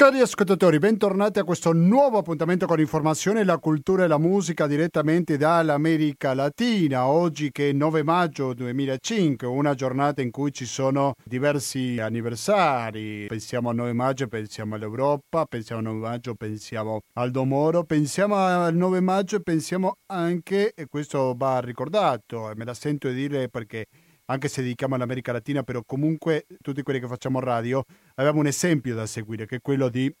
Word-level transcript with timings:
Cari 0.00 0.20
ascoltatori, 0.20 0.78
bentornati 0.78 1.40
a 1.40 1.44
questo 1.44 1.74
nuovo 1.74 2.16
appuntamento 2.16 2.64
con 2.64 2.80
informazione, 2.80 3.44
la 3.44 3.58
cultura 3.58 4.04
e 4.04 4.06
la 4.06 4.16
musica 4.16 4.66
direttamente 4.66 5.36
dall'America 5.36 6.32
Latina. 6.32 7.06
Oggi 7.06 7.50
che 7.52 7.68
è 7.68 7.72
9 7.74 8.02
maggio 8.02 8.54
2005, 8.54 9.46
una 9.46 9.74
giornata 9.74 10.22
in 10.22 10.30
cui 10.30 10.54
ci 10.54 10.64
sono 10.64 11.12
diversi 11.22 11.98
anniversari. 12.00 13.26
Pensiamo 13.26 13.68
al 13.68 13.74
9 13.74 13.92
maggio, 13.92 14.26
pensiamo 14.26 14.76
all'Europa, 14.76 15.44
pensiamo 15.44 15.86
al 15.86 15.94
9 15.94 16.08
maggio, 16.08 16.34
pensiamo 16.34 17.00
al 17.16 17.30
Domoro, 17.30 17.84
pensiamo 17.84 18.36
al 18.36 18.74
9 18.74 19.00
maggio 19.00 19.36
e 19.36 19.42
pensiamo 19.42 19.98
anche, 20.06 20.72
e 20.72 20.86
questo 20.86 21.34
va 21.36 21.60
ricordato, 21.60 22.50
me 22.56 22.64
la 22.64 22.72
sento 22.72 23.10
dire 23.10 23.50
perché 23.50 23.84
anche 24.30 24.48
se 24.48 24.62
dedichiamo 24.62 24.94
all'America 24.94 25.32
Latina, 25.32 25.62
però 25.62 25.82
comunque 25.84 26.46
tutti 26.62 26.82
quelli 26.82 27.00
che 27.00 27.08
facciamo 27.08 27.40
radio 27.40 27.84
abbiamo 28.14 28.38
un 28.38 28.46
esempio 28.46 28.94
da 28.94 29.06
seguire, 29.06 29.44
che 29.44 29.56
è 29.56 29.60
quello 29.60 29.88
di 29.88 30.12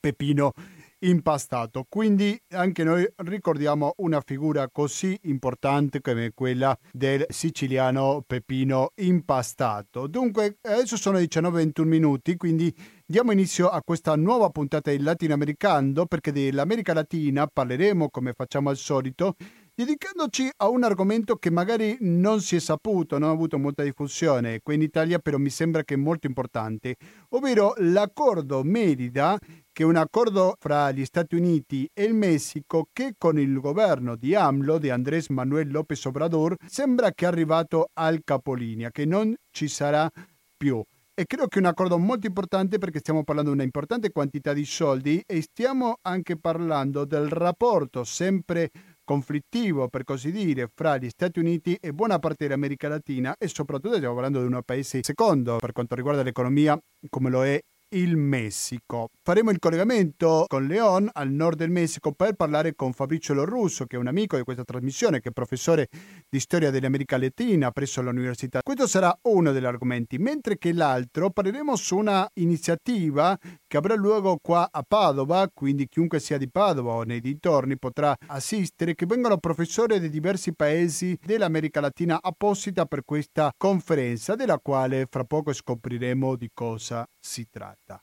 Pepino 0.00 0.52
impastato. 1.00 1.84
Quindi 1.88 2.38
anche 2.50 2.82
noi 2.82 3.06
ricordiamo 3.16 3.92
una 3.98 4.20
figura 4.20 4.68
così 4.70 5.16
importante 5.24 6.00
come 6.00 6.32
quella 6.34 6.76
del 6.92 7.26
siciliano 7.28 8.24
Pepino 8.26 8.92
impastato. 8.96 10.06
Dunque, 10.06 10.56
adesso 10.62 10.96
sono 10.96 11.18
19-21 11.18 11.82
minuti, 11.84 12.36
quindi 12.36 12.74
diamo 13.06 13.32
inizio 13.32 13.68
a 13.68 13.82
questa 13.82 14.16
nuova 14.16 14.48
puntata 14.48 14.90
del 14.90 15.02
Latinoamericano 15.02 16.06
perché 16.06 16.32
dell'America 16.32 16.94
Latina 16.94 17.46
parleremo, 17.46 18.08
come 18.08 18.32
facciamo 18.32 18.70
al 18.70 18.76
solito, 18.76 19.36
dedicandoci 19.78 20.50
a 20.56 20.68
un 20.68 20.82
argomento 20.82 21.36
che 21.36 21.52
magari 21.52 21.96
non 22.00 22.40
si 22.40 22.56
è 22.56 22.58
saputo, 22.58 23.16
non 23.16 23.28
ha 23.28 23.32
avuto 23.32 23.58
molta 23.58 23.84
diffusione 23.84 24.58
qui 24.60 24.74
in 24.74 24.82
Italia, 24.82 25.20
però 25.20 25.38
mi 25.38 25.50
sembra 25.50 25.84
che 25.84 25.94
è 25.94 25.96
molto 25.96 26.26
importante, 26.26 26.96
ovvero 27.28 27.74
l'accordo 27.76 28.64
Merida, 28.64 29.38
che 29.72 29.84
è 29.84 29.86
un 29.86 29.94
accordo 29.94 30.56
fra 30.58 30.90
gli 30.90 31.04
Stati 31.04 31.36
Uniti 31.36 31.88
e 31.94 32.02
il 32.02 32.14
Messico 32.14 32.88
che 32.92 33.14
con 33.16 33.38
il 33.38 33.60
governo 33.60 34.16
di 34.16 34.34
AMLO, 34.34 34.78
di 34.78 34.90
Andrés 34.90 35.28
Manuel 35.28 35.70
López 35.70 36.04
Obrador, 36.06 36.56
sembra 36.66 37.12
che 37.12 37.24
è 37.24 37.28
arrivato 37.28 37.90
al 37.92 38.22
capolinea, 38.24 38.90
che 38.90 39.04
non 39.04 39.32
ci 39.52 39.68
sarà 39.68 40.10
più. 40.56 40.82
E 41.14 41.24
credo 41.24 41.46
che 41.46 41.58
è 41.58 41.62
un 41.62 41.68
accordo 41.68 41.98
molto 41.98 42.26
importante 42.26 42.78
perché 42.78 42.98
stiamo 42.98 43.22
parlando 43.22 43.50
di 43.50 43.56
una 43.56 43.64
importante 43.64 44.10
quantità 44.10 44.52
di 44.52 44.64
soldi 44.64 45.22
e 45.24 45.40
stiamo 45.40 45.98
anche 46.02 46.36
parlando 46.36 47.04
del 47.04 47.28
rapporto 47.28 48.02
sempre 48.02 48.70
conflittivo, 49.08 49.88
per 49.88 50.04
così 50.04 50.30
dire, 50.30 50.68
fra 50.74 50.98
gli 50.98 51.08
Stati 51.08 51.38
Uniti 51.38 51.74
e 51.80 51.94
buona 51.94 52.18
parte 52.18 52.44
dell'America 52.44 52.88
Latina 52.88 53.34
e 53.38 53.48
soprattutto 53.48 53.94
stiamo 53.94 54.12
parlando 54.12 54.46
di 54.46 54.52
un 54.52 54.60
paese 54.62 55.00
secondo 55.02 55.56
per 55.56 55.72
quanto 55.72 55.94
riguarda 55.94 56.22
l'economia 56.22 56.78
come 57.08 57.30
lo 57.30 57.42
è 57.42 57.58
il 57.90 58.16
Messico. 58.16 59.08
Faremo 59.22 59.50
il 59.50 59.58
collegamento 59.58 60.44
con 60.46 60.66
Leon 60.66 61.08
al 61.12 61.30
nord 61.30 61.56
del 61.56 61.70
Messico 61.70 62.12
per 62.12 62.34
parlare 62.34 62.74
con 62.74 62.92
Fabrizio 62.92 63.34
Lorusso, 63.34 63.86
che 63.86 63.96
è 63.96 63.98
un 63.98 64.08
amico 64.08 64.36
di 64.36 64.42
questa 64.42 64.64
trasmissione, 64.64 65.20
che 65.20 65.30
è 65.30 65.32
professore 65.32 65.88
di 66.28 66.40
storia 66.40 66.70
dell'America 66.70 67.16
Latina 67.16 67.70
presso 67.70 68.02
l'università. 68.02 68.60
Questo 68.62 68.86
sarà 68.86 69.16
uno 69.22 69.52
degli 69.52 69.64
argomenti, 69.64 70.18
mentre 70.18 70.58
che 70.58 70.72
l'altro 70.72 71.30
parleremo 71.30 71.76
su 71.76 71.96
una 71.96 72.28
iniziativa 72.34 73.38
che 73.66 73.76
avrà 73.76 73.94
luogo 73.94 74.38
qua 74.42 74.68
a 74.70 74.82
Padova, 74.86 75.48
quindi 75.52 75.88
chiunque 75.88 76.20
sia 76.20 76.38
di 76.38 76.48
Padova 76.50 76.92
o 76.92 77.02
nei 77.02 77.20
dintorni 77.20 77.78
potrà 77.78 78.14
assistere, 78.26 78.94
che 78.94 79.06
vengono 79.06 79.38
professori 79.38 80.00
di 80.00 80.10
diversi 80.10 80.54
paesi 80.54 81.18
dell'America 81.24 81.80
Latina 81.80 82.18
apposita 82.20 82.86
per 82.86 83.04
questa 83.04 83.52
conferenza, 83.56 84.34
della 84.34 84.58
quale 84.58 85.06
fra 85.08 85.24
poco 85.24 85.52
scopriremo 85.52 86.36
di 86.36 86.50
cosa 86.52 87.06
si 87.28 87.46
tratta. 87.50 88.02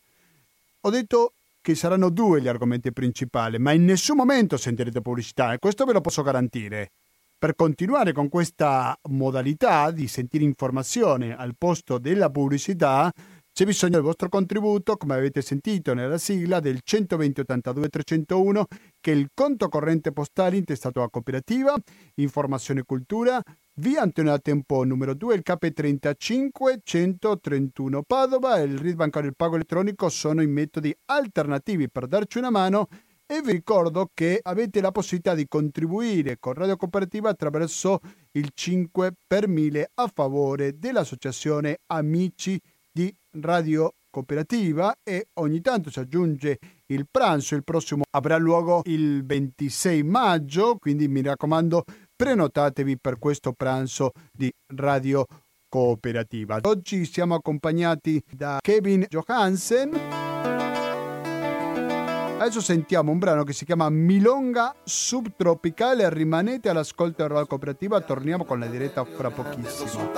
Ho 0.81 0.89
detto 0.91 1.33
che 1.59 1.73
saranno 1.73 2.09
due 2.09 2.41
gli 2.41 2.47
argomenti 2.47 2.93
principali, 2.93 3.57
ma 3.57 3.71
in 3.71 3.83
nessun 3.85 4.15
momento 4.15 4.55
sentirete 4.55 5.01
pubblicità 5.01 5.51
e 5.51 5.57
questo 5.57 5.83
ve 5.83 5.93
lo 5.93 6.01
posso 6.01 6.21
garantire. 6.21 6.91
Per 7.37 7.55
continuare 7.55 8.13
con 8.13 8.29
questa 8.29 8.97
modalità 9.09 9.89
di 9.89 10.07
sentire 10.07 10.43
informazione 10.43 11.35
al 11.35 11.55
posto 11.57 11.97
della 11.97 12.29
pubblicità, 12.29 13.11
c'è 13.51 13.65
bisogno 13.65 13.93
del 13.93 14.01
vostro 14.03 14.29
contributo, 14.29 14.95
come 14.95 15.15
avete 15.15 15.41
sentito 15.41 15.93
nella 15.93 16.17
sigla 16.17 16.59
del 16.59 16.81
120 16.83 17.39
82 17.39 17.89
301, 17.89 18.65
che 18.99 19.11
è 19.11 19.15
il 19.15 19.29
conto 19.33 19.69
corrente 19.69 20.11
postale 20.11 20.57
intestato 20.57 21.01
a 21.01 21.09
cooperativa, 21.09 21.73
informazione 22.15 22.81
e 22.81 22.83
cultura, 22.83 23.41
via 23.77 24.01
Antonio 24.01 24.39
Tempo 24.39 24.83
numero 24.83 25.13
2, 25.13 25.35
il 25.35 25.43
KP35 25.45 26.77
131 26.83 28.03
Padova 28.03 28.59
il 28.59 28.77
RID 28.77 28.95
bancario 28.95 29.27
e 29.27 29.31
il 29.31 29.35
pago 29.35 29.55
elettronico 29.55 30.07
sono 30.07 30.41
i 30.41 30.47
metodi 30.47 30.95
alternativi 31.05 31.89
per 31.89 32.07
darci 32.07 32.37
una 32.37 32.49
mano. 32.49 32.87
E 33.27 33.41
vi 33.41 33.53
ricordo 33.53 34.11
che 34.13 34.39
avete 34.41 34.81
la 34.81 34.91
possibilità 34.91 35.33
di 35.33 35.47
contribuire 35.47 36.37
con 36.39 36.53
Radio 36.53 36.77
Cooperativa 36.77 37.29
attraverso 37.29 37.99
il 38.33 38.51
5 38.53 39.13
per 39.25 39.47
1000 39.47 39.91
a 39.95 40.11
favore 40.13 40.77
dell'associazione 40.77 41.79
Amici 41.87 42.61
di 42.91 43.13
Radio 43.41 43.95
Cooperativa. 44.11 44.95
E 45.03 45.29
ogni 45.39 45.59
tanto 45.61 45.89
si 45.89 45.99
aggiunge 45.99 46.59
il 46.87 47.07
pranzo, 47.09 47.55
il 47.55 47.63
prossimo 47.63 48.03
avrà 48.11 48.37
luogo 48.37 48.81
il 48.85 49.25
26 49.25 50.03
maggio, 50.03 50.77
quindi 50.77 51.07
mi 51.07 51.23
raccomando 51.23 51.83
prenotatevi 52.15 52.97
per 52.99 53.19
questo 53.19 53.53
pranzo 53.53 54.11
di 54.31 54.51
Radio 54.75 55.25
Cooperativa. 55.67 56.59
Oggi 56.63 57.05
siamo 57.05 57.35
accompagnati 57.35 58.21
da 58.31 58.59
Kevin 58.61 59.05
Johansen. 59.09 60.23
Adesso 62.37 62.61
sentiamo 62.61 63.11
un 63.11 63.19
brano 63.19 63.43
che 63.43 63.53
si 63.53 63.65
chiama 63.65 63.89
Milonga 63.89 64.73
Subtropicale. 64.83 66.09
Rimanete 66.09 66.69
all'ascolto 66.69 67.23
della 67.23 67.29
Radio 67.29 67.47
Cooperativa, 67.47 67.99
torniamo 68.01 68.45
con 68.45 68.59
la 68.59 68.67
diretta 68.67 69.03
fra 69.03 69.31
pochissimo. 69.31 70.11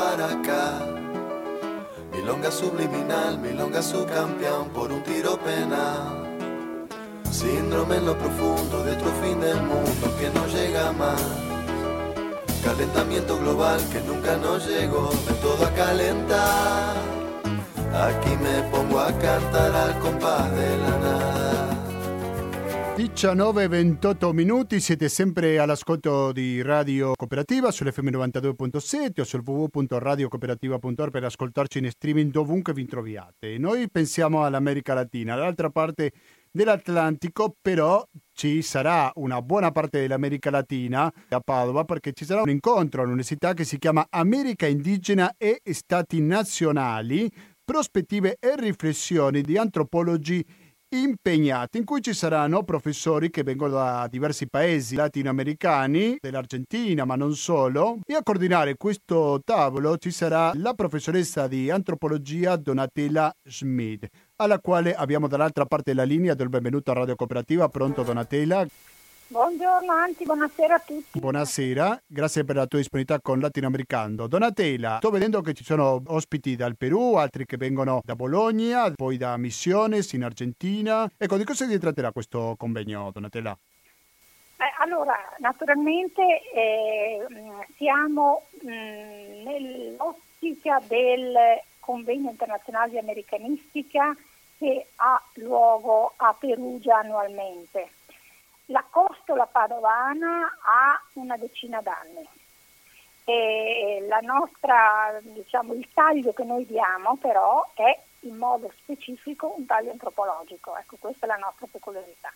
Milonga 2.11 2.49
subliminal, 2.49 3.39
milonga 3.39 3.81
su 3.81 4.03
por 4.73 4.91
un 4.91 5.01
tiro 5.03 5.37
penal. 5.37 6.35
Síndrome 7.29 7.97
en 7.97 8.05
lo 8.05 8.15
profundo 8.15 8.83
de 8.83 8.93
otro 8.93 9.11
fin 9.21 9.39
del 9.39 9.61
mundo 9.61 10.17
que 10.19 10.29
no 10.31 10.45
llega 10.47 10.91
más. 10.93 11.46
Calentamiento 12.63 13.37
global 13.39 13.79
que 13.91 14.01
nunca 14.01 14.37
nos 14.37 14.67
llegó 14.67 15.09
de 15.27 15.33
todo 15.41 15.65
a 15.65 15.71
calentar. 15.73 16.95
Aquí 17.93 18.35
me 18.41 18.61
pongo 18.69 18.99
a 18.99 19.11
cantar 19.17 19.73
al 19.73 19.99
compás 19.99 20.51
de 20.51 20.77
la 20.77 20.99
nada. 20.99 21.77
19-28 22.97 24.31
minuti, 24.33 24.79
siete 24.79 25.07
sempre 25.07 25.59
all'ascolto 25.59 26.31
di 26.31 26.63
Radio 26.63 27.13
Cooperativa 27.15 27.69
sull'FM 27.69 28.09
92.7 28.09 29.19
o 29.19 29.23
sul 29.23 29.43
www.radiocooperativa.org 29.45 31.11
per 31.11 31.23
ascoltarci 31.23 31.77
in 31.77 31.91
streaming 31.91 32.31
dovunque 32.31 32.73
vi 32.73 32.87
troviate. 32.87 33.59
Noi 33.59 33.87
pensiamo 33.91 34.43
all'America 34.43 34.95
Latina, 34.95 35.35
dall'altra 35.35 35.69
parte 35.69 36.11
dell'Atlantico, 36.49 37.55
però 37.61 38.03
ci 38.37 38.61
sarà 38.61 39.11
una 39.15 39.41
buona 39.41 39.71
parte 39.71 39.99
dell'America 39.99 40.51
Latina 40.51 41.11
a 41.29 41.39
Padova 41.39 41.85
perché 41.85 42.13
ci 42.13 42.23
sarà 42.23 42.43
un 42.43 42.49
incontro 42.49 43.01
all'università 43.01 43.55
che 43.55 43.63
si 43.63 43.79
chiama 43.79 44.05
America 44.11 44.67
Indigena 44.67 45.33
e 45.39 45.59
Stati 45.63 46.21
Nazionali, 46.21 47.29
prospettive 47.65 48.37
e 48.39 48.55
riflessioni 48.55 49.41
di 49.41 49.57
antropologi 49.57 50.45
impegnati 50.89 51.79
in 51.79 51.83
cui 51.83 51.99
ci 51.99 52.13
saranno 52.13 52.63
professori 52.63 53.31
che 53.31 53.41
vengono 53.41 53.73
da 53.73 54.07
diversi 54.09 54.47
paesi 54.47 54.95
latinoamericani, 54.95 56.17
dell'Argentina 56.21 57.05
ma 57.05 57.15
non 57.15 57.35
solo, 57.35 57.97
e 58.05 58.13
a 58.13 58.21
coordinare 58.21 58.77
questo 58.77 59.41
tavolo 59.43 59.97
ci 59.97 60.11
sarà 60.11 60.51
la 60.53 60.75
professoressa 60.75 61.47
di 61.47 61.71
antropologia 61.71 62.55
Donatella 62.55 63.33
Schmid, 63.43 64.07
alla 64.37 64.59
quale 64.59 64.93
abbiamo 64.93 65.27
dall'altra 65.27 65.65
parte 65.65 65.91
della 65.91 66.03
linea 66.03 66.35
del 66.35 66.49
benvenuto 66.49 66.91
a 66.91 66.95
Radio 66.95 67.15
Cooperativa. 67.15 67.69
Pronto 67.69 68.03
Donatella? 68.03 68.65
Buongiorno 69.29 69.91
Anti, 69.91 70.23
buonasera 70.23 70.75
a 70.75 70.79
tutti. 70.79 71.19
Buonasera, 71.19 72.01
grazie 72.05 72.45
per 72.45 72.55
la 72.55 72.65
tua 72.65 72.77
disponibilità 72.77 73.19
con 73.19 73.39
Latinoamericano. 73.39 74.27
Donatella, 74.27 74.97
sto 74.97 75.09
vedendo 75.09 75.41
che 75.41 75.53
ci 75.53 75.63
sono 75.63 76.01
ospiti 76.05 76.55
dal 76.55 76.77
Perù, 76.77 77.15
altri 77.15 77.45
che 77.45 77.57
vengono 77.57 78.01
da 78.05 78.15
Bologna, 78.15 78.91
poi 78.91 79.17
da 79.17 79.35
Misiones 79.37 80.13
in 80.13 80.23
Argentina. 80.23 81.09
Ecco, 81.17 81.35
di 81.35 81.43
cosa 81.43 81.67
si 81.67 81.77
tratterà 81.79 82.11
questo 82.11 82.53
convegno, 82.57 83.09
Donatella? 83.11 83.57
Eh, 84.59 84.83
allora, 84.83 85.15
naturalmente 85.39 86.21
eh, 86.53 87.25
siamo 87.75 88.43
mh, 88.61 88.69
nell'ottica 89.43 90.81
del 90.87 91.33
convegno 91.87 92.29
internazionale 92.29 92.91
di 92.91 92.97
americanistica 92.97 94.13
che 94.57 94.87
ha 94.95 95.21
luogo 95.35 96.13
a 96.17 96.35
Perugia 96.37 96.97
annualmente 96.97 97.95
la 98.67 98.83
costola 98.89 99.45
padovana 99.45 100.57
ha 100.61 101.01
una 101.13 101.37
decina 101.37 101.81
d'anni 101.81 102.27
e 103.23 104.05
nostra, 104.21 105.19
diciamo, 105.21 105.73
il 105.73 105.87
taglio 105.93 106.33
che 106.33 106.43
noi 106.43 106.65
diamo 106.65 107.17
però 107.17 107.69
è 107.73 107.97
in 108.21 108.35
modo 108.35 108.71
specifico 108.77 109.53
un 109.55 109.65
taglio 109.65 109.91
antropologico. 109.91 110.75
Ecco, 110.77 110.95
questa 110.97 111.25
è 111.25 111.29
la 111.29 111.35
nostra 111.35 111.67
peculiarità. 111.69 112.31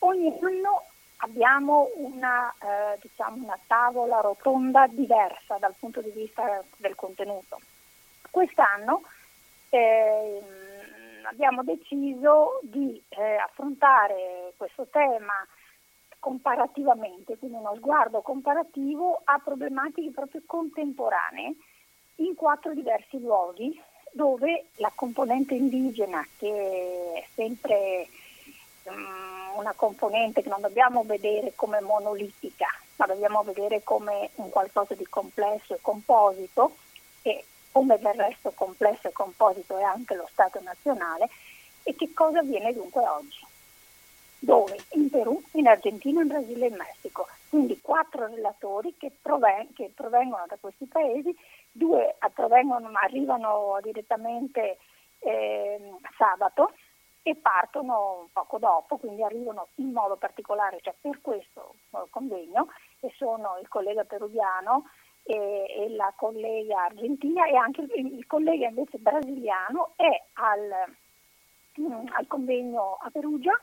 Ogni 0.00 0.32
anno 0.42 0.84
abbiamo 1.18 1.90
una, 1.96 2.52
eh, 2.60 2.98
diciamo 3.00 3.42
una 3.42 3.58
tavola 3.66 4.20
rotonda 4.20 4.86
diversa 4.86 5.56
dal 5.58 5.74
punto 5.78 6.00
di 6.00 6.10
vista 6.10 6.62
del 6.76 6.94
contenuto. 6.94 7.58
Quest'anno 8.36 9.00
eh, 9.70 10.42
abbiamo 11.22 11.62
deciso 11.64 12.60
di 12.64 13.02
eh, 13.08 13.36
affrontare 13.36 14.52
questo 14.58 14.86
tema 14.90 15.32
comparativamente, 16.18 17.38
quindi 17.38 17.56
uno 17.56 17.74
sguardo 17.76 18.20
comparativo 18.20 19.22
a 19.24 19.40
problematiche 19.42 20.10
proprio 20.10 20.42
contemporanee 20.44 21.54
in 22.16 22.34
quattro 22.34 22.74
diversi 22.74 23.18
luoghi 23.18 23.82
dove 24.12 24.66
la 24.74 24.92
componente 24.94 25.54
indigena, 25.54 26.22
che 26.36 27.12
è 27.14 27.26
sempre 27.32 28.06
um, 28.82 29.56
una 29.56 29.72
componente 29.72 30.42
che 30.42 30.50
non 30.50 30.60
dobbiamo 30.60 31.04
vedere 31.04 31.54
come 31.54 31.80
monolitica, 31.80 32.66
ma 32.96 33.06
dobbiamo 33.06 33.42
vedere 33.44 33.82
come 33.82 34.28
un 34.34 34.50
qualcosa 34.50 34.92
di 34.92 35.06
complesso 35.06 35.72
e 35.72 35.78
composito, 35.80 36.76
e 37.22 37.42
come 37.76 37.98
del 37.98 38.14
resto 38.14 38.52
complesso 38.52 39.08
e 39.08 39.12
composito 39.12 39.76
è 39.76 39.82
anche 39.82 40.14
lo 40.14 40.26
Stato 40.30 40.58
nazionale, 40.62 41.28
e 41.82 41.94
che 41.94 42.14
cosa 42.14 42.38
avviene 42.38 42.72
dunque 42.72 43.06
oggi? 43.06 43.44
Dove? 44.38 44.78
In 44.92 45.10
Perù, 45.10 45.42
in 45.52 45.68
Argentina, 45.68 46.22
in 46.22 46.28
Brasile 46.28 46.64
e 46.64 46.68
in 46.70 46.76
Messico. 46.76 47.26
Quindi 47.50 47.78
quattro 47.82 48.28
relatori 48.28 48.96
che, 48.96 49.12
proven- 49.20 49.74
che 49.74 49.92
provengono 49.94 50.46
da 50.48 50.56
questi 50.58 50.86
paesi 50.86 51.36
due 51.70 52.16
arrivano 52.18 53.78
direttamente 53.82 54.78
eh, 55.18 55.92
sabato 56.16 56.72
e 57.22 57.34
partono 57.34 58.30
poco 58.32 58.56
dopo, 58.56 58.96
quindi 58.96 59.22
arrivano 59.22 59.68
in 59.74 59.92
modo 59.92 60.16
particolare, 60.16 60.80
cioè 60.80 60.94
per 60.98 61.20
questo 61.20 61.74
convegno, 62.08 62.68
e 63.00 63.12
sono 63.18 63.58
il 63.60 63.68
collega 63.68 64.04
peruviano 64.04 64.88
e, 65.26 65.66
e 65.68 65.90
la 65.90 66.12
collega 66.16 66.84
argentina 66.84 67.46
e 67.46 67.56
anche 67.56 67.82
il, 67.82 68.14
il 68.14 68.26
collega 68.26 68.68
invece 68.68 68.98
brasiliano 68.98 69.92
è 69.96 70.24
al, 70.34 70.94
mh, 71.74 71.82
mm, 71.82 72.06
al 72.12 72.26
convegno 72.26 72.98
a 73.00 73.10
Perugia 73.10 73.58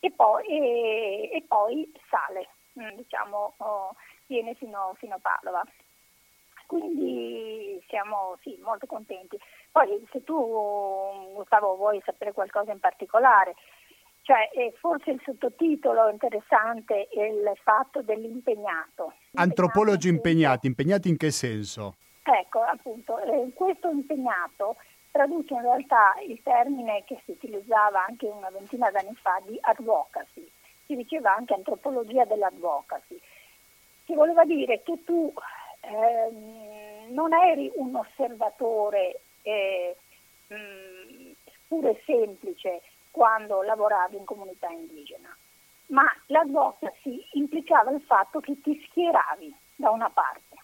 e 0.00 0.10
poi, 0.12 0.46
e, 0.46 1.30
e 1.32 1.44
poi 1.48 1.90
sale, 2.08 2.48
mh, 2.74 2.84
mm, 2.84 2.96
diciamo, 2.96 3.54
oh, 3.56 3.94
viene 4.26 4.54
fino, 4.54 4.94
fino 4.98 5.14
a 5.14 5.20
Padova 5.20 5.64
quindi 6.68 7.82
siamo 7.88 8.36
sì, 8.42 8.58
molto 8.62 8.86
contenti. 8.86 9.38
Poi 9.72 10.06
se 10.12 10.22
tu 10.22 11.32
Gustavo 11.32 11.76
vuoi 11.76 12.00
sapere 12.04 12.32
qualcosa 12.32 12.72
in 12.72 12.78
particolare, 12.78 13.56
cioè 14.28 14.50
eh, 14.52 14.74
forse 14.78 15.12
il 15.12 15.22
sottotitolo 15.24 16.10
interessante 16.10 17.08
è 17.08 17.22
il 17.22 17.50
fatto 17.62 18.02
dell'impegnato. 18.02 19.14
Antropologi 19.32 20.10
impegnati, 20.10 20.66
impegnati 20.66 21.08
in 21.08 21.16
che 21.16 21.30
senso? 21.30 21.96
Ecco, 22.22 22.60
appunto, 22.60 23.18
eh, 23.20 23.50
questo 23.54 23.88
impegnato 23.88 24.76
traduce 25.10 25.54
in 25.54 25.62
realtà 25.62 26.12
il 26.26 26.38
termine 26.42 27.04
che 27.04 27.22
si 27.24 27.30
utilizzava 27.30 28.04
anche 28.04 28.26
una 28.26 28.50
ventina 28.50 28.90
d'anni 28.90 29.14
fa 29.14 29.40
di 29.46 29.56
advocacy, 29.62 30.46
si 30.84 30.94
diceva 30.94 31.34
anche 31.34 31.54
antropologia 31.54 32.26
dell'advocacy, 32.26 33.18
che 34.04 34.14
voleva 34.14 34.44
dire 34.44 34.82
che 34.82 35.02
tu 35.04 35.32
Ehm, 35.80 37.14
non 37.14 37.32
eri 37.32 37.70
un 37.76 37.94
osservatore 37.94 39.20
eh, 39.42 39.96
mh, 40.48 40.54
mm, 40.54 41.30
puro 41.68 41.88
e 41.90 42.02
semplice 42.04 42.82
quando 43.10 43.62
lavoravi 43.62 44.16
in 44.16 44.24
comunità 44.24 44.68
indigena, 44.68 45.34
ma 45.86 46.04
l'advocacy 46.26 47.26
implicava 47.32 47.90
il 47.90 48.02
fatto 48.02 48.40
che 48.40 48.60
ti 48.60 48.80
schieravi 48.88 49.54
da 49.76 49.90
una 49.90 50.10
parte. 50.10 50.56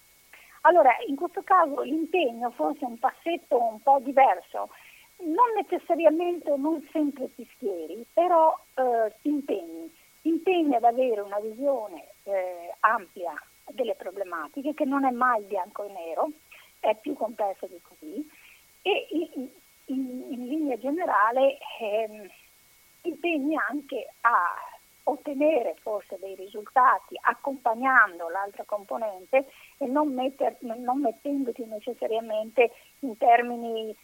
Allora, 0.62 0.96
in 1.06 1.17
questo 1.17 1.43
caso 1.43 1.82
l'impegno 1.82 2.50
forse 2.52 2.81
è 2.81 2.88
un 2.88 2.99
passetto 2.99 3.62
un 3.62 3.81
po' 3.81 3.99
diverso, 4.00 4.70
non 5.19 5.52
necessariamente 5.56 6.55
non 6.56 6.87
sempre 6.91 7.32
ti 7.35 7.49
schieri, 7.55 8.05
però 8.12 8.58
eh, 8.75 9.14
ti 9.20 9.29
impegni, 9.29 9.93
ti 10.23 10.29
impegni 10.29 10.75
ad 10.75 10.85
avere 10.85 11.20
una 11.20 11.38
visione 11.38 12.14
eh, 12.25 12.75
ampia 12.81 13.35
delle 13.70 13.94
problematiche, 13.94 14.75
che 14.75 14.85
non 14.85 15.05
è 15.05 15.11
mai 15.11 15.43
bianco 15.43 15.85
e 15.85 15.93
nero, 15.93 16.31
è 16.81 16.96
più 16.96 17.14
complesso 17.14 17.67
di 17.67 17.81
così, 17.82 18.29
e 18.82 19.06
in, 19.86 20.26
in 20.31 20.46
linea 20.46 20.78
generale 20.78 21.58
ehm, 21.81 22.28
impegni 23.02 23.56
anche 23.56 24.12
a 24.22 24.54
ottenere 25.04 25.76
forse 25.81 26.19
dei 26.19 26.34
risultati 26.34 27.19
accompagnando 27.20 28.28
l'altra 28.28 28.64
componente 28.64 29.46
e 29.76 29.86
non, 29.86 30.14
metter, 30.14 30.56
non 30.60 31.00
mettendoti 31.00 31.64
necessariamente 31.66 32.72
in 33.00 33.16
termini 33.19 33.94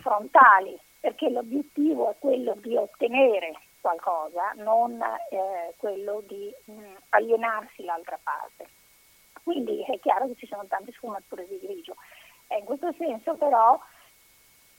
frontali, 0.00 0.78
perché 1.00 1.28
l'obiettivo 1.28 2.10
è 2.10 2.14
quello 2.18 2.54
di 2.56 2.74
ottenere 2.76 3.52
qualcosa, 3.80 4.52
non 4.56 4.98
eh, 5.30 5.74
quello 5.76 6.22
di 6.26 6.52
mh, 6.64 6.94
alienarsi 7.10 7.84
l'altra 7.84 8.18
parte. 8.22 8.66
Quindi 9.42 9.82
è 9.82 9.98
chiaro 10.00 10.26
che 10.28 10.36
ci 10.36 10.46
sono 10.46 10.64
tante 10.66 10.92
sfumature 10.92 11.46
di 11.46 11.58
grigio. 11.60 11.96
E 12.48 12.58
in 12.58 12.64
questo 12.64 12.92
senso 12.96 13.34
però 13.34 13.78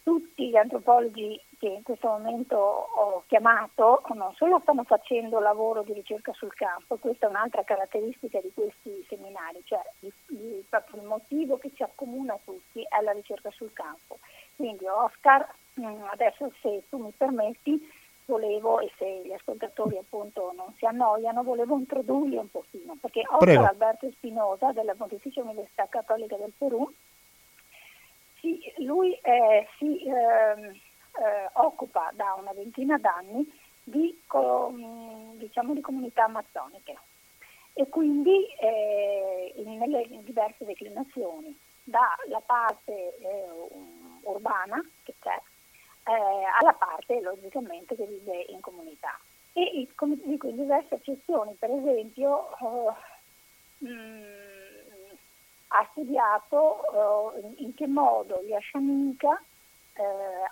tutti 0.05 0.49
gli 0.49 0.55
antropologi 0.55 1.41
che 1.57 1.65
in 1.65 1.81
questo 1.81 2.07
momento 2.09 2.55
ho 2.55 3.23
chiamato 3.25 4.03
non 4.13 4.31
solo 4.35 4.59
stanno 4.61 4.83
facendo 4.83 5.39
lavoro 5.39 5.81
di 5.81 5.93
ricerca 5.93 6.31
sul 6.33 6.53
campo, 6.53 6.97
questa 6.97 7.25
è 7.25 7.29
un'altra 7.29 7.63
caratteristica 7.63 8.39
di 8.39 8.51
questi 8.53 9.03
seminari, 9.09 9.63
cioè 9.63 9.81
il, 10.01 10.13
il, 10.27 10.63
proprio 10.69 11.01
il 11.01 11.07
motivo 11.07 11.57
che 11.57 11.71
ci 11.73 11.81
accomuna 11.81 12.37
tutti 12.45 12.83
è 12.83 13.01
la 13.01 13.13
ricerca 13.13 13.49
sul 13.49 13.73
campo. 13.73 14.19
Quindi 14.55 14.85
Oscar, 14.85 15.51
mm, 15.79 16.03
adesso 16.11 16.51
se 16.61 16.83
tu 16.87 16.99
mi 16.99 17.11
permetti, 17.17 17.81
volevo, 18.25 18.79
e 18.81 18.91
se 18.99 19.23
gli 19.25 19.33
ascoltatori 19.33 19.97
appunto 19.97 20.53
non 20.55 20.71
si 20.77 20.85
annoiano, 20.85 21.41
volevo 21.41 21.77
introdurli 21.77 22.35
un 22.37 22.51
pochino, 22.51 22.95
perché 23.01 23.23
Oscar 23.27 23.65
Alberto 23.65 24.11
Spinosa 24.11 24.71
della 24.71 24.93
Pontificia 24.93 25.41
Università 25.41 25.87
Cattolica 25.89 26.37
del 26.37 26.53
Perù, 26.55 26.93
si, 28.45 28.83
lui 28.83 29.13
eh, 29.23 29.67
si 29.77 30.05
eh, 30.05 30.79
occupa 31.53 32.11
da 32.13 32.35
una 32.37 32.53
ventina 32.53 32.97
d'anni 32.97 33.49
di, 33.83 34.19
diciamo, 35.37 35.73
di 35.73 35.81
comunità 35.81 36.25
amazzoniche 36.25 36.95
e 37.73 37.89
quindi 37.89 38.45
eh, 38.59 39.53
nelle 39.65 40.07
diverse 40.23 40.63
declinazioni, 40.63 41.57
dalla 41.83 42.41
parte 42.45 43.17
eh, 43.17 43.47
urbana 44.21 44.81
che 45.03 45.13
c'è, 45.19 45.35
eh, 46.07 46.43
alla 46.61 46.73
parte 46.73 47.19
logicamente 47.21 47.95
che 47.95 48.05
vive 48.05 48.45
in 48.49 48.61
comunità. 48.61 49.19
E 49.53 49.87
come 49.95 50.17
dico, 50.23 50.47
in 50.47 50.57
diverse 50.57 50.95
accezioni, 50.95 51.53
per 51.57 51.69
esempio, 51.69 52.49
mh, 53.79 53.87
mm, 53.89 54.54
ha 55.69 55.87
studiato 55.91 57.33
eh, 57.33 57.53
in 57.57 57.73
che 57.73 57.87
modo 57.87 58.41
gli 58.43 58.53
Ashaninka 58.53 59.41
eh, 59.93 60.03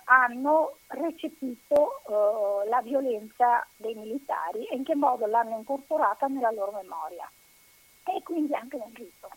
hanno 0.05 0.77
recepito 0.87 2.01
eh, 2.07 2.69
la 2.69 2.81
violenza 2.81 3.65
dei 3.75 3.93
militari 3.93 4.65
e 4.65 4.75
in 4.75 4.83
che 4.83 4.95
modo 4.95 5.25
l'hanno 5.25 5.57
incorporata 5.57 6.27
nella 6.27 6.51
loro 6.51 6.71
memoria 6.71 7.29
e 8.05 8.21
quindi 8.23 8.53
anche 8.53 8.77
nel 8.77 8.93
rito. 8.93 9.29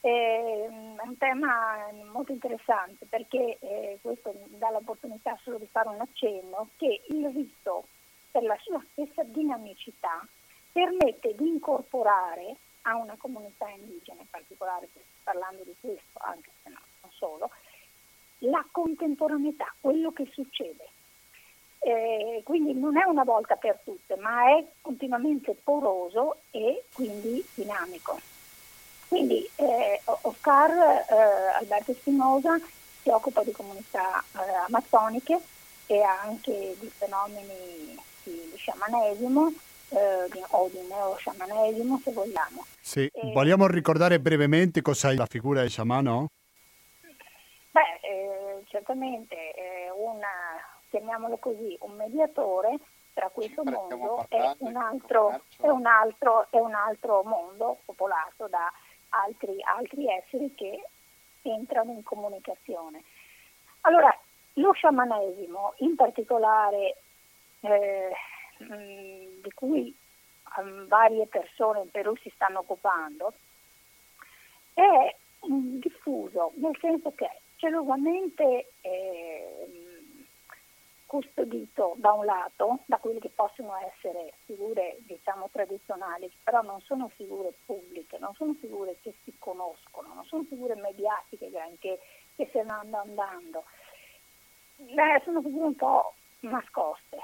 È 0.00 0.66
un 0.68 1.16
tema 1.18 1.76
molto 2.10 2.32
interessante 2.32 3.04
perché 3.04 3.58
eh, 3.60 3.98
questo 4.00 4.32
dà 4.46 4.70
l'opportunità 4.70 5.38
solo 5.42 5.58
di 5.58 5.66
fare 5.66 5.88
un 5.88 6.00
accenno 6.00 6.68
che 6.76 7.02
il 7.08 7.28
rito 7.28 7.84
per 8.30 8.44
la 8.44 8.56
sua 8.60 8.82
stessa 8.92 9.22
dinamicità 9.24 10.26
permette 10.72 11.34
di 11.34 11.48
incorporare 11.48 12.56
a 12.82 12.96
una 12.96 13.14
comunità 13.16 13.68
indigena 13.68 14.20
in 14.20 14.30
particolare, 14.30 14.88
parlando 15.22 15.62
di 15.64 15.74
questo 15.80 16.18
anche 16.20 16.50
se 16.62 16.70
no, 16.70 16.80
non 17.02 17.10
solo, 17.12 17.50
la 18.38 18.64
contemporaneità, 18.70 19.72
quello 19.80 20.12
che 20.12 20.28
succede. 20.32 20.88
Eh, 21.82 22.42
quindi 22.44 22.74
non 22.74 22.98
è 22.98 23.04
una 23.04 23.24
volta 23.24 23.56
per 23.56 23.80
tutte, 23.82 24.16
ma 24.16 24.56
è 24.56 24.66
continuamente 24.82 25.54
poroso 25.54 26.42
e 26.50 26.84
quindi 26.92 27.44
dinamico. 27.54 28.20
Quindi 29.08 29.48
eh, 29.56 30.00
Oscar 30.04 30.70
eh, 30.70 31.14
Alberto 31.58 31.94
Spinosa 31.94 32.58
si 33.02 33.08
occupa 33.08 33.42
di 33.42 33.52
comunità 33.52 34.22
eh, 34.34 34.52
amazzoniche 34.66 35.40
e 35.86 36.02
anche 36.02 36.76
di 36.78 36.88
fenomeni 36.88 37.98
di, 38.22 38.50
di 38.50 38.56
sciamanesimo 38.56 39.52
eh, 39.90 40.28
di, 40.30 40.42
o 40.50 40.68
di 40.68 40.80
neosciamanesimo 40.88 42.00
se 42.02 42.12
vogliamo. 42.12 42.64
Sì. 42.80 43.10
Vogliamo 43.32 43.66
ricordare 43.66 44.18
brevemente 44.20 44.82
cos'è 44.82 45.14
la 45.14 45.26
figura 45.26 45.60
del 45.60 45.70
sciamano? 45.70 46.28
Beh, 47.70 48.00
eh, 48.02 48.62
certamente 48.66 49.36
un, 49.94 50.20
chiamiamolo 50.88 51.36
così, 51.36 51.76
un 51.82 51.92
mediatore 51.92 52.78
tra 53.12 53.28
questo 53.28 53.62
mondo 53.64 54.26
e 54.28 54.54
un, 54.58 54.76
altro, 54.76 55.42
e, 55.60 55.68
un 55.68 55.86
altro, 55.86 56.46
e 56.50 56.58
un 56.58 56.74
altro 56.74 57.22
mondo 57.24 57.78
popolato 57.84 58.46
da 58.48 58.72
altri, 59.10 59.56
altri 59.62 60.06
esseri 60.08 60.54
che 60.54 60.82
entrano 61.42 61.92
in 61.92 62.02
comunicazione. 62.02 63.02
Allora, 63.82 64.16
lo 64.54 64.72
sciamanesimo, 64.72 65.74
in 65.78 65.96
particolare 65.96 66.96
eh, 67.60 68.12
di 68.66 69.50
cui 69.54 69.94
um, 70.58 70.86
varie 70.86 71.26
persone 71.26 71.80
in 71.80 71.90
Perù 71.90 72.14
si 72.16 72.30
stanno 72.34 72.60
occupando, 72.60 73.32
è 74.74 75.14
um, 75.40 75.78
diffuso, 75.78 76.52
nel 76.56 76.76
senso 76.80 77.12
che 77.14 77.30
celosamente 77.56 78.72
eh, 78.80 79.80
custodito 81.06 81.94
da 81.96 82.12
un 82.12 82.24
lato 82.24 82.78
da 82.86 82.98
quelle 82.98 83.18
che 83.18 83.30
possono 83.34 83.74
essere 83.76 84.34
figure 84.44 84.98
diciamo 85.00 85.48
tradizionali, 85.50 86.30
però 86.42 86.62
non 86.62 86.80
sono 86.82 87.08
figure 87.08 87.52
pubbliche, 87.66 88.18
non 88.18 88.32
sono 88.34 88.54
figure 88.54 88.96
che 89.02 89.14
si 89.24 89.34
conoscono, 89.38 90.14
non 90.14 90.24
sono 90.24 90.44
figure 90.44 90.76
mediatiche 90.76 91.50
granché 91.50 91.98
che 92.36 92.48
se 92.52 92.62
ne 92.62 92.70
andano 92.70 93.02
andando, 93.02 93.64
eh, 94.76 95.20
sono 95.24 95.42
figure 95.42 95.66
un 95.66 95.76
po' 95.76 96.14
nascoste. 96.40 97.18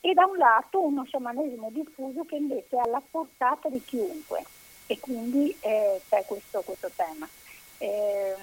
E 0.00 0.14
da 0.14 0.24
un 0.24 0.38
lato 0.38 0.82
uno 0.82 1.04
sciamanesimo 1.04 1.70
diffuso 1.70 2.24
che 2.24 2.36
invece 2.36 2.76
è 2.76 2.80
alla 2.80 3.02
portata 3.08 3.68
di 3.68 3.82
chiunque. 3.84 4.42
E 4.86 4.98
quindi 4.98 5.54
eh, 5.60 6.00
c'è 6.08 6.24
questo, 6.24 6.62
questo 6.62 6.90
tema. 6.96 7.28
Eh, 7.78 8.34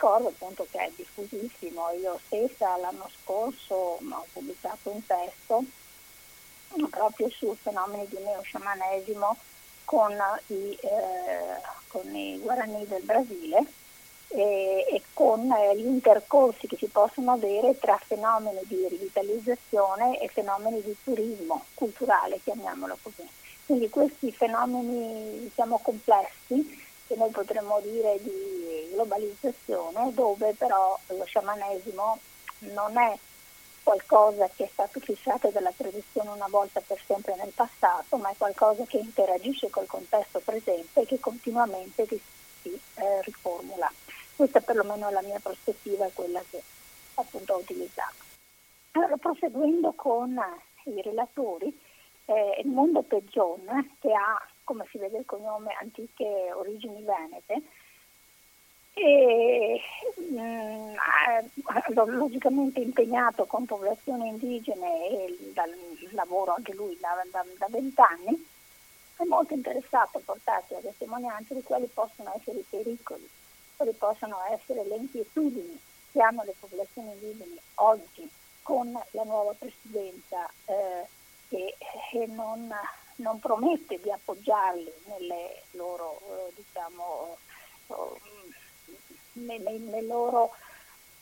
ricordo 0.00 0.28
appunto 0.28 0.66
che 0.70 0.78
è 0.78 0.90
diffusissimo, 0.94 1.90
io 2.00 2.18
stessa 2.26 2.76
l'anno 2.76 3.08
scorso 3.22 3.74
ho 3.74 4.26
pubblicato 4.32 4.90
un 4.90 5.04
testo 5.04 5.64
proprio 6.88 7.28
su 7.30 7.56
fenomeni 7.60 8.06
di 8.08 8.18
neosciamanesimo 8.22 9.36
con 9.84 10.16
i, 10.46 10.78
eh, 10.80 11.60
con 11.88 12.14
i 12.14 12.38
Guarani 12.38 12.86
del 12.86 13.02
Brasile 13.02 13.66
e, 14.32 14.86
e 14.88 15.02
con 15.12 15.50
eh, 15.50 15.76
gli 15.76 15.86
intercorsi 15.86 16.66
che 16.66 16.76
si 16.76 16.86
possono 16.86 17.32
avere 17.32 17.78
tra 17.78 17.98
fenomeni 18.04 18.60
di 18.62 18.86
rivitalizzazione 18.88 20.20
e 20.20 20.28
fenomeni 20.28 20.80
di 20.82 20.94
turismo 21.02 21.64
culturale, 21.74 22.40
chiamiamolo 22.42 22.96
così. 23.02 23.28
Quindi 23.66 23.88
questi 23.88 24.32
fenomeni 24.32 25.40
diciamo, 25.40 25.78
complessi 25.82 26.88
che 27.06 27.16
noi 27.16 27.30
potremmo 27.30 27.80
dire 27.82 28.18
di 28.22 28.90
globalizzazione, 28.92 30.12
dove 30.14 30.54
però 30.54 30.98
lo 31.08 31.24
sciamanesimo 31.24 32.18
non 32.58 32.96
è 32.96 33.18
qualcosa 33.82 34.48
che 34.54 34.64
è 34.64 34.70
stato 34.72 35.00
fissato 35.00 35.48
dalla 35.48 35.72
tradizione 35.76 36.30
una 36.30 36.46
volta 36.48 36.80
per 36.86 37.00
sempre 37.04 37.34
nel 37.36 37.52
passato, 37.52 38.16
ma 38.16 38.30
è 38.30 38.34
qualcosa 38.36 38.84
che 38.84 38.98
interagisce 38.98 39.70
col 39.70 39.86
contesto 39.86 40.40
presente 40.44 41.00
e 41.00 41.06
che 41.06 41.18
continuamente 41.18 42.06
si 42.06 42.20
eh, 42.94 43.22
riformula. 43.22 43.90
Questa 44.40 44.60
perlomeno 44.62 45.06
è 45.08 45.12
la 45.12 45.20
mia 45.20 45.38
prospettiva, 45.38 46.06
è 46.06 46.12
quella 46.14 46.42
che 46.48 46.62
appunto 47.16 47.52
ho 47.52 47.58
utilizzato. 47.58 48.24
Allora, 48.92 49.18
proseguendo 49.18 49.92
con 49.92 50.34
i 50.84 51.02
relatori, 51.02 51.78
eh, 52.24 52.62
il 52.64 52.70
mondo 52.70 53.02
Peggion, 53.02 53.96
che 54.00 54.14
ha 54.14 54.42
come 54.64 54.86
si 54.88 54.96
vede 54.96 55.18
il 55.18 55.26
cognome, 55.26 55.76
antiche 55.78 56.50
origini 56.54 57.02
venete. 57.02 57.62
E, 58.94 59.78
mh, 60.16 60.40
mm, 60.40 60.94
logicamente 62.16 62.80
impegnato 62.80 63.44
con 63.44 63.66
popolazioni 63.66 64.28
indigene 64.28 65.06
e 65.06 65.50
dal 65.52 65.70
lavoro 66.12 66.54
anche 66.54 66.72
lui 66.72 66.98
da 66.98 67.12
vent'anni, 67.68 68.46
è 69.16 69.24
molto 69.24 69.52
interessato 69.52 70.16
a 70.16 70.22
portarci 70.24 70.72
la 70.72 70.80
testimonianza 70.80 71.52
di 71.52 71.62
quali 71.62 71.90
possono 71.92 72.32
essere 72.34 72.60
i 72.60 72.64
pericoli, 72.66 73.28
quali 73.80 73.92
possono 73.92 74.36
essere 74.50 74.84
le 74.84 74.96
inquietudini 74.96 75.80
che 76.12 76.20
hanno 76.20 76.42
le 76.44 76.54
popolazioni 76.58 77.12
indigene 77.12 77.60
oggi 77.76 78.28
con 78.62 78.92
la 78.92 79.22
nuova 79.24 79.54
presidenza 79.58 80.46
eh, 80.66 81.06
che, 81.48 81.76
che 82.10 82.26
non 82.26 82.70
non 83.20 83.38
promette 83.38 84.00
di 84.00 84.10
appoggiarli 84.10 84.90
nelle 85.04 85.62
loro, 85.72 86.20
eh, 86.20 86.52
diciamo, 86.54 87.36
nel, 89.32 89.80
nel 89.80 90.06
loro 90.06 90.52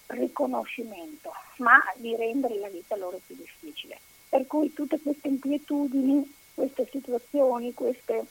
riconoscimento, 0.07 1.33
ma 1.59 1.79
di 1.97 2.17
rendere 2.17 2.59
la 2.59 2.69
vita 2.69 2.97
loro 2.97 3.21
più 3.25 3.37
difficile. 3.37 3.99
Per 4.29 4.47
cui 4.47 4.73
tutte 4.73 5.01
queste 5.01 5.29
inquietudini, 5.29 6.35
queste 6.55 6.87
situazioni, 6.91 7.75
queste, 7.75 8.25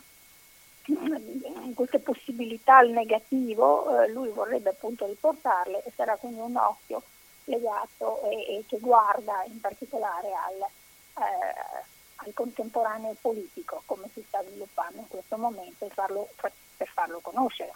queste 1.74 2.00
possibilità 2.00 2.78
al 2.78 2.90
negativo, 2.90 4.02
eh, 4.02 4.10
lui 4.10 4.30
vorrebbe 4.30 4.70
appunto 4.70 5.06
riportarle 5.06 5.84
e 5.84 5.92
sarà 5.96 6.16
quindi 6.16 6.40
un 6.40 6.56
occhio 6.56 7.04
legato 7.46 8.24
e, 8.30 8.58
e 8.58 8.66
che 8.68 8.78
guarda 8.80 9.44
in 9.46 9.60
particolare 9.60 10.32
al, 10.34 10.62
eh, 10.62 11.84
al 12.16 12.34
contemporaneo 12.34 13.16
politico, 13.20 13.84
come 13.86 14.10
si 14.14 14.24
sta 14.28 14.44
sviluppando 14.44 15.00
in 15.00 15.08
questo 15.08 15.38
momento 15.38 15.86
e 15.86 15.90
farlo, 15.90 16.30
per 16.36 16.88
farlo 16.88 17.20
conoscere. 17.20 17.74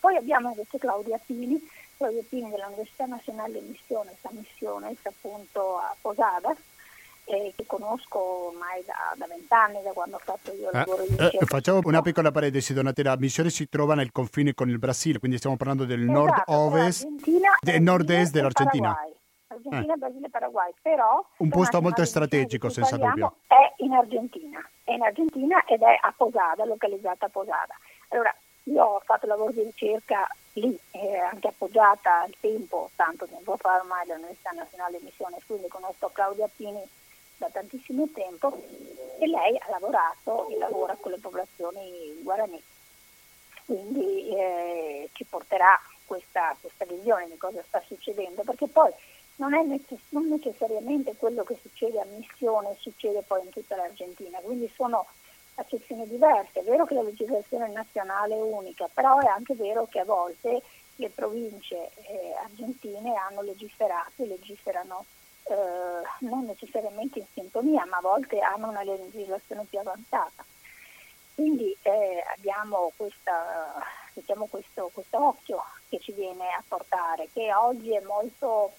Poi 0.00 0.16
abbiamo 0.16 0.50
invece 0.50 0.78
Claudia 0.78 1.18
Pini, 1.24 1.58
Claudia 1.96 2.22
Pini 2.28 2.50
dell'Università 2.50 3.06
Nazionale 3.06 3.60
di 3.60 3.68
Missione, 3.68 4.16
San 4.20 4.36
Missione, 4.36 4.94
appunto 5.02 5.78
a 5.78 5.96
Posadas, 5.98 6.58
eh, 7.24 7.52
che 7.56 7.64
conosco 7.66 8.48
ormai 8.48 8.82
da 8.84 9.26
vent'anni, 9.26 9.74
da, 9.74 9.80
da, 9.80 9.92
quando 9.92 10.16
ho 10.16 10.20
fatto 10.22 10.52
io 10.52 10.70
il 10.70 10.76
ah, 10.76 10.78
lavoro 10.78 11.02
di 11.02 11.10
ricerca. 11.10 11.38
Eh, 11.38 11.46
facciamo 11.46 11.80
una 11.84 12.02
piccola 12.02 12.30
parentesi, 12.30 12.74
Donatella. 12.74 13.16
Missione 13.18 13.50
si 13.50 13.68
trova 13.68 13.94
nel 13.94 14.12
confine 14.12 14.54
con 14.54 14.68
il 14.68 14.78
Brasile, 14.78 15.18
quindi 15.18 15.38
stiamo 15.38 15.56
parlando 15.56 15.84
del 15.84 16.02
esatto, 16.02 16.18
nord-ovest, 16.18 17.06
del 17.60 17.82
nord-est 17.82 18.32
dell'Argentina. 18.32 18.92
Paraguay. 18.92 19.12
Argentina, 19.46 19.94
eh. 19.94 19.96
Brasile 19.96 20.26
e 20.26 20.30
Paraguay, 20.30 20.72
però... 20.82 21.24
Un 21.38 21.48
posto 21.48 21.80
molto 21.80 22.04
strategico, 22.04 22.68
senza 22.68 22.96
dubbio. 22.96 23.36
È 23.46 23.82
in 23.82 23.92
Argentina, 23.92 24.68
è 24.82 24.92
in 24.92 25.02
Argentina 25.02 25.64
ed 25.64 25.82
è 25.82 25.98
a 26.00 26.12
Posada, 26.16 26.64
localizzata 26.64 27.26
a 27.26 27.28
Posada. 27.28 27.74
Allora, 28.08 28.34
io 28.64 28.82
ho 28.82 29.02
fatto 29.04 29.26
lavoro 29.26 29.52
di 29.52 29.62
ricerca 29.62 30.26
lì, 30.54 30.76
eh, 30.92 31.18
anche 31.18 31.48
appoggiata 31.48 32.22
al 32.22 32.34
tempo, 32.40 32.90
tanto 32.96 33.26
tempo 33.26 33.56
fa 33.56 33.76
ormai 33.76 34.10
all'Università 34.10 34.50
Nazionale 34.50 34.98
di 34.98 35.04
Missione, 35.04 35.36
quindi 35.46 35.68
conosco 35.68 36.10
Claudia 36.12 36.48
Pini 36.54 36.82
da 37.36 37.48
tantissimo 37.48 38.08
tempo 38.12 38.62
e 39.18 39.26
lei 39.26 39.56
ha 39.56 39.70
lavorato 39.70 40.48
e 40.48 40.58
lavora 40.58 40.96
con 40.98 41.12
le 41.12 41.18
popolazioni 41.18 42.20
guarani. 42.22 42.62
Quindi 43.64 44.28
eh, 44.36 45.08
ci 45.12 45.24
porterà 45.24 45.78
questa, 46.04 46.56
questa 46.60 46.84
visione 46.84 47.28
di 47.28 47.36
cosa 47.36 47.62
sta 47.66 47.82
succedendo, 47.86 48.42
perché 48.42 48.66
poi 48.66 48.92
non 49.36 49.54
è 49.54 49.62
necess- 49.62 50.10
non 50.10 50.28
necessariamente 50.28 51.14
quello 51.16 51.42
che 51.44 51.56
succede 51.60 52.00
a 52.00 52.04
Missione 52.04 52.76
succede 52.78 53.22
poi 53.22 53.44
in 53.44 53.50
tutta 53.50 53.76
l'Argentina, 53.76 54.38
quindi 54.40 54.70
sono 54.74 55.06
accezioni 55.56 56.06
diverse. 56.08 56.60
È 56.60 56.62
vero 56.62 56.84
che 56.84 56.94
la 56.94 57.02
legislazione 57.02 57.68
nazionale 57.68 58.34
è 58.34 58.42
unica, 58.42 58.88
però 58.92 59.18
è 59.18 59.26
anche 59.26 59.54
vero 59.54 59.86
che 59.86 60.00
a 60.00 60.04
volte 60.04 60.62
le 60.96 61.10
province 61.10 61.90
eh, 62.06 62.34
argentine 62.42 63.14
hanno 63.16 63.42
legiferato 63.42 64.22
e 64.22 64.26
legiferano 64.26 65.04
eh, 65.44 66.26
non 66.26 66.44
necessariamente 66.46 67.18
in 67.18 67.26
sintonia, 67.32 67.84
ma 67.86 67.98
a 67.98 68.02
volte 68.02 68.40
hanno 68.40 68.68
una 68.68 68.82
legislazione 68.82 69.64
più 69.68 69.78
avanzata. 69.78 70.44
Quindi 71.34 71.76
eh, 71.82 72.24
abbiamo 72.36 72.92
questa, 72.96 73.74
diciamo 74.12 74.46
questo, 74.46 74.90
questo 74.92 75.22
occhio 75.22 75.64
che 75.88 75.98
ci 75.98 76.12
viene 76.12 76.48
a 76.48 76.62
portare, 76.66 77.28
che 77.32 77.52
oggi 77.52 77.94
è 77.94 78.00
molto 78.00 78.72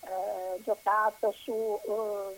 eh, 0.00 0.62
giocato 0.62 1.32
su, 1.32 1.80
ehm, 1.86 2.32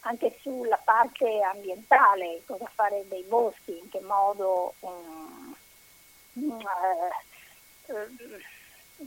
anche 0.00 0.36
sulla 0.40 0.80
parte 0.82 1.40
ambientale, 1.42 2.42
cosa 2.46 2.68
fare 2.74 3.06
dei 3.06 3.22
boschi, 3.22 3.78
in 3.78 3.88
che 3.88 4.00
modo 4.00 4.74
um, 4.80 5.54
eh, 6.34 8.06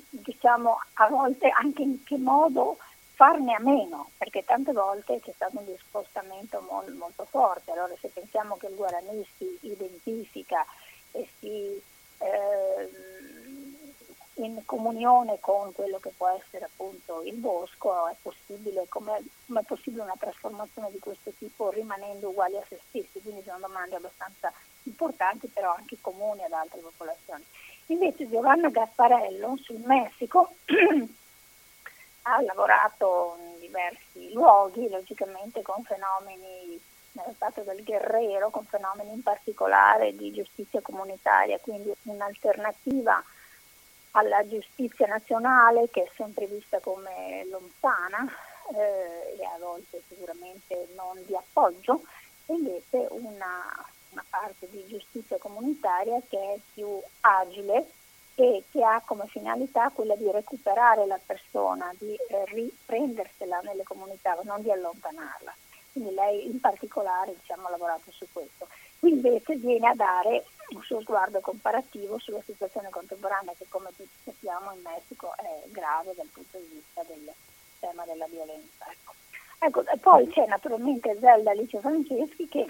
diciamo 0.10 0.80
a 0.94 1.08
volte 1.08 1.50
anche 1.50 1.82
in 1.82 2.04
che 2.04 2.18
modo 2.18 2.78
farne 3.16 3.54
a 3.54 3.60
meno, 3.60 4.12
perché 4.18 4.44
tante 4.44 4.72
volte 4.72 5.20
c'è 5.22 5.32
stato 5.34 5.58
un 5.58 5.66
discostamento 5.66 6.62
molto, 6.70 6.94
molto 6.94 7.26
forte. 7.26 7.72
Allora 7.72 7.94
se 8.00 8.10
pensiamo 8.10 8.58
che 8.58 8.68
il 8.68 8.76
Guarani 8.76 9.26
si 9.38 9.58
identifica 9.62 10.66
e 11.12 11.28
si 11.40 11.82
eh, 12.20 12.90
in 14.36 14.62
comunione 14.66 15.40
con 15.40 15.72
quello 15.74 15.98
che 16.00 16.12
può 16.16 16.28
essere 16.28 16.66
appunto 16.66 17.22
il 17.24 17.36
bosco, 17.36 18.08
è 18.08 18.16
possibile, 18.22 18.86
come 18.90 19.18
è 19.18 19.62
possibile 19.66 20.04
una 20.04 20.16
trasformazione 20.20 20.92
di 20.92 21.00
questo 21.00 21.32
tipo 21.38 21.70
rimanendo 21.70 22.30
uguali 22.30 22.58
a 22.58 22.64
se 22.68 22.80
stessi? 22.90 23.22
Quindi 23.22 23.44
sono 23.44 23.60
domande 23.60 23.96
abbastanza 23.96 24.52
importanti, 24.84 25.48
però 25.48 25.74
anche 25.74 25.98
comuni 26.02 26.44
ad 26.44 26.52
altre 26.52 26.82
popolazioni. 26.82 27.46
Invece 27.88 28.28
Giovanna 28.30 28.70
Gasparello 28.70 29.58
sul 29.62 29.82
Messico 29.86 30.56
ha 32.28 32.42
lavorato 32.42 33.38
in 33.40 33.60
diversi 33.60 34.32
luoghi, 34.34 34.90
logicamente 34.90 35.62
con 35.62 35.84
fenomeni 35.84 36.80
nello 37.12 37.34
Stato 37.36 37.62
del 37.62 37.84
Guerrero, 37.84 38.50
con 38.50 38.66
fenomeni 38.66 39.14
in 39.14 39.22
particolare 39.22 40.16
di 40.16 40.32
giustizia 40.34 40.82
comunitaria, 40.82 41.60
quindi 41.60 41.94
un'alternativa 42.04 43.24
alla 44.12 44.48
giustizia 44.48 45.08
nazionale 45.08 45.90
che 45.90 46.04
è 46.04 46.12
sempre 46.16 46.48
vista 46.48 46.80
come 46.80 47.46
lontana 47.50 48.28
eh, 48.74 49.38
e 49.38 49.46
a 49.46 49.58
volte 49.60 50.02
sicuramente 50.08 50.88
non 50.96 51.22
di 51.26 51.36
appoggio, 51.36 52.02
e 52.48 52.54
invece 52.54 53.08
una, 53.10 53.86
una 54.10 54.26
parte 54.30 54.68
di 54.70 54.86
giustizia 54.88 55.38
comunitaria 55.38 56.20
che 56.28 56.54
è 56.54 56.60
più 56.74 57.00
agile 57.22 57.88
e 58.36 58.64
che 58.70 58.84
ha 58.84 59.02
come 59.06 59.26
finalità 59.28 59.90
quella 59.94 60.16
di 60.16 60.30
recuperare 60.30 61.06
la 61.06 61.20
persona, 61.26 61.94
di 61.98 62.14
eh, 62.14 62.46
riprendersela 62.46 63.62
nelle 63.62 63.84
comunità, 63.84 64.38
non 64.44 64.62
di 64.62 64.72
allontanarla. 64.72 65.56
Quindi 65.92 66.14
lei 66.14 66.46
in 66.46 66.60
particolare 66.60 67.34
diciamo, 67.40 67.68
ha 67.68 67.72
lavorato 67.72 68.12
su 68.12 68.26
questo. 68.32 68.68
Qui 69.00 69.12
invece 69.12 69.56
viene 69.56 69.88
a 69.88 69.96
dare 69.96 70.46
un 70.70 70.82
suo 70.84 71.00
sguardo 71.00 71.40
comparativo 71.40 72.18
sulla 72.20 72.42
situazione 72.44 72.90
contemporanea 72.90 73.54
che 73.58 73.66
come 73.70 73.90
tutti 73.96 74.18
sappiamo 74.24 74.74
in 74.74 74.82
Messico 74.82 75.34
è 75.38 75.64
grave 75.68 76.14
dal 76.16 76.28
punto 76.28 76.58
di 76.58 76.68
vista 76.74 77.04
del 77.04 77.32
tema 77.80 78.04
della 78.04 78.28
violenza. 78.28 78.86
Ecco. 78.92 79.14
Ecco, 79.60 79.84
poi 80.02 80.28
c'è 80.28 80.46
naturalmente 80.48 81.18
Zelda 81.20 81.52
Alice 81.52 81.80
Franceschi 81.80 82.48
che 82.48 82.66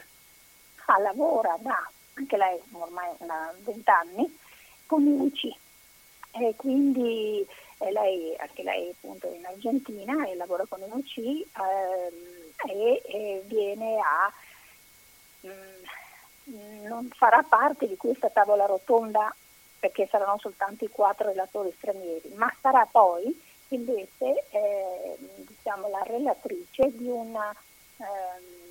lavora 1.01 1.57
da, 1.59 1.89
anche 2.13 2.37
lei 2.37 2.61
ormai 2.71 3.09
da 3.17 3.53
20 3.63 3.89
UC 4.87 5.55
e 6.31 6.53
quindi 6.55 7.45
eh, 7.77 7.91
lei, 7.91 8.35
anche 8.37 8.63
lei 8.63 8.89
appunto 8.89 9.31
in 9.31 9.45
Argentina 9.45 10.27
e 10.27 10.35
lavora 10.35 10.65
con 10.67 10.81
UC 10.81 11.17
ehm, 11.17 12.69
e, 12.69 13.01
e, 13.05 13.43
viene 13.45 13.97
a 13.99 14.31
mh, 15.41 15.49
mm, 16.49 16.85
non 16.85 17.09
farà 17.13 17.43
parte 17.43 17.87
di 17.87 17.97
questa 17.97 18.29
tavola 18.29 18.65
rotonda 18.65 19.33
perché 19.79 20.07
saranno 20.07 20.37
soltanto 20.39 20.83
i 20.83 20.89
quattro 20.89 21.27
relatori 21.27 21.71
stranieri, 21.77 22.33
ma 22.35 22.51
sarà 22.59 22.87
poi 22.89 23.39
invece 23.69 24.45
eh, 24.49 25.15
diciamo, 25.35 25.89
la 25.89 26.01
relatrice 26.03 26.95
di, 26.95 27.07
una, 27.07 27.53
eh, 27.97 28.65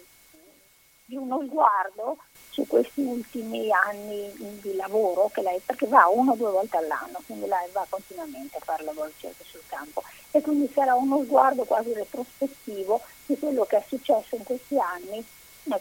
di 1.04 1.16
uno 1.16 1.40
sguardo 1.42 2.18
su 2.54 2.68
questi 2.68 3.00
ultimi 3.02 3.68
anni 3.72 4.32
di 4.62 4.76
lavoro 4.76 5.28
che 5.34 5.42
lei, 5.42 5.58
perché 5.58 5.88
va 5.88 6.06
una 6.06 6.32
o 6.32 6.36
due 6.36 6.52
volte 6.52 6.76
all'anno, 6.76 7.20
quindi 7.26 7.48
lei 7.48 7.68
va 7.72 7.84
continuamente 7.88 8.58
a 8.58 8.60
fare 8.60 8.84
lavoro 8.84 9.10
sul 9.18 9.62
campo 9.66 10.04
e 10.30 10.40
quindi 10.40 10.70
sarà 10.72 10.94
uno 10.94 11.24
sguardo 11.24 11.64
quasi 11.64 11.92
retrospettivo 11.92 13.00
di 13.26 13.36
quello 13.36 13.64
che 13.64 13.78
è 13.78 13.84
successo 13.88 14.36
in 14.36 14.44
questi 14.44 14.78
anni 14.78 15.26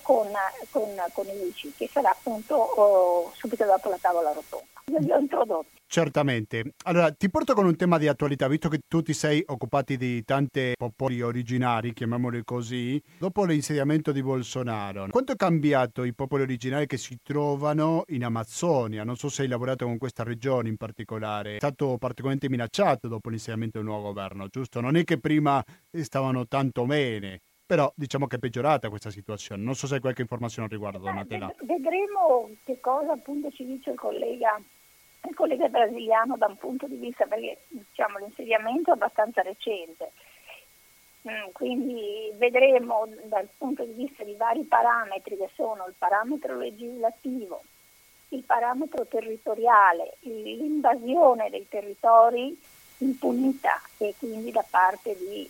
con, 0.01 0.31
con, 0.71 0.89
con 1.11 1.27
i 1.27 1.43
vici, 1.43 1.71
che 1.77 1.87
sarà 1.91 2.09
appunto 2.09 2.55
oh, 2.55 3.31
subito 3.35 3.65
dopo 3.65 3.89
la 3.89 3.97
tavola 4.01 4.31
rotonda. 4.31 4.65
Io 4.85 5.15
ho 5.15 5.19
introdotti. 5.19 5.72
Certamente. 5.93 6.73
Allora, 6.85 7.11
ti 7.11 7.29
porto 7.29 7.53
con 7.53 7.67
un 7.67 7.75
tema 7.75 7.99
di 7.99 8.07
attualità, 8.07 8.47
visto 8.47 8.67
che 8.67 8.79
tu 8.87 9.03
ti 9.03 9.13
sei 9.13 9.43
occupati 9.45 9.95
di 9.95 10.23
tante 10.23 10.73
popoli 10.75 11.21
originari, 11.21 11.93
chiamiamoli 11.93 12.43
così, 12.43 12.99
dopo 13.19 13.45
l'insediamento 13.45 14.11
di 14.11 14.23
Bolsonaro. 14.23 15.05
Quanto 15.11 15.33
è 15.33 15.35
cambiato 15.35 16.03
i 16.03 16.15
popoli 16.15 16.41
originari 16.41 16.87
che 16.87 16.97
si 16.97 17.19
trovano 17.21 18.05
in 18.07 18.23
Amazzonia? 18.23 19.03
Non 19.03 19.17
so 19.17 19.29
se 19.29 19.43
hai 19.43 19.47
lavorato 19.47 19.85
con 19.85 19.99
questa 19.99 20.23
regione 20.23 20.67
in 20.67 20.77
particolare. 20.77 21.57
È 21.57 21.57
stato 21.57 21.99
particolarmente 21.99 22.49
minacciato 22.49 23.07
dopo 23.07 23.29
l'insediamento 23.29 23.77
del 23.77 23.85
nuovo 23.85 24.07
governo, 24.07 24.47
giusto? 24.47 24.81
Non 24.81 24.95
è 24.95 25.03
che 25.03 25.19
prima 25.19 25.63
stavano 25.91 26.47
tanto 26.47 26.87
bene 26.87 27.41
però 27.65 27.91
diciamo 27.95 28.27
che 28.27 28.35
è 28.35 28.39
peggiorata 28.39 28.89
questa 28.89 29.09
situazione. 29.09 29.63
Non 29.63 29.75
so 29.75 29.87
se 29.87 29.95
hai 29.95 29.99
qualche 29.99 30.21
informazione 30.21 30.65
al 30.65 30.73
riguardo, 30.73 30.97
Donatella. 30.97 31.53
Vedremo 31.61 32.49
che 32.65 32.79
cosa 32.79 33.13
appunto 33.13 33.49
ci 33.51 33.63
dice 33.65 33.91
il 33.91 33.95
collega 33.95 34.59
il 35.27 35.35
collega 35.35 35.67
brasiliano 35.69 36.35
da 36.37 36.47
un 36.47 36.57
punto 36.57 36.87
di 36.87 36.97
vista, 36.97 37.25
perché 37.25 37.59
diciamo, 37.67 38.17
l'insediamento 38.19 38.91
è 38.91 38.93
abbastanza 38.93 39.41
recente, 39.41 40.11
mm, 41.27 41.51
quindi 41.53 42.31
vedremo 42.35 43.07
dal 43.23 43.47
punto 43.57 43.83
di 43.83 43.93
vista 43.93 44.23
di 44.23 44.35
vari 44.35 44.63
parametri 44.63 45.37
che 45.37 45.49
sono 45.55 45.85
il 45.87 45.95
parametro 45.97 46.57
legislativo, 46.57 47.63
il 48.29 48.43
parametro 48.43 49.05
territoriale, 49.05 50.17
l'invasione 50.21 51.49
dei 51.49 51.67
territori 51.69 52.59
impunita 52.97 53.81
e 53.97 54.13
quindi 54.17 54.51
da 54.51 54.65
parte 54.69 55.15
di, 55.17 55.49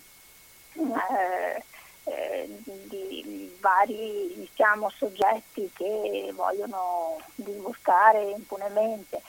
eh, 0.73 1.63
eh, 2.03 2.49
di 2.63 3.55
vari 3.59 4.33
diciamo, 4.35 4.89
soggetti 4.89 5.69
che 5.73 6.31
vogliono 6.33 7.17
disboscare 7.35 8.31
impunemente. 8.31 9.21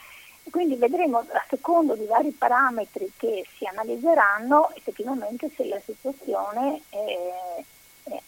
Quindi 0.51 0.77
vedremo 0.77 1.19
a 1.19 1.45
secondo 1.49 1.95
di 1.95 2.05
vari 2.05 2.31
parametri 2.31 3.13
che 3.17 3.47
si 3.57 3.67
analizzeranno 3.67 4.71
effettivamente 4.75 5.51
se 5.55 5.67
la 5.67 5.81
situazione 5.85 6.83
è, 6.91 6.97
è 6.97 7.65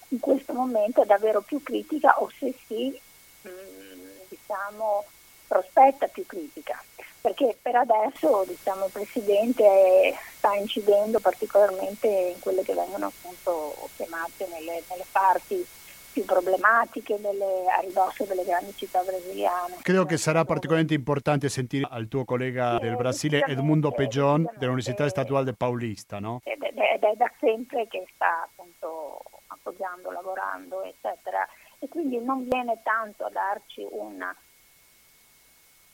in 0.09 0.21
questo 0.21 0.53
momento 0.53 1.03
è 1.03 1.07
davvero 1.07 1.41
più 1.43 1.63
critica 1.63 2.21
o 2.21 2.31
se 2.39 2.55
si 2.67 2.99
mh, 3.43 3.49
diciamo, 4.29 5.05
prospetta 5.47 6.09
più 6.09 6.25
critica. 6.27 6.83
Perché 7.21 7.57
per 7.61 7.75
adesso 7.77 8.45
diciamo, 8.47 8.87
il 8.87 8.93
Presidente 8.93 10.15
sta 10.37 10.55
incidendo 10.55 11.19
particolarmente 11.19 12.07
in 12.07 12.39
quelle 12.41 12.63
che 12.63 12.75
vengono 12.75 13.07
appunto 13.07 13.89
chiamate 13.97 14.47
nelle, 14.47 14.83
nelle 14.89 15.05
parti 15.11 15.67
più 16.17 16.25
problematiche 16.25 17.21
delle, 17.21 17.67
a 17.69 17.81
ridosso 17.83 18.25
delle 18.25 18.43
grandi 18.43 18.73
città 18.75 19.03
brasiliane. 19.03 19.77
Credo 19.83 20.07
che 20.07 20.17
sarà 20.17 20.47
particolarmente 20.47 20.95
importante 20.95 21.51
sentire 21.51 21.87
al 21.91 22.09
tuo 22.09 22.25
collega 22.25 22.79
del 22.79 22.97
Brasile 22.97 23.45
Edmundo 23.45 23.91
Pejon 23.91 24.49
dell'Università 24.57 25.07
Statuale 25.11 25.53
Paulista, 25.53 26.19
no? 26.19 26.41
Ed 26.45 26.63
è, 26.63 26.73
è 26.73 27.15
da 27.17 27.31
sempre 27.39 27.87
che 27.89 28.07
sta 28.15 28.45
appunto 28.45 29.21
appoggiando, 29.49 30.11
lavorando, 30.11 30.83
eccetera, 30.85 31.47
e 31.81 31.87
quindi 31.91 32.19
non 32.19 32.49
viene 32.49 32.81
tanto 32.83 33.27
a 33.27 33.31
darci 33.31 33.87
una, 33.91 34.35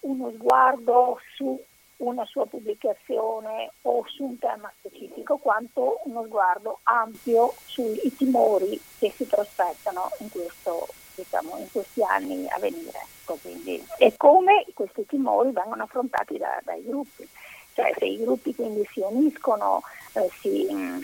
uno 0.03 0.31
sguardo 0.37 1.19
su 1.35 1.61
una 2.03 2.25
sua 2.25 2.47
pubblicazione 2.47 3.73
o 3.83 4.05
su 4.09 4.25
un 4.25 4.38
tema 4.38 4.73
specifico, 4.79 5.37
quanto 5.37 6.01
uno 6.05 6.25
sguardo 6.25 6.81
ampio 6.85 7.55
sui 7.65 8.01
timori 8.17 8.81
che 8.99 9.12
si 9.15 9.25
prospettano 9.25 10.11
in, 10.19 10.31
questo, 10.31 10.88
diciamo, 11.15 11.59
in 11.59 11.71
questi 11.71 12.03
anni 12.03 12.47
a 12.49 12.59
venire. 12.59 13.07
Ecco, 13.21 13.38
quindi, 13.41 13.85
e 13.99 14.17
come 14.17 14.67
questi 14.75 15.07
timori 15.07 15.53
vengono 15.53 15.85
affrontati 15.85 16.38
da, 16.38 16.61
dai 16.65 16.83
gruppi. 16.85 17.29
Cioè 17.75 17.95
se 17.97 18.05
i 18.05 18.19
gruppi 18.19 18.55
quindi 18.55 18.87
si 18.93 19.01
uniscono, 19.01 19.83
eh, 20.15 20.29
si 20.41 20.67
mh, 20.71 20.77
mm, 20.77 21.01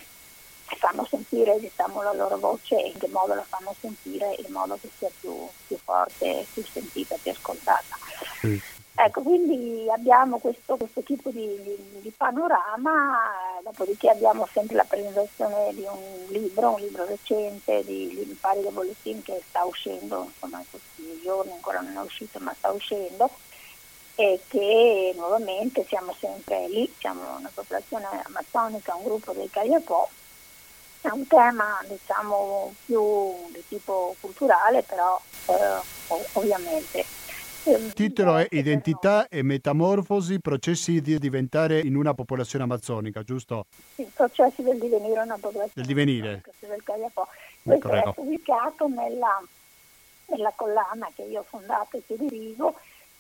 fanno 0.77 1.07
sentire 1.09 1.59
diciamo, 1.59 2.03
la 2.03 2.13
loro 2.13 2.37
voce 2.39 2.77
e 2.77 2.89
in 2.89 2.99
che 2.99 3.09
modo 3.09 3.35
la 3.35 3.45
fanno 3.45 3.75
sentire 3.81 4.35
in 4.47 4.53
modo 4.53 4.77
che 4.81 4.91
sia 4.99 5.09
più, 5.21 5.35
più 5.67 5.79
forte, 5.79 6.45
più 6.53 6.65
sentita, 6.65 7.17
più 7.23 7.31
ascoltata. 7.31 7.97
Mm. 8.47 8.59
Ecco, 9.01 9.23
quindi 9.23 9.89
abbiamo 9.89 10.39
questo, 10.39 10.77
questo 10.77 11.03
tipo 11.03 11.31
di, 11.31 11.47
di, 11.63 12.01
di, 12.01 12.11
panorama, 12.17 13.17
dopodiché 13.63 14.11
abbiamo 14.11 14.45
sempre 14.53 14.75
la 14.75 14.83
presentazione 14.83 15.73
di 15.73 15.83
un 15.83 16.27
libro, 16.31 16.71
un 16.73 16.81
libro 16.81 17.07
recente 17.07 17.85
di, 17.85 18.09
di 18.09 18.37
Pari 18.41 18.67
Bolletin 18.69 19.23
che 19.23 19.41
sta 19.49 19.63
uscendo, 19.63 20.25
insomma 20.25 20.59
in 20.59 20.65
questi 20.69 21.21
giorni 21.23 21.53
ancora 21.53 21.79
non 21.79 21.97
è 21.97 22.01
uscito 22.01 22.41
ma 22.41 22.53
sta 22.59 22.73
uscendo 22.73 23.31
e 24.17 24.41
che 24.49 25.13
nuovamente 25.15 25.85
siamo 25.87 26.13
sempre 26.19 26.67
lì, 26.67 26.93
siamo 26.99 27.37
una 27.39 27.53
popolazione 27.55 28.05
amazzonica, 28.25 28.97
un 28.97 29.05
gruppo 29.05 29.33
dei 29.33 29.49
Cagliapò, 29.49 30.09
è 31.03 31.09
un 31.11 31.25
tema 31.29 31.81
diciamo 31.87 32.75
più 32.85 33.33
di 33.53 33.63
tipo 33.69 34.17
culturale 34.19 34.83
però 34.83 35.21
eh, 35.47 36.17
ovviamente 36.33 37.18
il 37.77 37.93
titolo 37.93 38.37
è 38.37 38.47
Identità 38.51 39.29
e 39.29 39.43
metamorfosi, 39.43 40.41
processi 40.41 41.01
di 41.01 41.19
diventare 41.19 41.81
in 41.81 41.97
una 41.97 42.15
popolazione 42.15 42.65
amazzonica, 42.65 43.23
giusto? 43.23 43.67
Sì, 43.95 44.09
processi 44.15 44.63
del 44.63 44.79
divenire 44.79 45.21
una 45.21 45.37
popolazione 45.39 45.73
del 45.75 45.87
divenire. 45.87 46.43
Del 46.61 46.83
Questo 47.63 47.89
Prego. 47.89 48.11
è 48.11 48.15
pubblicato 48.15 48.89
nella, 48.89 49.43
nella, 50.27 50.53
collana 50.57 51.11
che 51.15 51.23
io 51.23 51.41
ho 51.41 51.47
fondato 51.47 51.99
e 51.99 52.03
che 52.07 52.17
dirigo, 52.17 52.75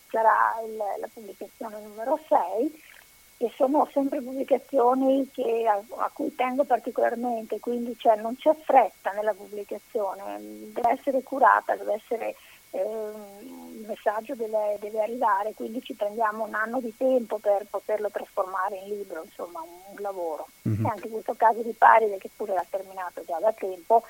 sarà 0.08 0.54
il, 0.66 0.76
la 0.76 1.08
pubblicazione 1.12 1.80
numero 1.82 2.18
6 2.28 2.82
e 3.40 3.52
sono 3.54 3.88
sempre 3.92 4.20
pubblicazioni 4.20 5.28
che, 5.30 5.66
a, 5.68 5.80
a, 6.02 6.10
cui 6.12 6.34
tengo 6.34 6.64
particolarmente, 6.64 7.60
quindi 7.60 7.96
cioè, 7.98 8.16
non 8.16 8.36
c'è 8.36 8.54
fretta 8.64 9.12
nella 9.12 9.34
pubblicazione, 9.34 10.38
deve 10.72 10.90
essere 10.90 11.22
curata, 11.22 11.76
deve 11.76 11.94
essere 11.94 12.34
il 12.80 13.84
messaggio 13.86 14.34
deve, 14.34 14.76
deve, 14.80 15.02
arrivare, 15.02 15.54
quindi 15.54 15.82
ci 15.82 15.94
prendiamo 15.94 16.44
un 16.44 16.54
anno 16.54 16.80
di 16.80 16.94
tempo 16.96 17.38
per 17.38 17.66
poterlo 17.68 18.10
trasformare 18.10 18.76
in 18.76 18.96
libro, 18.96 19.22
insomma 19.24 19.60
un, 19.60 19.68
un 19.96 20.02
lavoro. 20.02 20.48
Mm-hmm. 20.68 20.84
E 20.84 20.88
anche 20.88 21.06
in 21.06 21.12
questo 21.12 21.34
caso 21.34 21.62
di 21.62 21.72
Paride, 21.72 22.18
che 22.18 22.30
pure 22.34 22.52
era 22.52 22.64
terminato 22.68 23.24
già 23.24 23.38
da 23.38 23.52
tempo, 23.52 24.04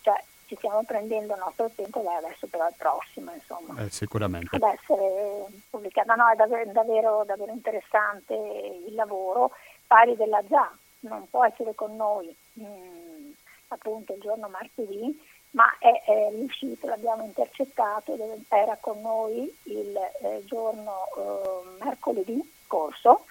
cioè 0.00 0.20
ci 0.46 0.56
stiamo 0.56 0.82
prendendo 0.84 1.34
il 1.34 1.40
nostro 1.40 1.70
tempo 1.74 2.02
e 2.02 2.14
adesso 2.14 2.46
però 2.46 2.66
il 2.68 2.74
prossimo, 2.76 3.32
insomma. 3.32 3.82
Eh, 3.82 3.90
sicuramente. 3.90 4.56
Ad 4.56 4.62
essere 4.62 5.46
pubblicata. 5.70 6.14
No, 6.14 6.28
è 6.28 6.36
davvero, 6.36 6.70
davvero, 6.72 7.24
davvero 7.24 7.52
interessante 7.52 8.34
il 8.34 8.94
lavoro. 8.94 9.52
Pari 9.86 10.16
della 10.16 10.42
già, 10.46 10.70
non 11.00 11.26
può 11.30 11.44
essere 11.44 11.74
con 11.74 11.96
noi 11.96 12.34
mm, 12.60 13.30
appunto 13.68 14.14
il 14.14 14.20
giorno 14.20 14.48
martedì, 14.48 15.18
ma 15.52 15.76
è, 15.78 16.02
è 16.04 16.30
riuscito, 16.30 16.86
l'abbiamo 16.86 17.24
intercettato, 17.24 18.16
era 18.48 18.76
con 18.80 19.00
noi 19.00 19.54
il 19.64 19.96
eh, 19.96 20.42
giorno 20.44 21.08
eh, 21.16 21.84
mercoledì 21.84 22.40
scorso, 22.64 23.26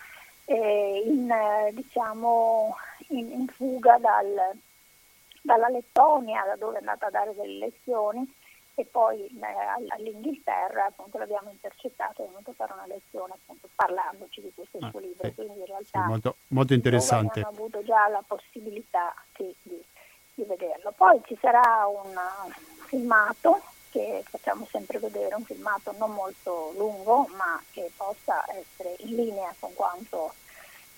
eh, 0.46 1.04
in, 1.06 1.34
diciamo, 1.72 2.76
in, 3.10 3.32
in, 3.32 3.48
fuga 3.48 3.98
dal, 3.98 4.52
dalla 5.42 5.70
Lettonia, 5.70 6.44
da 6.46 6.56
dove 6.56 6.76
è 6.76 6.80
andata 6.80 7.08
a 7.08 7.12
dare 7.12 7.34
delle 7.34 7.58
lezioni, 7.58 8.36
e 8.76 8.86
poi 8.86 9.26
eh, 9.26 9.90
all'Inghilterra 9.90 10.86
appunto 10.86 11.18
l'abbiamo 11.18 11.50
intercettato 11.50 12.24
è 12.24 12.28
venuto 12.28 12.52
a 12.52 12.54
fare 12.54 12.74
una 12.74 12.88
lezione 12.88 13.34
appunto 13.34 13.68
parlandoci 13.76 14.42
di 14.42 14.52
questo 14.54 14.78
ah, 14.80 14.90
suo 14.90 15.00
libro, 15.00 15.28
sì. 15.28 15.34
quindi 15.34 15.60
in 15.60 15.66
realtà 15.66 16.02
sì, 16.04 16.08
molto, 16.08 16.36
molto 16.48 16.74
interessante. 16.74 17.40
Hanno 17.42 17.50
avuto 17.50 17.84
già 17.84 18.08
la 18.08 18.24
possibilità 18.26 19.14
sì, 19.34 19.54
di 19.64 19.84
di 20.42 20.48
vederlo. 20.48 20.92
Poi 20.96 21.22
ci 21.26 21.38
sarà 21.40 21.86
un 21.88 22.20
filmato 22.88 23.62
che 23.90 24.24
facciamo 24.28 24.66
sempre 24.70 25.00
vedere, 25.00 25.36
un 25.36 25.44
filmato 25.44 25.94
non 25.98 26.14
molto 26.14 26.74
lungo 26.78 27.28
ma 27.36 27.62
che 27.72 27.92
possa 27.96 28.44
essere 28.54 28.96
in 29.00 29.16
linea 29.16 29.54
con 29.60 29.74
quanto 29.74 30.34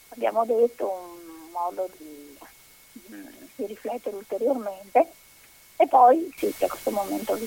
abbiamo 0.10 0.46
detto, 0.46 0.90
un 0.90 1.52
modo 1.52 1.90
di, 1.98 2.38
di 3.56 3.66
riflettere 3.66 4.16
ulteriormente 4.16 5.12
e 5.84 5.88
poi 5.88 6.32
sì, 6.38 6.54
c'è 6.58 6.68
questo 6.68 6.92
momento 6.92 7.36
di 7.36 7.46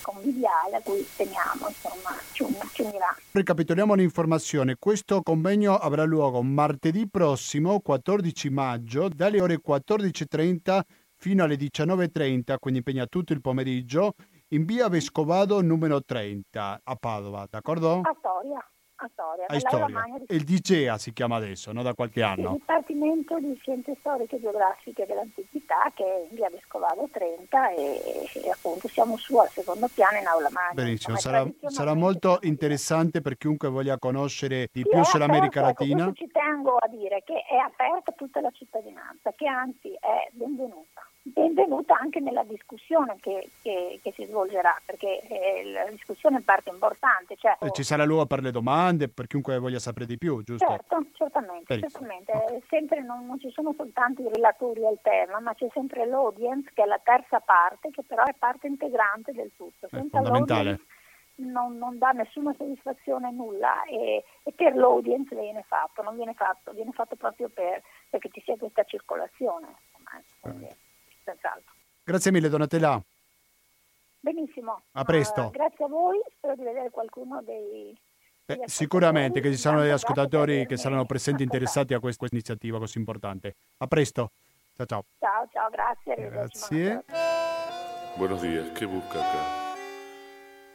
conviviale 0.00 0.76
a 0.76 0.80
cui 0.80 1.04
teniamo, 1.16 1.66
insomma, 1.66 2.16
ci, 2.30 2.44
ci 2.72 2.82
unirà. 2.82 3.16
Ricapitoliamo 3.32 3.94
l'informazione. 3.94 4.76
Questo 4.78 5.22
convegno 5.22 5.74
avrà 5.76 6.04
luogo 6.04 6.42
martedì 6.42 7.08
prossimo, 7.08 7.80
14 7.80 8.50
maggio, 8.50 9.08
dalle 9.08 9.40
ore 9.40 9.60
14.30 9.60 10.80
fino 11.16 11.42
alle 11.42 11.56
19.30, 11.56 12.56
quindi 12.60 12.78
impegna 12.78 13.06
tutto 13.06 13.32
il 13.32 13.40
pomeriggio, 13.40 14.14
in 14.50 14.64
via 14.64 14.88
Vescovado 14.88 15.60
numero 15.60 16.00
30 16.04 16.80
a 16.84 16.94
Padova, 16.94 17.46
d'accordo? 17.50 18.00
A 18.02 18.14
Storia 18.16 18.64
a 19.00 19.08
Storia. 19.12 19.46
A 19.46 19.58
Storia. 19.58 20.04
Di... 20.26 20.34
Il 20.34 20.44
DIGEA 20.44 20.98
si 20.98 21.12
chiama 21.12 21.36
adesso, 21.36 21.72
no? 21.72 21.82
da 21.82 21.94
qualche 21.94 22.22
anno. 22.22 22.52
Il 22.52 22.58
Dipartimento 22.58 23.38
di 23.38 23.56
Scienze 23.60 23.96
Storiche 24.00 24.36
e 24.36 24.40
Geografiche 24.40 25.06
dell'Antichità 25.06 25.90
che 25.94 26.04
è 26.04 26.26
in 26.28 26.36
via 26.36 26.50
Vescovado 26.50 27.08
30 27.10 27.70
e, 27.70 28.28
e, 28.34 28.50
appunto 28.50 28.88
siamo 28.88 29.16
su 29.16 29.36
al 29.36 29.48
secondo 29.50 29.88
piano 29.92 30.18
in 30.18 30.26
aula 30.26 30.48
magna. 30.50 30.74
Benissimo, 30.74 31.16
sarà, 31.16 31.46
sarà, 31.66 31.94
molto 31.94 32.38
interessante 32.42 33.20
per 33.20 33.36
chiunque 33.36 33.68
voglia 33.68 33.98
conoscere 33.98 34.68
di 34.72 34.82
sì, 34.82 34.88
più 34.88 35.02
sull'America 35.04 35.60
aperto, 35.60 35.82
Latina. 35.82 36.04
Ecco, 36.04 36.14
ci 36.14 36.28
tengo 36.32 36.76
a 36.76 36.88
dire 36.88 37.22
che 37.24 37.44
è 37.48 37.56
aperta 37.56 38.12
tutta 38.12 38.40
la 38.40 38.50
cittadinanza, 38.50 39.32
che 39.36 39.46
anzi 39.46 39.92
è 39.92 40.28
benvenuta 40.32 40.97
benvenuta 41.38 41.96
anche 41.96 42.18
nella 42.18 42.42
discussione 42.42 43.16
che, 43.20 43.50
che, 43.62 44.00
che 44.02 44.12
si 44.12 44.24
svolgerà, 44.24 44.80
perché 44.84 45.20
eh, 45.20 45.70
la 45.70 45.88
discussione 45.90 46.38
è 46.38 46.40
parte 46.40 46.70
importante. 46.70 47.36
Cioè, 47.36 47.56
oh, 47.60 47.70
ci 47.70 47.84
sarà 47.84 48.04
luogo 48.04 48.26
per 48.26 48.42
le 48.42 48.50
domande, 48.50 49.08
per 49.08 49.28
chiunque 49.28 49.58
voglia 49.58 49.78
sapere 49.78 50.06
di 50.06 50.18
più, 50.18 50.42
giusto? 50.42 50.66
Certo, 50.66 51.06
certamente. 51.12 51.78
certamente. 51.78 52.32
Okay. 52.32 52.62
Sempre 52.68 53.02
non, 53.02 53.26
non, 53.26 53.38
ci 53.38 53.50
sono 53.50 53.72
soltanto 53.76 54.22
i 54.22 54.28
relatori 54.32 54.84
al 54.84 54.98
tema, 55.00 55.38
ma 55.38 55.54
c'è 55.54 55.68
sempre 55.72 56.06
l'audience, 56.06 56.70
che 56.74 56.82
è 56.82 56.86
la 56.86 57.00
terza 57.02 57.38
parte, 57.38 57.90
che 57.90 58.02
però 58.02 58.24
è 58.24 58.34
parte 58.36 58.66
integrante 58.66 59.32
del 59.32 59.52
tutto. 59.56 59.86
È 59.86 59.88
fondamentale. 60.10 60.80
Non, 61.38 61.78
non, 61.78 61.98
dà 61.98 62.10
nessuna 62.10 62.52
soddisfazione 62.58 63.30
nulla 63.30 63.84
e, 63.84 64.24
e, 64.42 64.52
per 64.52 64.74
l'audience 64.74 65.36
viene 65.36 65.62
fatto, 65.68 66.02
non 66.02 66.16
viene 66.16 66.34
fatto, 66.34 66.72
viene 66.72 66.90
fatto 66.90 67.14
proprio 67.14 67.48
per, 67.48 67.80
perché 68.10 68.28
ci 68.32 68.42
sia 68.44 68.56
questa 68.56 68.82
circolazione. 68.82 69.68
Quindi, 70.40 70.66
senz'altro. 71.28 71.72
Grazie 72.04 72.30
mille 72.30 72.48
Donatella. 72.48 73.02
Benissimo. 74.20 74.82
A 74.92 75.04
presto. 75.04 75.46
Uh, 75.46 75.50
grazie 75.50 75.84
a 75.84 75.88
voi, 75.88 76.18
spero 76.36 76.54
di 76.54 76.64
vedere 76.64 76.90
qualcuno 76.90 77.42
dei... 77.42 77.96
Beh, 78.44 78.62
sicuramente 78.64 79.40
che 79.40 79.50
ci 79.50 79.58
saranno 79.58 79.82
degli 79.82 79.90
ascoltatori 79.90 80.66
che 80.66 80.78
saranno 80.78 81.04
presenti 81.04 81.42
interessati 81.42 81.92
a 81.92 82.00
questa, 82.00 82.20
questa 82.20 82.36
iniziativa 82.36 82.78
così 82.78 82.96
importante. 82.98 83.56
A 83.78 83.86
presto. 83.86 84.30
Ciao 84.74 84.86
ciao. 84.86 85.04
Ciao 85.18 85.46
ciao, 85.52 85.68
grazie. 85.68 86.14
Grazie. 86.30 87.04
Buenos 88.16 88.40
días, 88.40 88.72
che 88.72 88.86
busca 88.86 89.20
acá? 89.20 89.66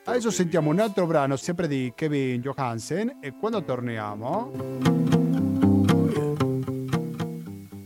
Adesso 0.05 0.31
sentiamo 0.31 0.69
un 0.69 0.79
altro 0.79 1.05
brano 1.05 1.35
sempre 1.35 1.67
di 1.67 1.93
Kevin 1.95 2.41
Johansen 2.41 3.19
e 3.21 3.33
quando 3.39 3.63
torniamo 3.63 5.22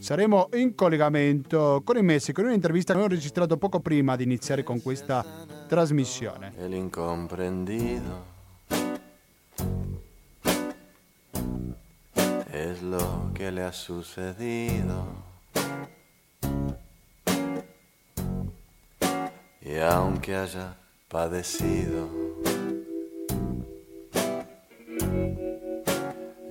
saremo 0.07 0.47
in 0.53 0.73
collegamento 0.73 1.81
con 1.83 1.97
il 1.97 2.03
Messico 2.03 2.39
in 2.39 2.47
un'intervista 2.47 2.93
che 2.93 2.99
abbiamo 2.99 3.13
registrato 3.13 3.57
poco 3.57 3.81
prima 3.81 4.15
di 4.15 4.23
iniziare 4.23 4.63
con 4.63 4.81
questa 4.81 5.25
trasmissione. 5.67 6.53
El 6.57 6.73
incomprendido 6.73 8.23
es 12.53 12.81
lo 12.81 13.31
que 13.33 13.51
le 13.51 13.63
ha 13.63 13.73
sucedido. 13.73 15.25
Y 19.59 19.77
aunque 19.79 20.37
haya 20.37 20.77
padecido, 21.09 22.07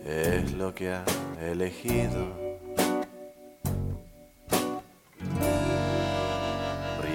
es 0.04 0.52
lo 0.52 0.74
que 0.74 0.90
ha 0.90 1.02
elegido. 1.40 2.45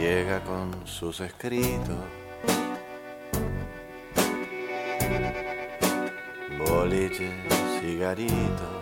Llega 0.02 0.44
con 0.44 0.88
sus 0.88 1.20
escritos. 1.20 2.00
Boliche, 6.58 7.30
cigarritos. 7.80 8.74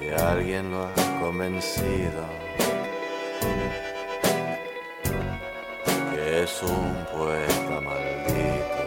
Y 0.00 0.08
alguien 0.18 0.70
lo 0.70 0.84
ha 0.84 1.20
convencido 1.20 2.24
que 6.14 6.42
es 6.44 6.62
un 6.62 7.06
poeta 7.12 7.80
maldito. 7.82 8.77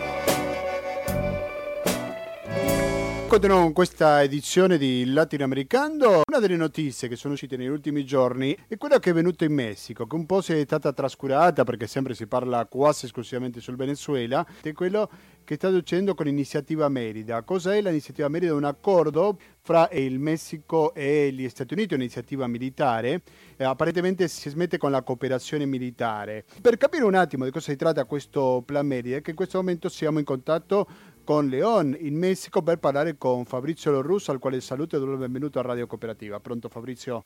Continuiamo 3.31 3.63
con 3.63 3.73
questa 3.73 4.21
edizione 4.23 4.77
di 4.77 5.05
Latinoamericano. 5.05 6.23
Una 6.27 6.39
delle 6.39 6.57
notizie 6.57 7.07
che 7.07 7.15
sono 7.15 7.35
uscite 7.35 7.55
negli 7.55 7.67
ultimi 7.67 8.03
giorni 8.03 8.53
è 8.67 8.75
quella 8.75 8.99
che 8.99 9.11
è 9.11 9.13
venuta 9.13 9.45
in 9.45 9.53
Messico, 9.53 10.05
che 10.05 10.15
un 10.15 10.25
po' 10.25 10.41
si 10.41 10.51
è 10.51 10.61
stata 10.65 10.91
trascurata 10.91 11.63
perché 11.63 11.87
sempre 11.87 12.13
si 12.13 12.27
parla 12.27 12.65
quasi 12.65 13.05
esclusivamente 13.05 13.61
sul 13.61 13.77
Venezuela, 13.77 14.45
è 14.61 14.73
quello 14.73 15.09
che 15.45 15.55
sta 15.55 15.69
succedendo 15.69 16.13
con 16.13 16.25
l'iniziativa 16.25 16.89
Merida. 16.89 17.41
Cos'è 17.43 17.81
l'iniziativa 17.81 18.27
Merida? 18.27 18.53
Un 18.53 18.65
accordo 18.65 19.37
fra 19.61 19.89
il 19.93 20.19
Messico 20.19 20.93
e 20.93 21.31
gli 21.31 21.47
Stati 21.47 21.73
Uniti, 21.73 21.93
un'iniziativa 21.93 22.47
militare. 22.47 23.21
Eh, 23.55 23.63
apparentemente 23.63 24.27
si 24.27 24.49
smette 24.49 24.77
con 24.77 24.91
la 24.91 25.03
cooperazione 25.03 25.65
militare. 25.65 26.43
Per 26.61 26.77
capire 26.77 27.03
un 27.03 27.15
attimo 27.15 27.45
di 27.45 27.51
cosa 27.51 27.71
si 27.71 27.77
tratta 27.77 28.05
questo 28.05 28.61
Plan 28.65 28.85
Merida, 28.85 29.17
è 29.17 29.21
che 29.21 29.31
in 29.31 29.35
questo 29.35 29.57
momento 29.57 29.87
siamo 29.87 30.19
in 30.19 30.25
contatto 30.25 30.87
con 31.23 31.47
Leon 31.47 31.95
in 31.99 32.17
Messico 32.17 32.61
per 32.61 32.77
parlare 32.77 33.17
con 33.17 33.45
Fabrizio 33.45 33.91
Lorrusso, 33.91 34.31
al 34.31 34.39
quale 34.39 34.61
saluto 34.61 34.95
e 34.95 34.99
do 34.99 35.11
il 35.11 35.17
benvenuto 35.17 35.59
a 35.59 35.61
Radio 35.61 35.87
Cooperativa. 35.87 36.39
Pronto 36.39 36.69
Fabrizio? 36.69 37.23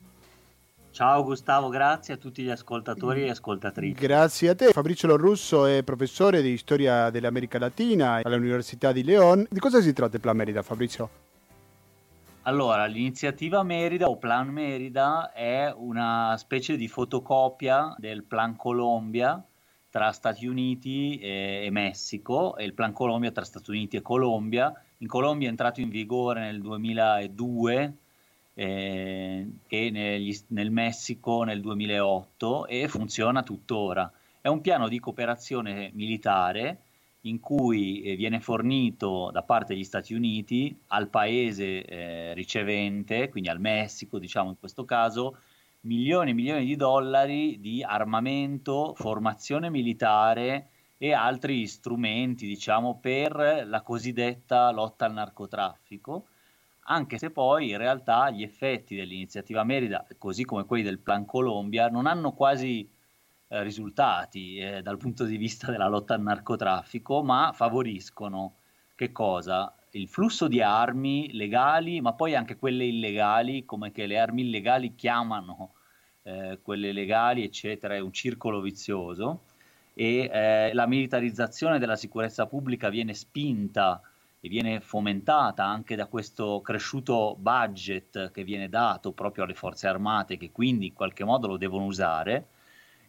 Ciao 0.92 1.24
Gustavo, 1.24 1.68
grazie 1.68 2.14
a 2.14 2.18
tutti 2.18 2.42
gli 2.42 2.50
ascoltatori 2.50 3.26
e 3.26 3.30
ascoltatrici. 3.30 4.00
Grazie 4.00 4.50
a 4.50 4.56
te. 4.56 4.72
Fabrizio 4.72 5.10
Lorrusso 5.10 5.66
è 5.66 5.84
professore 5.84 6.42
di 6.42 6.56
storia 6.58 7.10
dell'America 7.10 7.60
Latina 7.60 8.22
all'Università 8.24 8.94
di 8.94 9.04
Leon. 9.04 9.46
Di 9.50 9.60
cosa 9.60 9.82
si 9.82 9.92
tratta 9.92 10.16
il 10.16 10.22
Plan 10.22 10.38
Merida, 10.38 10.62
Fabrizio? 10.62 11.10
Allora, 12.44 12.86
l'iniziativa 12.86 13.62
Merida 13.64 14.08
o 14.08 14.18
Plan 14.18 14.48
Merida 14.48 15.34
è 15.34 15.74
una 15.76 16.36
specie 16.38 16.78
di 16.78 16.88
fotocopia 16.88 17.94
del 17.98 18.24
Plan 18.24 18.56
Colombia 18.56 19.44
tra 19.96 20.12
Stati 20.12 20.46
Uniti 20.46 21.18
e, 21.20 21.70
Messico 21.72 22.58
e 22.58 22.66
il 22.66 22.74
Plan 22.74 22.92
Colombia 22.92 23.32
tra 23.32 23.46
Stati 23.46 23.70
Uniti 23.70 23.96
e 23.96 24.02
Colombia. 24.02 24.74
In 24.98 25.08
Colombia 25.08 25.48
è 25.48 25.52
entrato 25.52 25.80
in 25.80 25.88
vigore 25.88 26.42
nel 26.42 26.60
2002 26.60 27.94
eh, 28.56 29.48
e 29.66 29.90
negli, 29.92 30.38
nel 30.48 30.70
Messico 30.70 31.44
nel 31.44 31.62
2008 31.62 32.68
e 32.68 32.90
funziona 32.90 33.42
tuttora. 33.42 34.12
È 34.42 34.50
un 34.50 34.60
piano 34.60 34.90
di 34.90 35.00
cooperazione 35.00 35.92
militare 35.94 36.80
in 37.22 37.40
cui 37.40 38.02
eh, 38.02 38.18
viene 38.18 38.42
fornito 38.42 39.30
da 39.32 39.44
parte 39.44 39.76
degli 39.76 39.86
Stati 39.86 40.14
Uniti 40.14 40.78
al 40.88 41.08
paese 41.08 41.86
eh, 41.86 42.34
ricevente, 42.34 43.30
quindi 43.30 43.48
al 43.48 43.62
Messico, 43.62 44.20
diciamo 44.20 44.50
in 44.50 44.60
questo 44.60 44.84
caso, 44.84 45.38
milioni 45.86 46.32
e 46.32 46.34
milioni 46.34 46.66
di 46.66 46.76
dollari 46.76 47.60
di 47.60 47.84
armamento, 47.84 48.94
formazione 48.96 49.70
militare 49.70 50.70
e 50.98 51.14
altri 51.14 51.68
strumenti, 51.68 52.48
diciamo, 52.48 53.00
per 53.00 53.66
la 53.68 53.82
cosiddetta 53.82 54.72
lotta 54.72 55.06
al 55.06 55.14
narcotraffico, 55.14 56.28
anche 56.88 57.18
se 57.18 57.32
poi 57.32 57.70
in 57.70 57.78
realtà 57.78 58.30
gli 58.30 58.44
effetti 58.44 58.96
dell'iniziativa 58.96 59.64
Merida, 59.64 60.06
così 60.18 60.44
come 60.44 60.66
quelli 60.66 60.84
del 60.84 61.00
Plan 61.00 61.26
Colombia, 61.26 61.90
non 61.90 62.06
hanno 62.06 62.32
quasi 62.32 62.88
eh, 63.48 63.64
risultati 63.64 64.58
eh, 64.58 64.82
dal 64.82 64.98
punto 64.98 65.24
di 65.26 65.38
vista 65.38 65.70
della 65.72 65.88
lotta 65.88 66.14
al 66.14 66.22
narcotraffico, 66.22 67.24
ma 67.24 67.52
favoriscono 67.54 68.56
che 68.96 69.12
cosa? 69.12 69.76
Il 69.96 70.10
flusso 70.10 70.50
di 70.50 70.62
armi 70.62 71.32
legali, 71.32 72.02
ma 72.02 72.12
poi 72.12 72.36
anche 72.36 72.58
quelle 72.58 72.84
illegali, 72.84 73.64
come 73.64 73.94
che 73.94 74.06
le 74.08 74.20
armi 74.20 74.42
illegali 74.42 74.94
chiamano 74.94 75.76
eh, 76.24 76.60
quelle 76.62 76.92
legali, 76.92 77.46
eccetera, 77.46 77.96
è 77.96 78.00
un 78.00 78.12
circolo 78.12 78.60
vizioso. 78.60 79.44
E 79.94 80.30
eh, 80.30 80.74
la 80.74 80.86
militarizzazione 80.86 81.80
della 81.80 81.96
sicurezza 81.96 82.46
pubblica 82.46 82.90
viene 82.90 83.14
spinta 83.14 84.02
e 84.42 84.50
viene 84.50 84.82
fomentata 84.82 85.64
anche 85.64 85.96
da 85.96 86.08
questo 86.08 86.60
cresciuto 86.60 87.38
budget 87.40 88.32
che 88.32 88.44
viene 88.44 88.68
dato 88.68 89.14
proprio 89.14 89.46
alle 89.46 89.54
forze 89.54 89.88
armate 89.88 90.36
che 90.36 90.52
quindi 90.52 90.88
in 90.88 90.94
qualche 90.94 91.24
modo 91.24 91.48
lo 91.48 91.56
devono 91.56 91.86
usare 91.86 92.48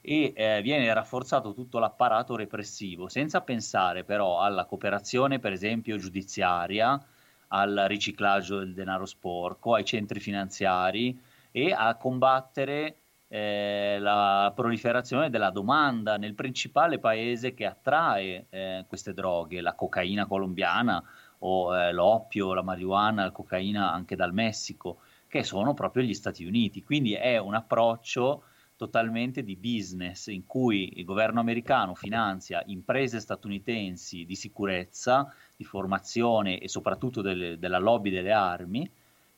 e 0.08 0.32
eh, 0.36 0.60
viene 0.62 0.94
rafforzato 0.94 1.52
tutto 1.52 1.80
l'apparato 1.80 2.36
repressivo, 2.36 3.08
senza 3.08 3.40
pensare 3.40 4.04
però 4.04 4.40
alla 4.40 4.64
cooperazione, 4.64 5.40
per 5.40 5.50
esempio, 5.50 5.96
giudiziaria, 5.96 7.04
al 7.48 7.86
riciclaggio 7.88 8.60
del 8.60 8.72
denaro 8.72 9.04
sporco, 9.04 9.74
ai 9.74 9.84
centri 9.84 10.20
finanziari 10.20 11.20
e 11.50 11.72
a 11.72 11.96
combattere 11.96 12.98
eh, 13.26 13.96
la 13.98 14.52
proliferazione 14.54 15.28
della 15.28 15.50
domanda 15.50 16.16
nel 16.16 16.34
principale 16.34 17.00
paese 17.00 17.52
che 17.52 17.66
attrae 17.66 18.46
eh, 18.48 18.84
queste 18.86 19.12
droghe, 19.12 19.60
la 19.60 19.74
cocaina 19.74 20.26
colombiana 20.26 21.02
o 21.40 21.76
eh, 21.76 21.92
l'oppio, 21.92 22.54
la 22.54 22.62
marijuana, 22.62 23.24
la 23.24 23.32
cocaina 23.32 23.92
anche 23.92 24.14
dal 24.14 24.32
Messico, 24.32 24.98
che 25.26 25.42
sono 25.42 25.74
proprio 25.74 26.04
gli 26.04 26.14
Stati 26.14 26.44
Uniti. 26.44 26.84
Quindi 26.84 27.14
è 27.14 27.38
un 27.38 27.54
approccio 27.54 28.44
totalmente 28.76 29.42
di 29.42 29.56
business 29.56 30.26
in 30.26 30.46
cui 30.46 30.98
il 30.98 31.04
governo 31.04 31.40
americano 31.40 31.94
finanzia 31.94 32.62
imprese 32.66 33.20
statunitensi 33.20 34.24
di 34.24 34.34
sicurezza, 34.34 35.32
di 35.56 35.64
formazione 35.64 36.58
e 36.58 36.68
soprattutto 36.68 37.22
del, 37.22 37.58
della 37.58 37.78
lobby 37.78 38.10
delle 38.10 38.32
armi 38.32 38.88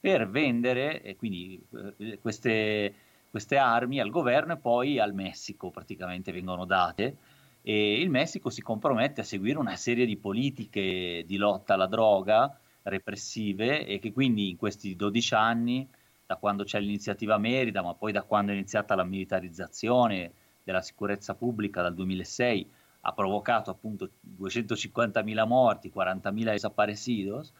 per 0.00 0.28
vendere 0.28 1.02
e 1.02 1.16
quindi 1.16 1.60
eh, 1.98 2.18
queste, 2.20 2.94
queste 3.30 3.56
armi 3.56 4.00
al 4.00 4.10
governo 4.10 4.54
e 4.54 4.58
poi 4.58 4.98
al 4.98 5.14
Messico 5.14 5.70
praticamente 5.70 6.32
vengono 6.32 6.64
date. 6.64 7.16
E 7.62 8.00
il 8.00 8.10
Messico 8.10 8.50
si 8.50 8.62
compromette 8.62 9.20
a 9.20 9.24
seguire 9.24 9.58
una 9.58 9.76
serie 9.76 10.06
di 10.06 10.16
politiche 10.16 11.24
di 11.26 11.36
lotta 11.36 11.74
alla 11.74 11.86
droga 11.86 12.58
repressive 12.84 13.86
e 13.86 13.98
che 13.98 14.12
quindi 14.12 14.50
in 14.50 14.56
questi 14.56 14.96
12 14.96 15.34
anni 15.34 15.88
da 16.28 16.36
quando 16.36 16.64
c'è 16.64 16.78
l'iniziativa 16.78 17.38
Merida, 17.38 17.80
ma 17.80 17.94
poi 17.94 18.12
da 18.12 18.20
quando 18.20 18.52
è 18.52 18.54
iniziata 18.54 18.94
la 18.94 19.02
militarizzazione 19.02 20.30
della 20.62 20.82
sicurezza 20.82 21.34
pubblica 21.34 21.80
dal 21.80 21.94
2006, 21.94 22.70
ha 23.00 23.12
provocato 23.12 23.70
appunto 23.70 24.10
250.000 24.38 25.46
morti, 25.46 25.90
40.000 25.90 26.44
desaparecidos 26.50 27.50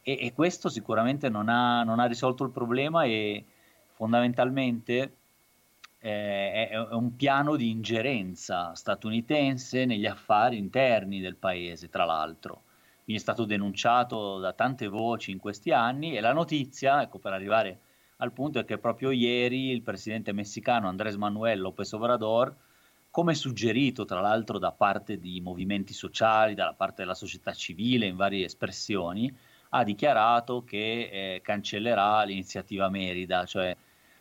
e, 0.00 0.16
e 0.18 0.32
questo 0.32 0.70
sicuramente 0.70 1.28
non 1.28 1.50
ha, 1.50 1.82
non 1.82 2.00
ha, 2.00 2.06
risolto 2.06 2.42
il 2.42 2.52
problema 2.52 3.04
e 3.04 3.44
fondamentalmente 3.92 5.16
eh, 5.98 6.52
è, 6.52 6.68
è 6.70 6.94
un 6.94 7.16
piano 7.16 7.54
di 7.54 7.68
ingerenza 7.68 8.74
statunitense 8.74 9.84
negli 9.84 10.06
affari 10.06 10.56
interni 10.56 11.20
del 11.20 11.36
paese, 11.36 11.90
tra 11.90 12.06
l'altro. 12.06 12.62
Quindi 13.04 13.20
è 13.20 13.24
stato 13.24 13.44
denunciato 13.44 14.38
da 14.38 14.54
tante 14.54 14.88
voci 14.88 15.32
in 15.32 15.38
questi 15.38 15.70
anni 15.70 16.16
e 16.16 16.20
la 16.22 16.32
notizia, 16.32 17.02
ecco 17.02 17.18
per 17.18 17.34
arrivare 17.34 17.80
al 18.18 18.32
punto 18.32 18.58
è 18.58 18.64
che 18.64 18.78
proprio 18.78 19.10
ieri 19.10 19.70
il 19.70 19.82
presidente 19.82 20.32
messicano 20.32 20.88
Andrés 20.88 21.16
Manuel 21.16 21.60
López 21.60 21.92
Obrador, 21.92 22.54
come 23.10 23.34
suggerito 23.34 24.04
tra 24.04 24.20
l'altro 24.20 24.58
da 24.58 24.72
parte 24.72 25.18
di 25.18 25.40
movimenti 25.40 25.92
sociali, 25.92 26.54
dalla 26.54 26.72
parte 26.72 27.02
della 27.02 27.14
società 27.14 27.52
civile 27.52 28.06
in 28.06 28.16
varie 28.16 28.46
espressioni, 28.46 29.34
ha 29.70 29.84
dichiarato 29.84 30.64
che 30.64 31.10
eh, 31.10 31.40
cancellerà 31.42 32.22
l'iniziativa 32.24 32.88
Merida, 32.88 33.44
cioè 33.44 33.76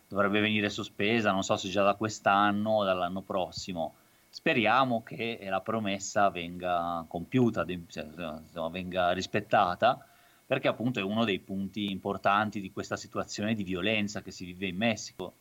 dovrebbe 0.08 0.39
venire 0.39 0.69
sospesa, 0.69 1.31
non 1.31 1.43
so 1.43 1.55
se 1.55 1.69
già 1.69 1.84
da 1.84 1.95
quest'anno 1.95 2.71
o 2.71 2.84
dall'anno 2.84 3.21
prossimo. 3.21 3.95
Speriamo 4.29 5.03
che 5.03 5.39
la 5.47 5.62
promessa 5.62 6.29
venga 6.29 7.05
compiuta, 7.08 7.65
venga 8.69 9.12
rispettata 9.12 10.05
perché 10.45 10.67
appunto 10.67 10.99
è 10.99 11.03
uno 11.03 11.25
dei 11.25 11.39
punti 11.39 11.89
importanti 11.89 12.62
di 12.62 12.71
questa 12.71 12.95
situazione 12.95 13.55
di 13.55 13.63
violenza 13.63 14.21
che 14.21 14.31
si 14.31 14.45
vive 14.45 14.67
in 14.67 14.77
Messico. 14.77 15.34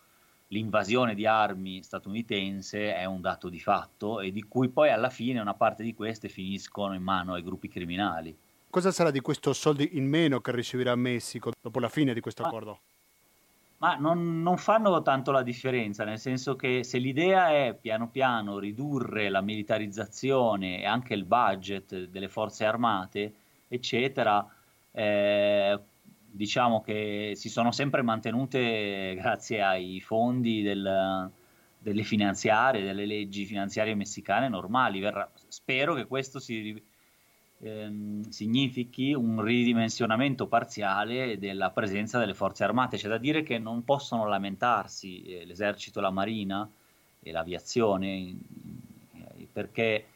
L'invasione 0.48 1.14
di 1.14 1.26
armi 1.26 1.82
statunitense 1.82 2.94
è 2.94 3.04
un 3.04 3.20
dato 3.20 3.48
di 3.48 3.60
fatto 3.60 4.20
e 4.20 4.30
di 4.30 4.42
cui 4.42 4.68
poi 4.68 4.90
alla 4.90 5.10
fine 5.10 5.40
una 5.40 5.54
parte 5.54 5.82
di 5.82 5.94
queste 5.94 6.28
finiscono 6.28 6.94
in 6.94 7.02
mano 7.02 7.34
ai 7.34 7.42
gruppi 7.42 7.68
criminali. 7.68 8.34
Cosa 8.70 8.90
sarà 8.90 9.10
di 9.10 9.20
questo 9.20 9.52
soldi 9.52 9.90
in 9.92 10.08
meno 10.08 10.40
che 10.40 10.52
riceverà 10.52 10.94
Messico 10.94 11.52
dopo 11.60 11.80
la 11.80 11.88
fine 11.88 12.12
di 12.12 12.20
questo 12.20 12.42
ma, 12.42 12.48
accordo? 12.48 12.78
Ma 13.78 13.96
non, 13.96 14.42
non 14.42 14.56
fanno 14.56 15.02
tanto 15.02 15.30
la 15.30 15.42
differenza, 15.42 16.04
nel 16.04 16.18
senso 16.18 16.56
che 16.56 16.82
se 16.82 16.98
l'idea 16.98 17.50
è 17.50 17.76
piano 17.78 18.08
piano 18.08 18.58
ridurre 18.58 19.28
la 19.28 19.42
militarizzazione 19.42 20.80
e 20.80 20.86
anche 20.86 21.14
il 21.14 21.24
budget 21.24 22.06
delle 22.06 22.28
forze 22.28 22.64
armate, 22.64 23.34
eccetera, 23.68 24.46
eh, 24.96 25.78
diciamo 26.30 26.80
che 26.80 27.32
si 27.34 27.48
sono 27.48 27.72
sempre 27.72 28.02
mantenute 28.02 29.14
grazie 29.16 29.62
ai 29.62 30.00
fondi 30.00 30.62
del, 30.62 31.30
delle 31.78 32.02
finanziarie, 32.02 32.82
delle 32.82 33.04
leggi 33.04 33.44
finanziarie 33.44 33.94
messicane 33.94 34.48
normali. 34.48 35.00
Verrà, 35.00 35.30
spero 35.48 35.94
che 35.94 36.06
questo 36.06 36.38
si, 36.38 36.80
ehm, 37.60 38.28
significhi 38.28 39.12
un 39.12 39.42
ridimensionamento 39.42 40.46
parziale 40.46 41.38
della 41.38 41.70
presenza 41.70 42.18
delle 42.18 42.34
forze 42.34 42.62
armate. 42.64 42.96
C'è 42.96 43.08
da 43.08 43.18
dire 43.18 43.42
che 43.42 43.58
non 43.58 43.84
possono 43.84 44.26
lamentarsi 44.28 45.22
eh, 45.24 45.44
l'esercito, 45.44 46.00
la 46.00 46.10
marina 46.10 46.68
e 47.20 47.32
l'aviazione 47.32 48.36
perché 49.54 50.06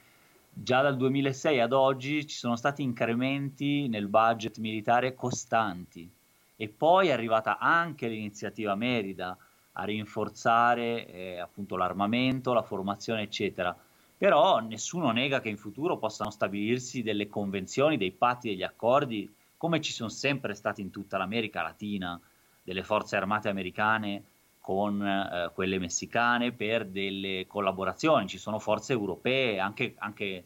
già 0.61 0.83
dal 0.83 0.97
2006 0.97 1.61
ad 1.61 1.73
oggi 1.73 2.27
ci 2.27 2.37
sono 2.37 2.57
stati 2.57 2.83
incrementi 2.83 3.87
nel 3.87 4.09
budget 4.09 4.59
militare 4.59 5.15
costanti 5.15 6.11
e 6.57 6.69
poi 6.69 7.09
è 7.09 7.13
arrivata 7.13 7.59
anche 7.59 8.09
l'iniziativa 8.09 8.75
Merida 8.75 9.37
a 9.73 9.85
rinforzare 9.85 11.07
eh, 11.07 11.39
appunto 11.39 11.77
l'armamento, 11.77 12.53
la 12.53 12.63
formazione 12.63 13.23
eccetera. 13.23 13.77
Però 14.17 14.59
nessuno 14.59 15.13
nega 15.13 15.41
che 15.41 15.49
in 15.49 15.57
futuro 15.57 15.97
possano 15.97 16.31
stabilirsi 16.31 17.03
delle 17.03 17.29
convenzioni, 17.29 17.97
dei 17.97 18.11
patti, 18.11 18.49
degli 18.49 18.65
accordi, 18.65 19.33
come 19.57 19.81
ci 19.81 19.93
sono 19.93 20.09
sempre 20.09 20.55
stati 20.55 20.81
in 20.81 20.91
tutta 20.91 21.19
l'America 21.19 21.63
Latina, 21.63 22.21
delle 22.65 22.83
forze 22.83 23.15
armate 23.15 23.49
americane 23.49 24.25
con 24.69 25.03
eh, 25.03 25.51
quelle 25.55 25.79
messicane 25.79 26.53
per 26.53 26.85
delle 26.85 27.47
collaborazioni, 27.47 28.29
ci 28.29 28.37
sono 28.37 28.59
forze 28.59 28.93
europee, 28.93 29.59
anche, 29.59 29.95
anche 29.97 30.45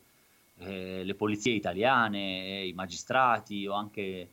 eh, 0.58 1.02
le 1.02 1.14
polizie 1.16 1.54
italiane, 1.54 2.44
eh, 2.44 2.68
i 2.68 2.72
magistrati 2.72 3.66
o 3.66 3.72
anche 3.72 4.28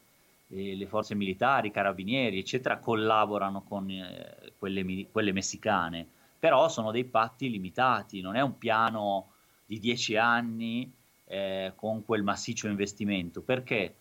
eh, 0.48 0.76
le 0.76 0.86
forze 0.86 1.16
militari, 1.16 1.70
i 1.70 1.72
carabinieri, 1.72 2.38
eccetera, 2.38 2.78
collaborano 2.78 3.64
con 3.64 3.90
eh, 3.90 4.54
quelle, 4.60 5.08
quelle 5.12 5.32
messicane, 5.32 6.06
però 6.38 6.70
sono 6.70 6.92
dei 6.92 7.06
patti 7.06 7.50
limitati, 7.50 8.22
non 8.22 8.36
è 8.36 8.42
un 8.42 8.60
piano 8.60 9.32
di 9.66 9.80
dieci 9.80 10.16
anni 10.16 10.94
eh, 11.26 11.74
con 11.76 12.06
quel 12.06 12.22
massiccio 12.22 12.68
investimento, 12.68 13.42
perché? 13.42 13.96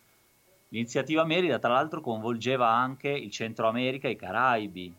L'iniziativa 0.69 1.25
Merida 1.25 1.59
tra 1.59 1.73
l'altro 1.73 2.03
coinvolgeva 2.03 2.69
anche 2.69 3.09
il 3.09 3.31
Centro 3.31 3.69
America 3.69 4.07
e 4.07 4.11
i 4.11 4.17
Caraibi, 4.17 4.95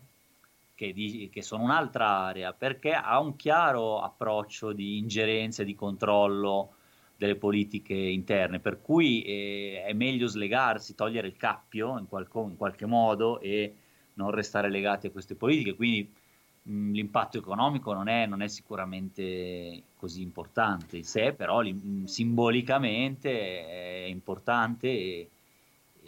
che, 0.79 0.93
di, 0.93 1.29
che, 1.29 1.41
sono 1.41 1.63
un'altra 1.63 2.07
area, 2.07 2.53
perché 2.53 2.93
ha 2.93 3.19
un 3.19 3.35
chiaro 3.35 3.99
approccio 3.99 4.71
di 4.71 4.97
ingerenza 4.97 5.61
e 5.61 5.65
di 5.65 5.75
controllo 5.75 6.75
delle 7.17 7.35
politiche 7.35 7.93
interne, 7.93 8.61
per 8.61 8.81
cui 8.81 9.21
eh, 9.23 9.83
è 9.85 9.91
meglio 9.91 10.27
slegarsi, 10.27 10.95
togliere 10.95 11.27
il 11.27 11.35
cappio 11.35 11.97
in, 11.99 12.07
qualco, 12.07 12.43
in 12.43 12.55
qualche 12.55 12.85
modo 12.85 13.41
e 13.41 13.75
non 14.13 14.31
restare 14.31 14.69
legati 14.69 15.07
a 15.07 15.11
queste 15.11 15.35
politiche, 15.35 15.75
quindi 15.75 16.09
mh, 16.63 16.91
l'impatto 16.91 17.37
economico 17.37 17.91
non 17.91 18.07
è, 18.07 18.25
non 18.25 18.41
è, 18.41 18.47
sicuramente 18.47 19.83
così 19.97 20.21
importante. 20.21 20.95
In 20.95 21.03
sé, 21.03 21.33
però 21.33 21.61
mh, 21.61 22.05
simbolicamente 22.05 23.29
è 23.67 24.05
importante 24.05 24.87
e, 24.87 25.29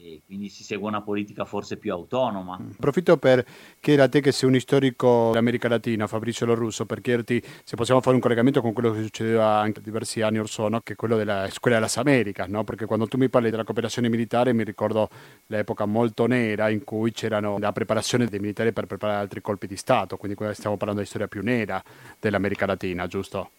e 0.03 0.21
quindi 0.25 0.49
si 0.49 0.63
segue 0.63 0.87
una 0.87 1.01
politica 1.01 1.45
forse 1.45 1.77
più 1.77 1.91
autonoma. 1.91 2.57
Mm. 2.59 2.71
Approfitto 2.71 3.17
per 3.17 3.45
chiedere 3.79 4.07
a 4.07 4.09
te 4.09 4.19
che 4.19 4.31
sei 4.31 4.49
un 4.49 4.59
storico 4.59 5.29
dell'America 5.29 5.67
Latina, 5.67 6.07
Fabrizio 6.07 6.45
Lorusso, 6.47 6.85
per 6.85 7.01
chiederti 7.01 7.41
se 7.63 7.75
possiamo 7.75 8.01
fare 8.01 8.15
un 8.15 8.21
collegamento 8.21 8.61
con 8.61 8.73
quello 8.73 8.91
che 8.91 9.03
succedeva 9.03 9.59
anche 9.59 9.81
diversi 9.81 10.21
anni 10.21 10.39
or 10.39 10.49
sono, 10.49 10.81
che 10.81 10.93
è 10.93 10.95
quello 10.95 11.17
della 11.17 11.47
Scuola 11.51 11.79
delle 11.79 11.91
Americas, 11.93 12.47
no? 12.47 12.63
perché 12.63 12.85
quando 12.85 13.07
tu 13.07 13.17
mi 13.17 13.29
parli 13.29 13.51
della 13.51 13.63
cooperazione 13.63 14.09
militare 14.09 14.53
mi 14.53 14.63
ricordo 14.63 15.09
l'epoca 15.47 15.85
molto 15.85 16.25
nera 16.25 16.69
in 16.69 16.83
cui 16.83 17.11
c'erano 17.11 17.59
la 17.59 17.71
preparazione 17.71 18.25
dei 18.25 18.39
militari 18.39 18.73
per 18.73 18.87
preparare 18.87 19.19
altri 19.19 19.41
colpi 19.41 19.67
di 19.67 19.75
Stato, 19.75 20.17
quindi 20.17 20.37
stiamo 20.53 20.77
parlando 20.77 21.01
di 21.01 21.07
storia 21.07 21.27
più 21.27 21.41
nera 21.43 21.81
dell'America 22.19 22.65
Latina, 22.65 23.05
giusto? 23.05 23.51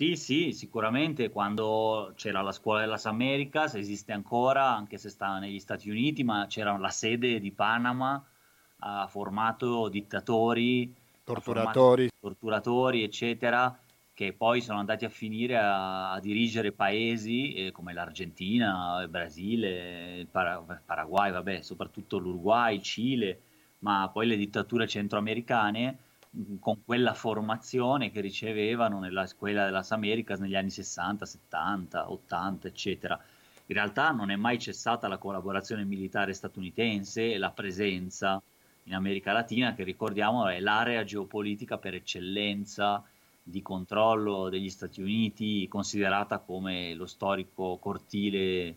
Sì, 0.00 0.16
sì, 0.16 0.52
sicuramente 0.52 1.28
quando 1.28 2.14
c'era 2.16 2.40
la 2.40 2.52
scuola 2.52 2.80
della 2.80 2.98
Americas, 3.04 3.74
esiste 3.74 4.12
ancora, 4.12 4.74
anche 4.74 4.96
se 4.96 5.10
sta 5.10 5.38
negli 5.38 5.58
Stati 5.58 5.90
Uniti, 5.90 6.24
ma 6.24 6.46
c'era 6.48 6.74
la 6.78 6.88
sede 6.88 7.38
di 7.38 7.50
Panama, 7.50 8.24
ha 8.78 9.06
formato 9.08 9.90
dittatori, 9.90 10.90
torturatori, 11.22 12.08
torturatori 12.18 13.02
eccetera, 13.02 13.78
che 14.14 14.32
poi 14.32 14.62
sono 14.62 14.78
andati 14.78 15.04
a 15.04 15.10
finire 15.10 15.58
a, 15.58 16.12
a 16.12 16.20
dirigere 16.20 16.72
paesi 16.72 17.52
eh, 17.52 17.70
come 17.70 17.92
l'Argentina, 17.92 19.02
il 19.02 19.08
Brasile, 19.08 20.20
il 20.20 20.28
Para- 20.28 20.80
Paraguay, 20.82 21.30
vabbè, 21.30 21.60
soprattutto 21.60 22.16
l'Uruguay, 22.16 22.76
il 22.76 22.82
Cile, 22.82 23.40
ma 23.80 24.08
poi 24.10 24.26
le 24.26 24.36
dittature 24.38 24.88
centroamericane 24.88 25.98
con 26.60 26.84
quella 26.84 27.12
formazione 27.12 28.10
che 28.10 28.20
ricevevano 28.20 29.00
nella 29.00 29.26
scuola 29.26 29.64
della 29.64 29.84
Americas 29.88 30.38
negli 30.38 30.54
anni 30.54 30.70
60, 30.70 31.26
70, 31.26 32.10
80, 32.10 32.68
eccetera. 32.68 33.20
In 33.66 33.74
realtà 33.74 34.10
non 34.10 34.30
è 34.30 34.36
mai 34.36 34.58
cessata 34.58 35.08
la 35.08 35.18
collaborazione 35.18 35.84
militare 35.84 36.32
statunitense 36.32 37.32
e 37.32 37.38
la 37.38 37.50
presenza 37.50 38.40
in 38.84 38.94
America 38.94 39.32
Latina, 39.32 39.74
che 39.74 39.84
ricordiamo 39.84 40.48
è 40.48 40.60
l'area 40.60 41.04
geopolitica 41.04 41.78
per 41.78 41.94
eccellenza 41.94 43.04
di 43.42 43.62
controllo 43.62 44.48
degli 44.48 44.70
Stati 44.70 45.00
Uniti, 45.00 45.66
considerata 45.68 46.38
come 46.38 46.94
lo 46.94 47.06
storico 47.06 47.76
cortile 47.78 48.76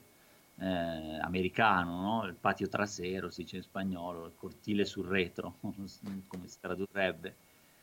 eh, 0.60 1.20
americano, 1.22 2.02
no? 2.02 2.26
il 2.26 2.36
patio 2.36 2.68
trasero, 2.68 3.30
si 3.30 3.44
dice 3.44 3.58
in 3.58 3.64
spagnolo, 3.64 4.26
il 4.26 4.34
cortile 4.38 4.86
sul 4.86 5.08
retro, 5.08 5.56
come 5.62 6.48
si 6.48 6.60
tradurrebbe. 6.60 7.36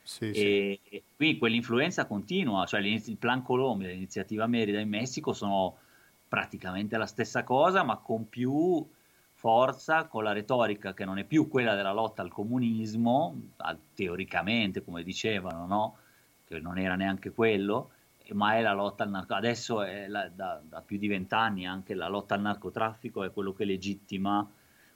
Sì, 0.03 0.31
e, 0.31 0.79
sì. 0.89 1.03
quindi 1.15 1.37
quell'influenza 1.37 2.05
continua, 2.05 2.65
cioè 2.65 2.79
il 2.79 3.17
Plan 3.17 3.43
Colombia 3.43 3.87
e 3.87 3.93
l'iniziativa 3.93 4.47
Merida 4.47 4.79
in 4.79 4.89
Messico 4.89 5.31
sono 5.33 5.77
praticamente 6.27 6.97
la 6.97 7.05
stessa 7.05 7.43
cosa, 7.43 7.83
ma 7.83 7.97
con 7.97 8.27
più 8.27 8.85
forza, 9.33 10.05
con 10.05 10.23
la 10.23 10.31
retorica 10.31 10.93
che 10.93 11.03
non 11.03 11.17
è 11.17 11.23
più 11.23 11.47
quella 11.47 11.75
della 11.75 11.91
lotta 11.91 12.21
al 12.21 12.29
comunismo, 12.29 13.35
teoricamente, 13.93 14.83
come 14.83 15.03
dicevano, 15.03 15.65
no? 15.65 15.97
che 16.45 16.59
non 16.59 16.77
era 16.77 16.95
neanche 16.95 17.31
quello, 17.31 17.91
ma 18.33 18.55
è 18.55 18.61
la 18.61 18.73
lotta 18.73 19.03
al 19.03 19.09
narcotraffico. 19.09 19.47
Adesso 19.47 19.81
è 19.83 20.07
la, 20.07 20.29
da, 20.29 20.61
da, 20.67 20.81
più 20.81 20.97
di 20.97 21.07
vent'anni 21.07 21.65
anche 21.65 21.93
la 21.93 22.07
lotta 22.07 22.35
al 22.35 22.41
narcotraffico 22.41 23.23
è 23.23 23.31
quello 23.31 23.53
che 23.53 23.65
legittima 23.65 24.47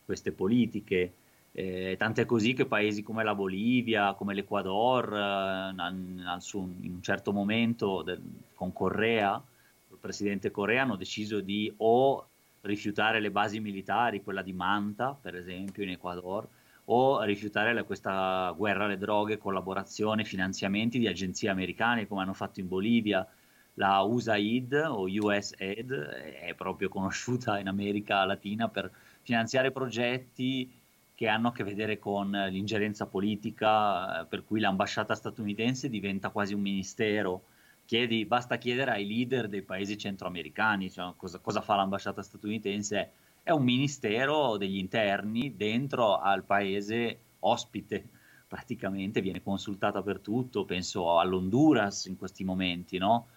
queste 0.04 0.32
politiche. 0.32 1.14
Eh, 1.52 1.96
tant'è 1.98 2.26
così 2.26 2.54
che 2.54 2.66
paesi 2.66 3.02
come 3.02 3.24
la 3.24 3.34
Bolivia, 3.34 4.14
come 4.14 4.34
l'Ecuador, 4.34 5.14
eh, 5.14 5.74
in 5.74 6.92
un 6.94 7.02
certo 7.02 7.32
momento 7.32 8.02
del, 8.02 8.22
con 8.54 8.74
Correa, 8.74 9.42
il 9.90 9.98
presidente 10.00 10.52
Correa, 10.52 10.82
hanno 10.82 10.98
deciso 10.98 11.40
di 11.40 11.74
o 11.78 12.28
rifiutare 12.62 13.20
le 13.20 13.32
basi 13.32 13.60
militari, 13.60 14.24
quella 14.24 14.42
di 14.42 14.52
Manta, 14.52 15.18
per 15.20 15.36
esempio, 15.36 15.84
in 15.84 15.90
Ecuador, 15.92 16.48
o 16.86 17.22
rifiutare 17.24 17.74
la, 17.74 17.84
questa 17.84 18.54
guerra 18.56 18.86
alle 18.86 18.98
droghe, 18.98 19.38
collaborazione, 19.38 20.24
finanziamenti 20.24 21.00
di 21.00 21.08
agenzie 21.08 21.50
americane 21.50 22.08
come 22.08 22.22
hanno 22.22 22.34
fatto 22.34 22.60
in 22.60 22.68
Bolivia. 22.68 23.28
La 23.76 24.02
USAID 24.02 24.74
o 24.88 25.06
USAID 25.06 25.92
è 25.92 26.54
proprio 26.56 26.90
conosciuta 26.90 27.60
in 27.60 27.68
America 27.68 28.24
Latina 28.24 28.70
per 28.70 28.92
finanziare 29.22 29.72
progetti 29.72 30.72
che 31.16 31.28
hanno 31.28 31.48
a 31.48 31.52
che 31.52 31.64
vedere 31.64 31.98
con 31.98 32.30
l'ingerenza 32.30 33.06
politica, 33.08 34.22
eh, 34.22 34.26
per 34.26 34.44
cui 34.46 34.60
l'ambasciata 34.60 35.16
statunitense 35.16 35.90
diventa 35.90 36.30
quasi 36.30 36.54
un 36.54 36.62
ministero. 36.62 37.46
Chiedi, 37.86 38.26
basta 38.26 38.58
chiedere 38.58 38.92
ai 38.92 39.08
leader 39.08 39.48
dei 39.48 39.62
paesi 39.62 39.98
centroamericani 39.98 40.92
cioè, 40.92 41.14
cosa, 41.16 41.40
cosa 41.40 41.62
fa 41.62 41.76
l'ambasciata 41.76 42.22
statunitense 42.22 43.12
è 43.46 43.52
un 43.52 43.64
ministero 43.64 44.58
degli 44.58 44.78
interni 44.78 45.56
dentro 45.56 46.20
al 46.20 46.44
paese 46.44 47.20
ospite, 47.42 48.04
praticamente 48.48 49.22
viene 49.22 49.44
consultata 49.44 50.02
per 50.02 50.18
tutto, 50.18 50.66
penso 50.66 51.20
all'Honduras 51.20 52.06
in 52.06 52.18
questi 52.18 52.44
momenti, 52.44 52.98
no? 52.98 53.28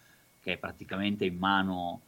che 0.41 0.55
è 0.55 0.57
praticamente 0.57 1.27
in 1.27 1.37
mano 1.37 2.01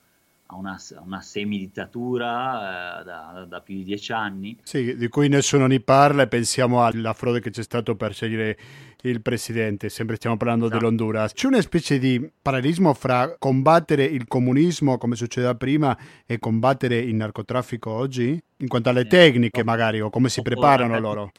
a 0.47 0.57
una, 0.57 0.79
una 1.05 1.21
semidittatura 1.21 3.01
eh, 3.01 3.05
da, 3.05 3.45
da, 3.47 3.61
più 3.61 3.75
di 3.75 3.85
dieci 3.85 4.13
anni. 4.13 4.57
Sì, 4.63 4.97
di 4.97 5.09
cui 5.09 5.29
nessuno 5.29 5.67
ne 5.67 5.81
parla 5.81 6.23
e 6.23 6.27
pensiamo 6.27 6.83
alla 6.83 7.13
frode 7.13 7.41
che 7.41 7.51
c'è 7.51 7.63
stato 7.63 7.97
per 7.97 8.15
scegliere 8.15 8.59
il 9.03 9.23
presidente, 9.23 9.89
sempre 9.89 10.17
stiamo 10.17 10.37
parlando 10.37 10.67
esatto. 10.67 10.79
dell'Honduras. 10.79 11.33
C'è 11.33 11.47
una 11.47 11.61
specie 11.61 11.99
di 11.99 12.31
parallelismo 12.41 12.93
fra 12.95 13.37
combattere 13.39 14.05
il 14.05 14.27
comunismo 14.27 14.99
come 14.99 15.17
succedeva 15.17 15.55
prima 15.55 15.97
e 16.27 16.39
combattere 16.39 16.99
il 16.99 17.15
narcotraffico 17.15 17.91
oggi? 17.91 18.41
In 18.59 18.69
quanto 18.69 18.91
alle 18.91 19.07
tecniche 19.07 19.65
magari 19.65 20.01
o 20.01 20.11
come 20.11 20.29
si 20.29 20.43
preparano 20.43 20.99
loro? 20.99 21.33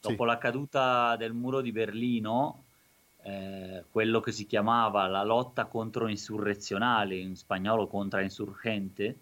Dopo 0.00 0.22
sì. 0.22 0.28
la 0.28 0.38
caduta 0.38 1.16
del 1.16 1.32
muro 1.32 1.60
di 1.60 1.72
Berlino, 1.72 2.64
eh, 3.22 3.84
quello 3.90 4.20
che 4.20 4.32
si 4.32 4.46
chiamava 4.46 5.06
la 5.08 5.24
lotta 5.24 5.66
controinsurrezionale, 5.66 7.16
in 7.16 7.36
spagnolo 7.36 7.86
contra-insurgente, 7.86 9.16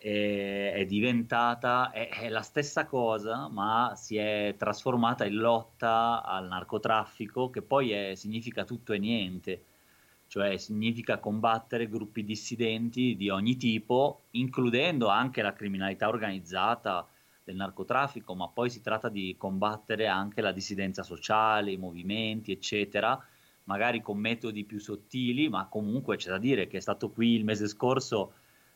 è, 0.00 0.72
è 0.74 0.86
diventata 0.86 1.90
è, 1.90 2.08
è, 2.08 2.28
la 2.30 2.40
stessa 2.40 2.86
cosa, 2.86 3.48
ma 3.48 3.92
si 3.94 4.16
è 4.16 4.54
trasformata 4.56 5.26
in 5.26 5.36
lotta 5.36 6.22
al 6.24 6.48
narcotraffico, 6.48 7.50
che 7.50 7.60
poi 7.60 7.92
è, 7.92 8.14
significa 8.14 8.64
tutto 8.64 8.94
e 8.94 8.98
niente, 8.98 9.64
cioè 10.26 10.56
significa 10.56 11.18
combattere 11.18 11.88
gruppi 11.88 12.24
dissidenti 12.24 13.14
di 13.16 13.28
ogni 13.28 13.56
tipo, 13.56 14.22
includendo 14.30 15.08
anche 15.08 15.42
la 15.42 15.52
criminalità 15.52 16.08
organizzata 16.08 17.06
del 17.44 17.56
narcotraffico, 17.56 18.34
ma 18.34 18.48
poi 18.48 18.70
si 18.70 18.80
tratta 18.80 19.10
di 19.10 19.34
combattere 19.36 20.06
anche 20.06 20.40
la 20.40 20.52
dissidenza 20.52 21.02
sociale, 21.02 21.72
i 21.72 21.76
movimenti, 21.76 22.52
eccetera, 22.52 23.22
magari 23.64 24.00
con 24.00 24.18
metodi 24.18 24.64
più 24.64 24.78
sottili, 24.78 25.48
ma 25.50 25.66
comunque 25.66 26.16
c'è 26.16 26.30
da 26.30 26.38
dire 26.38 26.68
che 26.68 26.78
è 26.78 26.80
stato 26.80 27.10
qui 27.10 27.34
il 27.34 27.44
mese 27.44 27.68
scorso 27.68 28.32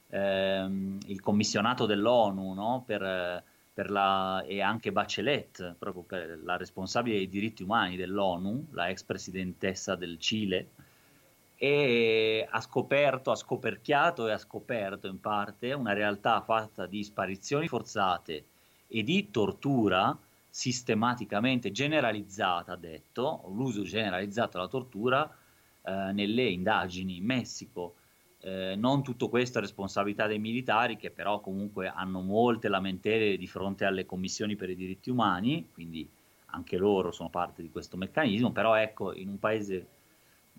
ehm, 0.08 0.98
il 1.06 1.20
commissionato 1.20 1.86
dell'ONU 1.86 2.52
no? 2.54 2.82
per, 2.86 3.42
per 3.72 3.90
la, 3.90 4.42
e 4.46 4.60
anche 4.60 4.92
Bachelet, 4.92 5.74
proprio 5.78 6.02
per 6.02 6.40
la 6.42 6.56
responsabile 6.56 7.16
dei 7.16 7.28
diritti 7.28 7.62
umani 7.62 7.96
dell'ONU, 7.96 8.68
la 8.70 8.88
ex 8.88 9.02
presidentessa 9.02 9.94
del 9.94 10.18
Cile, 10.18 10.68
e 11.56 12.46
ha 12.48 12.60
scoperto, 12.60 13.30
ha 13.30 13.36
scoperchiato 13.36 14.28
e 14.28 14.32
ha 14.32 14.38
scoperto 14.38 15.06
in 15.06 15.20
parte 15.20 15.72
una 15.72 15.92
realtà 15.92 16.40
fatta 16.40 16.86
di 16.86 17.02
sparizioni 17.04 17.68
forzate 17.68 18.44
e 18.86 19.02
di 19.02 19.30
tortura 19.30 20.16
sistematicamente 20.48 21.72
generalizzata, 21.72 22.72
ha 22.72 22.76
detto, 22.76 23.42
l'uso 23.48 23.82
generalizzato 23.82 24.58
della 24.58 24.68
tortura 24.68 25.28
eh, 25.82 26.12
nelle 26.12 26.44
indagini 26.44 27.16
in 27.16 27.24
Messico. 27.24 27.94
Eh, 28.46 28.76
non 28.76 29.02
tutto 29.02 29.30
questo 29.30 29.56
è 29.56 29.62
responsabilità 29.62 30.26
dei 30.26 30.38
militari 30.38 30.98
che 30.98 31.10
però 31.10 31.40
comunque 31.40 31.88
hanno 31.88 32.20
molte 32.20 32.68
lamentele 32.68 33.38
di 33.38 33.46
fronte 33.46 33.86
alle 33.86 34.04
commissioni 34.04 34.54
per 34.54 34.68
i 34.68 34.76
diritti 34.76 35.08
umani, 35.08 35.70
quindi 35.72 36.06
anche 36.46 36.76
loro 36.76 37.10
sono 37.10 37.30
parte 37.30 37.62
di 37.62 37.70
questo 37.70 37.96
meccanismo, 37.96 38.52
però 38.52 38.74
ecco, 38.74 39.14
in 39.14 39.28
un 39.28 39.38
paese 39.38 39.86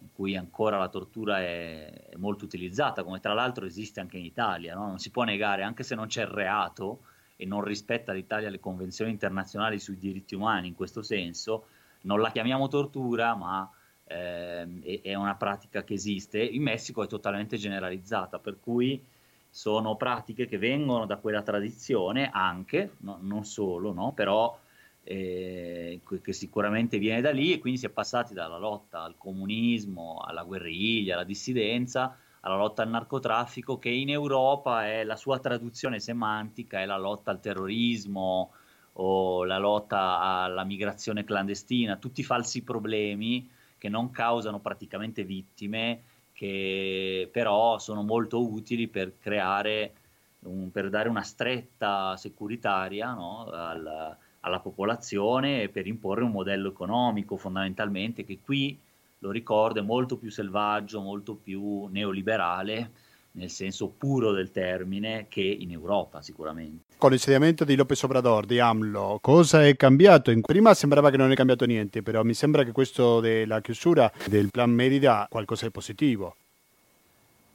in 0.02 0.08
cui 0.16 0.36
ancora 0.36 0.80
la 0.80 0.90
tortura 0.90 1.42
è, 1.42 2.10
è 2.10 2.16
molto 2.16 2.44
utilizzata, 2.44 3.04
come 3.04 3.20
tra 3.20 3.34
l'altro 3.34 3.68
esiste 3.68 4.00
anche 4.00 4.18
in 4.18 4.26
Italia, 4.26 4.74
no? 4.74 4.88
non 4.88 4.98
si 4.98 5.12
può 5.12 5.24
negare, 5.24 5.62
anche 5.62 5.84
se 5.84 5.94
non 5.94 6.08
c'è 6.08 6.22
il 6.22 6.30
reato, 6.30 7.02
e 7.36 7.46
non 7.46 7.64
rispetta 7.64 8.14
l'Italia 8.14 8.50
le 8.50 8.60
convenzioni 8.60 9.12
internazionali 9.12 9.80
sui 9.80 10.00
diritti 10.00 10.34
umani 10.34 10.70
in 10.70 10.76
questo 10.76 11.04
senso, 11.04 11.68
non 12.02 12.20
la 12.20 12.32
chiamiamo 12.32 12.68
tortura, 12.68 13.36
ma 13.36 13.70
eh, 14.08 15.02
è 15.02 15.14
una 15.16 15.36
pratica 15.36 15.84
che 15.84 15.94
esiste. 15.94 16.42
In 16.44 16.64
Messico 16.64 17.04
è 17.04 17.08
totalmente 17.08 17.58
generalizzata, 17.58 18.40
per 18.40 18.58
cui 18.60 19.02
sono 19.50 19.96
pratiche 19.96 20.48
che 20.48 20.58
vengono 20.58 21.06
da 21.06 21.18
quella 21.18 21.42
tradizione 21.42 22.30
anche, 22.30 22.96
no, 23.00 23.18
non 23.22 23.46
solo, 23.46 23.94
no? 23.94 24.12
però 24.12 24.60
eh, 25.02 26.02
che 26.22 26.34
sicuramente 26.34 26.98
viene 26.98 27.22
da 27.22 27.32
lì 27.32 27.54
e 27.54 27.60
quindi 27.60 27.80
si 27.80 27.86
è 27.86 27.90
passati 27.90 28.34
dalla 28.34 28.58
lotta 28.58 29.02
al 29.02 29.16
comunismo, 29.18 30.22
alla 30.26 30.44
guerriglia, 30.44 31.14
alla 31.14 31.24
dissidenza, 31.24 32.18
alla 32.42 32.58
lotta 32.58 32.82
al 32.82 32.90
narcotraffico 32.90 33.80
che 33.80 33.90
in 33.90 34.10
Europa 34.10 34.88
è 34.88 35.04
la 35.04 35.16
sua 35.16 35.40
traduzione 35.40 36.00
semantica, 36.00 36.82
è 36.82 36.86
la 36.86 36.98
lotta 36.98 37.32
al 37.32 37.40
terrorismo 37.40 38.52
o 38.94 39.44
la 39.46 39.58
lotta 39.58 40.20
alla 40.20 40.64
migrazione 40.64 41.24
clandestina, 41.24 41.98
tutti 41.98 42.24
falsi 42.24 42.64
problemi 42.64 43.50
che 43.86 43.90
non 43.90 44.10
causano 44.10 44.60
praticamente 44.60 45.24
vittime, 45.24 46.02
che 46.34 47.30
però 47.32 47.78
sono 47.78 48.02
molto 48.02 48.44
utili 48.44 48.88
per 48.88 49.20
creare, 49.20 49.94
un, 50.40 50.72
per 50.72 50.90
dare 50.90 51.08
una 51.08 51.22
stretta 51.22 52.18
securitaria 52.18 53.14
no, 53.14 53.46
al, 53.46 54.18
alla 54.40 54.60
popolazione 54.60 55.62
e 55.62 55.70
per 55.70 55.86
imporre 55.86 56.24
un 56.24 56.32
modello 56.32 56.70
economico 56.70 57.38
fondamentalmente 57.38 58.26
che 58.26 58.40
qui, 58.44 58.76
lo 59.20 59.30
ricordo, 59.30 59.80
è 59.80 59.84
molto 59.84 60.18
più 60.18 60.32
selvaggio, 60.32 61.00
molto 61.00 61.36
più 61.36 61.86
neoliberale 61.86 62.92
nel 63.36 63.50
senso 63.50 63.88
puro 63.88 64.32
del 64.32 64.52
termine 64.52 65.28
che 65.30 65.42
in 65.42 65.72
Europa 65.72 66.22
sicuramente. 66.22 66.84
Con 66.98 67.12
l'insediamento 67.12 67.64
di 67.64 67.76
Lopez 67.76 68.02
Obrador, 68.04 68.46
di 68.46 68.60
AMLO, 68.60 69.20
cosa 69.22 69.66
è 69.66 69.76
cambiato? 69.76 70.34
Prima 70.42 70.74
sembrava 70.74 71.10
che 71.10 71.18
non 71.18 71.32
è 71.32 71.36
cambiato 71.36 71.66
niente, 71.66 72.02
però 72.02 72.24
mi 72.24 72.34
sembra 72.34 72.64
che 72.64 72.72
questo 72.72 73.20
della 73.20 73.62
chiusura 73.62 74.12
del 74.28 74.50
plan 74.52 74.72
Merida 74.72 75.28
qualcosa 75.30 75.66
di 75.66 75.72
positivo. 75.72 76.36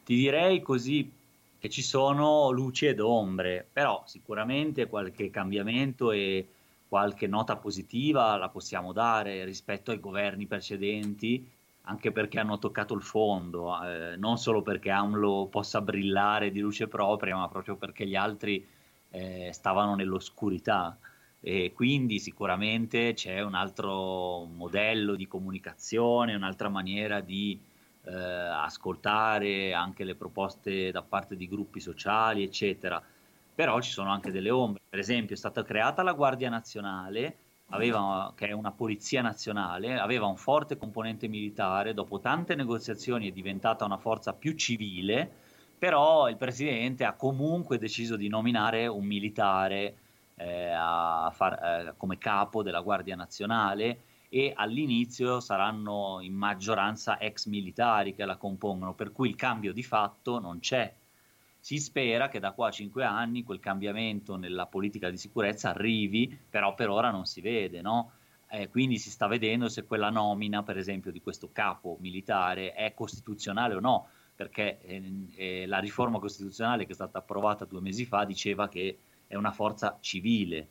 Ti 0.05 0.15
direi 0.15 0.61
così 0.61 1.11
che 1.59 1.69
ci 1.69 1.83
sono 1.83 2.51
luci 2.51 2.87
ed 2.87 3.01
ombre, 3.01 3.67
però 3.71 4.03
sicuramente 4.07 4.87
qualche 4.87 5.31
cambiamento 5.31 6.11
e 6.11 6.47
qualche 6.89 7.27
nota 7.27 7.57
positiva 7.57 8.37
la 8.37 8.49
possiamo 8.49 8.93
dare 8.93 9.45
rispetto 9.45 9.91
ai 9.91 10.01
governi 10.01 10.47
precedenti, 10.47 11.47
anche 11.91 12.13
perché 12.13 12.39
hanno 12.39 12.59
toccato 12.59 12.95
il 12.95 13.03
fondo, 13.03 13.83
eh, 13.83 14.17
non 14.17 14.39
solo 14.39 14.63
perché 14.63 14.91
AMLO 14.91 15.49
possa 15.51 15.81
brillare 15.81 16.53
di 16.53 16.61
luce 16.61 16.87
propria, 16.87 17.37
ma 17.37 17.49
proprio 17.49 17.75
perché 17.75 18.07
gli 18.07 18.15
altri 18.15 18.65
eh, 19.11 19.51
stavano 19.53 19.97
nell'oscurità. 19.97 20.97
E 21.41 21.73
quindi 21.75 22.21
sicuramente 22.21 23.15
c'è 23.15 23.41
un 23.43 23.55
altro 23.55 24.45
modello 24.45 25.17
di 25.17 25.27
comunicazione, 25.27 26.35
un'altra 26.35 26.69
maniera 26.69 27.21
di 27.21 27.59
eh, 28.05 28.13
ascoltare 28.15 29.73
anche 29.73 30.05
le 30.05 30.15
proposte 30.15 30.93
da 30.93 31.03
parte 31.03 31.35
di 31.35 31.49
gruppi 31.49 31.81
sociali, 31.81 32.45
eccetera 32.45 33.03
però 33.53 33.79
ci 33.81 33.91
sono 33.91 34.11
anche 34.11 34.31
delle 34.31 34.49
ombre. 34.49 34.81
Per 34.89 34.99
esempio, 34.99 35.35
è 35.35 35.39
stata 35.39 35.63
creata 35.63 36.03
la 36.03 36.15
Guardia 36.15 36.49
Nazionale, 36.49 37.37
aveva, 37.71 38.33
che 38.37 38.49
è 38.49 38.53
una 38.53 38.73
polizia 38.73 39.23
nazionale, 39.23 39.99
aveva 39.99 40.27
un 40.27 40.37
forte 40.37 40.77
componente 40.77 41.29
militare, 41.29 41.95
dopo 41.95 42.21
tante 42.21 42.55
negoziazioni 42.55 43.29
è 43.29 43.33
diventata 43.33 43.85
una 43.85 43.97
forza 43.97 44.33
più 44.33 44.55
civile, 44.55 45.31
però 45.79 46.29
il 46.29 46.37
presidente 46.37 47.05
ha 47.05 47.15
comunque 47.15 47.79
deciso 47.79 48.17
di 48.17 48.29
nominare 48.29 48.87
un 48.87 49.05
militare 49.05 49.95
eh, 50.37 50.73
far, 51.33 51.53
eh, 51.63 51.95
come 51.97 52.19
capo 52.19 52.63
della 52.63 52.81
Guardia 52.81 53.17
Nazionale 53.17 54.01
e 54.29 54.53
all'inizio 54.55 55.41
saranno 55.41 56.19
in 56.21 56.35
maggioranza 56.35 57.19
ex 57.19 57.47
militari 57.47 58.15
che 58.15 58.25
la 58.25 58.37
compongono, 58.37 58.95
per 58.95 59.13
cui 59.13 59.29
il 59.29 59.37
cambio 59.37 59.73
di 59.73 59.83
fatto 59.83 60.39
non 60.39 60.61
c'è 60.61 60.93
si 61.61 61.79
spera 61.79 62.29
che 62.29 62.41
da 62.41 62.53
qua 62.53 62.69
a 62.69 62.73
cinque 62.73 63.05
anni 63.05 63.45
quel 63.45 63.61
cambiamento 63.61 64.37
nella 64.37 64.67
politica 64.67 65.11
di 65.11 65.19
sicurezza 65.19 65.69
arrivi, 65.69 66.39
però 66.49 66.75
per 66.75 66.89
ora 66.89 67.11
non 67.11 67.27
si 67.27 67.43
vede, 67.43 67.83
no? 67.83 68.13
Eh, 68.49 68.69
quindi 68.69 68.99
si 68.99 69.11
sta 69.11 69.27
vedendo 69.27 69.69
se 69.69 69.85
quella 69.85 70.11
nomina, 70.11 70.63
per 70.63 70.79
esempio, 70.79 71.13
di 71.13 71.21
questo 71.21 71.51
capo 71.53 71.99
militare 72.01 72.73
è 72.73 72.95
costituzionale 72.95 73.75
o 73.75 73.81
no, 73.81 74.09
perché 74.35 74.81
eh, 74.81 75.27
eh, 75.37 75.67
la 75.67 75.79
riforma 75.79 76.19
costituzionale 76.19 76.87
che 76.87 76.93
è 76.93 76.95
stata 76.95 77.19
approvata 77.19 77.67
due 77.67 77.81
mesi 77.81 78.07
fa 78.07 78.25
diceva 78.25 78.69
che 78.69 78.99
è 79.27 79.37
una 79.37 79.53
forza 79.53 79.99
civile. 80.01 80.71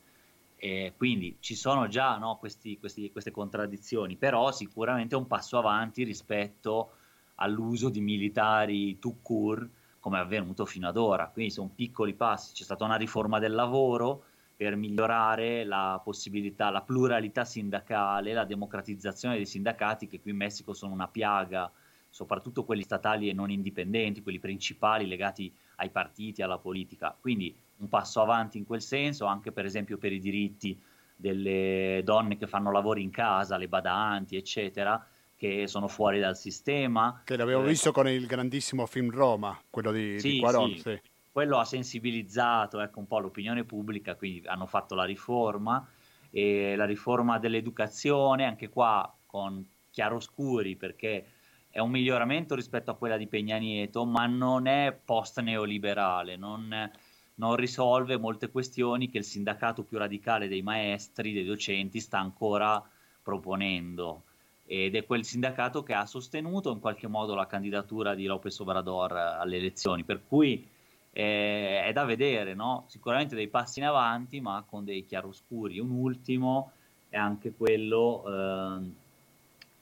quindi 0.96 1.38
ci 1.40 1.54
sono 1.54 1.88
già 1.88 2.18
no, 2.18 2.36
questi, 2.36 2.78
questi, 2.78 3.10
queste 3.12 3.30
contraddizioni, 3.30 4.16
però 4.16 4.52
sicuramente 4.52 5.14
è 5.14 5.18
un 5.18 5.26
passo 5.26 5.56
avanti 5.56 6.02
rispetto 6.02 6.96
all'uso 7.36 7.88
di 7.88 8.00
militari 8.02 8.98
tout 8.98 9.22
court 9.22 9.70
come 10.00 10.18
è 10.18 10.22
avvenuto 10.22 10.64
fino 10.64 10.88
ad 10.88 10.96
ora. 10.96 11.28
Quindi 11.28 11.52
sono 11.52 11.70
piccoli 11.72 12.14
passi. 12.14 12.54
C'è 12.54 12.64
stata 12.64 12.84
una 12.84 12.96
riforma 12.96 13.38
del 13.38 13.52
lavoro 13.52 14.24
per 14.56 14.76
migliorare 14.76 15.64
la 15.64 16.00
possibilità, 16.02 16.70
la 16.70 16.82
pluralità 16.82 17.44
sindacale, 17.44 18.32
la 18.32 18.44
democratizzazione 18.44 19.36
dei 19.36 19.46
sindacati 19.46 20.06
che 20.06 20.20
qui 20.20 20.32
in 20.32 20.36
Messico 20.36 20.74
sono 20.74 20.92
una 20.92 21.08
piaga, 21.08 21.70
soprattutto 22.08 22.64
quelli 22.64 22.82
statali 22.82 23.28
e 23.28 23.32
non 23.32 23.50
indipendenti, 23.50 24.22
quelli 24.22 24.38
principali 24.38 25.06
legati 25.06 25.50
ai 25.76 25.90
partiti, 25.90 26.42
alla 26.42 26.58
politica. 26.58 27.16
Quindi 27.18 27.56
un 27.78 27.88
passo 27.88 28.20
avanti 28.20 28.58
in 28.58 28.66
quel 28.66 28.82
senso, 28.82 29.24
anche 29.24 29.52
per 29.52 29.64
esempio 29.64 29.96
per 29.96 30.12
i 30.12 30.18
diritti 30.18 30.78
delle 31.16 32.02
donne 32.04 32.36
che 32.36 32.46
fanno 32.46 32.70
lavori 32.70 33.02
in 33.02 33.10
casa, 33.10 33.56
le 33.56 33.68
badanti, 33.68 34.36
eccetera, 34.36 35.02
che 35.40 35.66
sono 35.68 35.88
fuori 35.88 36.20
dal 36.20 36.36
sistema. 36.36 37.22
Che 37.24 37.34
l'avevo 37.34 37.64
eh, 37.64 37.68
visto 37.68 37.92
con 37.92 38.06
il 38.06 38.26
grandissimo 38.26 38.84
film 38.84 39.10
Roma, 39.10 39.58
quello 39.70 39.90
di, 39.90 40.20
sì, 40.20 40.32
di 40.32 40.38
Quaron. 40.38 40.74
Sì. 40.74 40.80
Sì. 40.80 41.00
Quello 41.32 41.56
ha 41.56 41.64
sensibilizzato 41.64 42.78
ecco, 42.78 42.98
un 42.98 43.06
po' 43.06 43.20
l'opinione 43.20 43.64
pubblica, 43.64 44.16
quindi 44.16 44.46
hanno 44.46 44.66
fatto 44.66 44.94
la 44.94 45.04
riforma, 45.04 45.88
e 46.30 46.74
la 46.76 46.84
riforma 46.84 47.38
dell'educazione, 47.38 48.44
anche 48.44 48.68
qua 48.68 49.10
con 49.24 49.66
chiaroscuri, 49.90 50.76
perché 50.76 51.24
è 51.70 51.78
un 51.78 51.90
miglioramento 51.90 52.54
rispetto 52.54 52.90
a 52.90 52.96
quella 52.96 53.16
di 53.16 53.26
Peña 53.26 53.58
Nieto, 53.58 54.04
ma 54.04 54.26
non 54.26 54.66
è 54.66 54.92
post-neoliberale, 54.92 56.36
non, 56.36 56.90
non 57.36 57.56
risolve 57.56 58.18
molte 58.18 58.50
questioni 58.50 59.08
che 59.08 59.16
il 59.16 59.24
sindacato 59.24 59.84
più 59.84 59.96
radicale 59.96 60.48
dei 60.48 60.60
maestri, 60.60 61.32
dei 61.32 61.44
docenti, 61.44 61.98
sta 61.98 62.18
ancora 62.18 62.86
proponendo 63.22 64.24
ed 64.72 64.94
è 64.94 65.04
quel 65.04 65.24
sindacato 65.24 65.82
che 65.82 65.94
ha 65.94 66.06
sostenuto 66.06 66.70
in 66.70 66.78
qualche 66.78 67.08
modo 67.08 67.34
la 67.34 67.48
candidatura 67.48 68.14
di 68.14 68.26
Lopez 68.26 68.56
Obrador 68.60 69.10
alle 69.16 69.56
elezioni, 69.56 70.04
per 70.04 70.20
cui 70.28 70.64
eh, 71.10 71.82
è 71.82 71.92
da 71.92 72.04
vedere, 72.04 72.54
no? 72.54 72.84
sicuramente 72.86 73.34
dei 73.34 73.48
passi 73.48 73.80
in 73.80 73.86
avanti 73.86 74.40
ma 74.40 74.64
con 74.64 74.84
dei 74.84 75.04
chiaroscuri. 75.04 75.80
Un 75.80 75.90
ultimo 75.90 76.70
è 77.08 77.16
anche 77.16 77.52
quello 77.52 78.22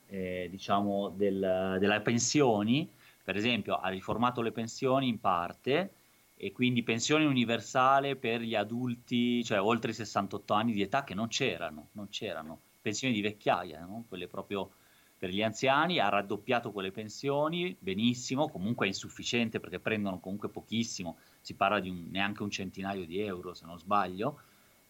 eh, 0.09 0.45
eh, 0.45 0.49
diciamo 0.51 1.11
del, 1.11 1.77
delle 1.79 2.01
pensioni, 2.01 2.89
per 3.23 3.37
esempio 3.37 3.75
ha 3.77 3.91
riformato 3.91 4.41
le 4.41 4.53
pensioni 4.53 5.07
in 5.07 5.21
parte 5.21 5.93
e 6.35 6.51
quindi 6.51 6.83
pensione 6.83 7.27
universale 7.27 8.17
per 8.17 8.41
gli 8.41 8.55
adulti, 8.55 9.45
cioè 9.45 9.61
oltre 9.61 9.91
i 9.91 9.95
68 9.95 10.55
anni 10.55 10.73
di 10.73 10.81
età 10.81 11.05
che 11.05 11.13
non 11.13 11.29
c'erano, 11.29 11.89
non 11.93 12.09
c'erano 12.09 12.61
pensioni 12.81 13.15
di 13.15 13.21
vecchiaia, 13.21 13.85
no? 13.85 14.05
quelle 14.09 14.29
proprio 14.29 14.71
per 15.19 15.31
gli 15.31 15.43
anziani, 15.43 15.99
ha 15.99 16.09
raddoppiato 16.09 16.71
quelle 16.71 16.93
pensioni, 16.93 17.77
benissimo, 17.79 18.49
comunque 18.49 18.87
è 18.87 18.89
insufficiente 18.89 19.59
perché 19.59 19.81
prendono 19.81 20.21
comunque 20.21 20.49
pochissimo, 20.49 21.19
si 21.41 21.55
parla 21.55 21.81
di 21.81 21.89
un, 21.89 22.07
neanche 22.09 22.45
un 22.45 22.51
centinaio 22.51 23.05
di 23.05 23.21
euro 23.21 23.53
se 23.53 23.67
non 23.67 23.79
sbaglio, 23.79 24.41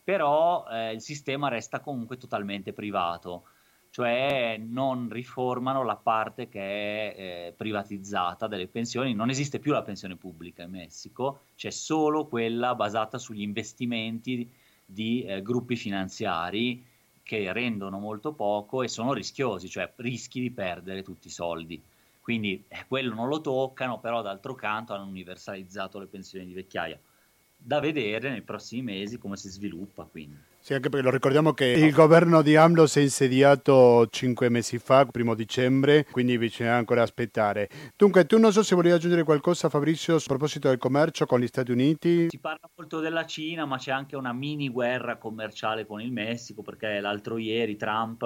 però 0.05 0.67
eh, 0.71 0.93
il 0.93 1.01
sistema 1.01 1.49
resta 1.49 1.81
comunque 1.81 2.19
totalmente 2.19 2.75
privato, 2.75 3.45
cioè 3.91 4.59
non 4.59 5.09
riformano 5.11 5.83
la 5.83 5.97
parte 5.97 6.49
che 6.49 6.61
è 6.61 7.15
eh, 7.17 7.55
privatizzata 7.57 8.47
delle 8.49 8.69
pensioni, 8.69 9.15
non 9.15 9.31
esiste 9.31 9.59
più 9.59 9.73
la 9.73 9.83
pensione 9.83 10.17
pubblica 10.17 10.63
in 10.63 10.71
Messico, 10.71 11.41
c'è 11.57 11.71
solo 11.71 12.27
quella 12.27 12.75
basata 12.75 13.17
sugli 13.17 13.41
investimenti 13.41 14.51
di 14.85 15.23
eh, 15.23 15.41
gruppi 15.41 15.75
finanziari 15.75 16.85
che 17.29 17.53
rendono 17.53 17.99
molto 17.99 18.33
poco 18.33 18.83
e 18.83 18.89
sono 18.89 19.13
rischiosi, 19.13 19.69
cioè 19.69 19.93
rischi 19.97 20.41
di 20.41 20.51
perdere 20.51 21.03
tutti 21.03 21.27
i 21.27 21.31
soldi. 21.31 21.85
Quindi 22.23 22.65
eh, 22.69 22.87
quello 22.89 23.15
non 23.15 23.29
lo 23.29 23.43
toccano, 23.43 24.01
però 24.01 24.23
d'altro 24.23 24.55
canto 24.55 24.95
hanno 24.95 25.05
universalizzato 25.05 25.99
le 25.99 26.07
pensioni 26.07 26.47
di 26.47 26.55
vecchiaia. 26.55 26.99
Da 27.61 27.81
vedere 27.81 28.31
nei 28.31 28.43
prossimi 28.43 28.83
mesi 28.83 29.19
come 29.19 29.37
si 29.37 29.51
sviluppa 29.51 30.05
quindi. 30.05 30.37
Sì, 30.61 30.75
anche 30.75 30.89
perché 30.89 31.05
lo 31.05 31.13
ricordiamo 31.13 31.53
che 31.53 31.67
il 31.67 31.93
governo 31.93 32.43
di 32.43 32.57
AMLO 32.57 32.87
si 32.87 32.99
è 32.99 33.03
insediato 33.03 34.07
cinque 34.11 34.49
mesi 34.49 34.79
fa, 34.79 35.07
primo 35.07 35.35
dicembre, 35.35 36.05
quindi 36.11 36.37
bisogna 36.37 36.77
ancora 36.77 37.03
aspettare. 37.03 37.69
Dunque, 37.97 38.27
tu 38.27 38.39
non 38.39 38.53
so 38.53 38.63
se 38.63 38.75
volevi 38.75 38.95
aggiungere 38.95 39.23
qualcosa, 39.23 39.69
Fabrizio, 39.69 40.17
a 40.17 40.23
proposito 40.25 40.69
del 40.69 40.79
commercio 40.79 41.27
con 41.27 41.41
gli 41.41 41.47
Stati 41.47 41.71
Uniti. 41.71 42.29
Si 42.29 42.39
parla 42.39 42.69
molto 42.75 43.01
della 43.01 43.25
Cina, 43.25 43.67
ma 43.67 43.79
c'è 43.79 43.93
anche 43.93 44.17
una 44.17 44.33
mini 44.33 44.69
guerra 44.69 45.17
commerciale 45.17 45.87
con 45.87 46.01
il 46.01 46.13
Messico, 46.13 46.63
perché 46.63 47.01
l'altro 47.01 47.39
ieri 47.39 47.77
Trump 47.77 48.23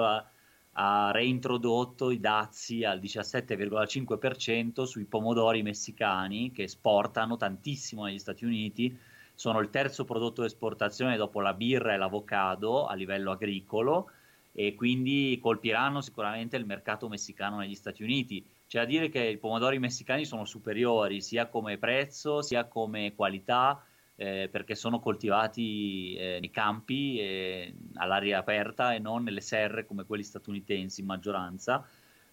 ha 0.75 1.11
reintrodotto 1.11 2.09
i 2.11 2.19
dazi 2.19 2.83
al 2.83 2.99
17,5% 2.99 4.83
sui 4.83 5.05
pomodori 5.05 5.61
messicani 5.61 6.51
che 6.51 6.63
esportano 6.63 7.37
tantissimo 7.37 8.05
negli 8.05 8.19
Stati 8.19 8.43
Uniti 8.43 8.97
sono 9.35 9.59
il 9.59 9.69
terzo 9.69 10.05
prodotto 10.05 10.41
di 10.41 10.47
esportazione 10.47 11.17
dopo 11.17 11.41
la 11.41 11.53
birra 11.53 11.93
e 11.93 11.97
l'avocado 11.97 12.85
a 12.85 12.93
livello 12.93 13.31
agricolo 13.31 14.09
e 14.53 14.75
quindi 14.75 15.39
colpiranno 15.41 16.01
sicuramente 16.01 16.55
il 16.55 16.65
mercato 16.65 17.09
messicano 17.09 17.57
negli 17.57 17.75
Stati 17.75 18.03
Uniti. 18.03 18.45
C'è 18.67 18.79
da 18.79 18.85
dire 18.85 19.09
che 19.09 19.23
i 19.23 19.37
pomodori 19.37 19.79
messicani 19.79 20.25
sono 20.25 20.45
superiori 20.45 21.21
sia 21.21 21.47
come 21.47 21.77
prezzo 21.77 22.41
sia 22.41 22.65
come 22.65 23.13
qualità 23.15 23.83
eh, 24.15 24.47
perché 24.51 24.75
sono 24.75 24.99
coltivati 24.99 26.13
eh, 26.15 26.37
nei 26.39 26.51
campi 26.51 27.19
eh, 27.19 27.73
all'aria 27.95 28.37
aperta 28.37 28.93
e 28.93 28.99
non 28.99 29.23
nelle 29.23 29.41
serre 29.41 29.85
come 29.85 30.05
quelli 30.05 30.23
statunitensi 30.23 31.01
in 31.01 31.07
maggioranza. 31.07 31.85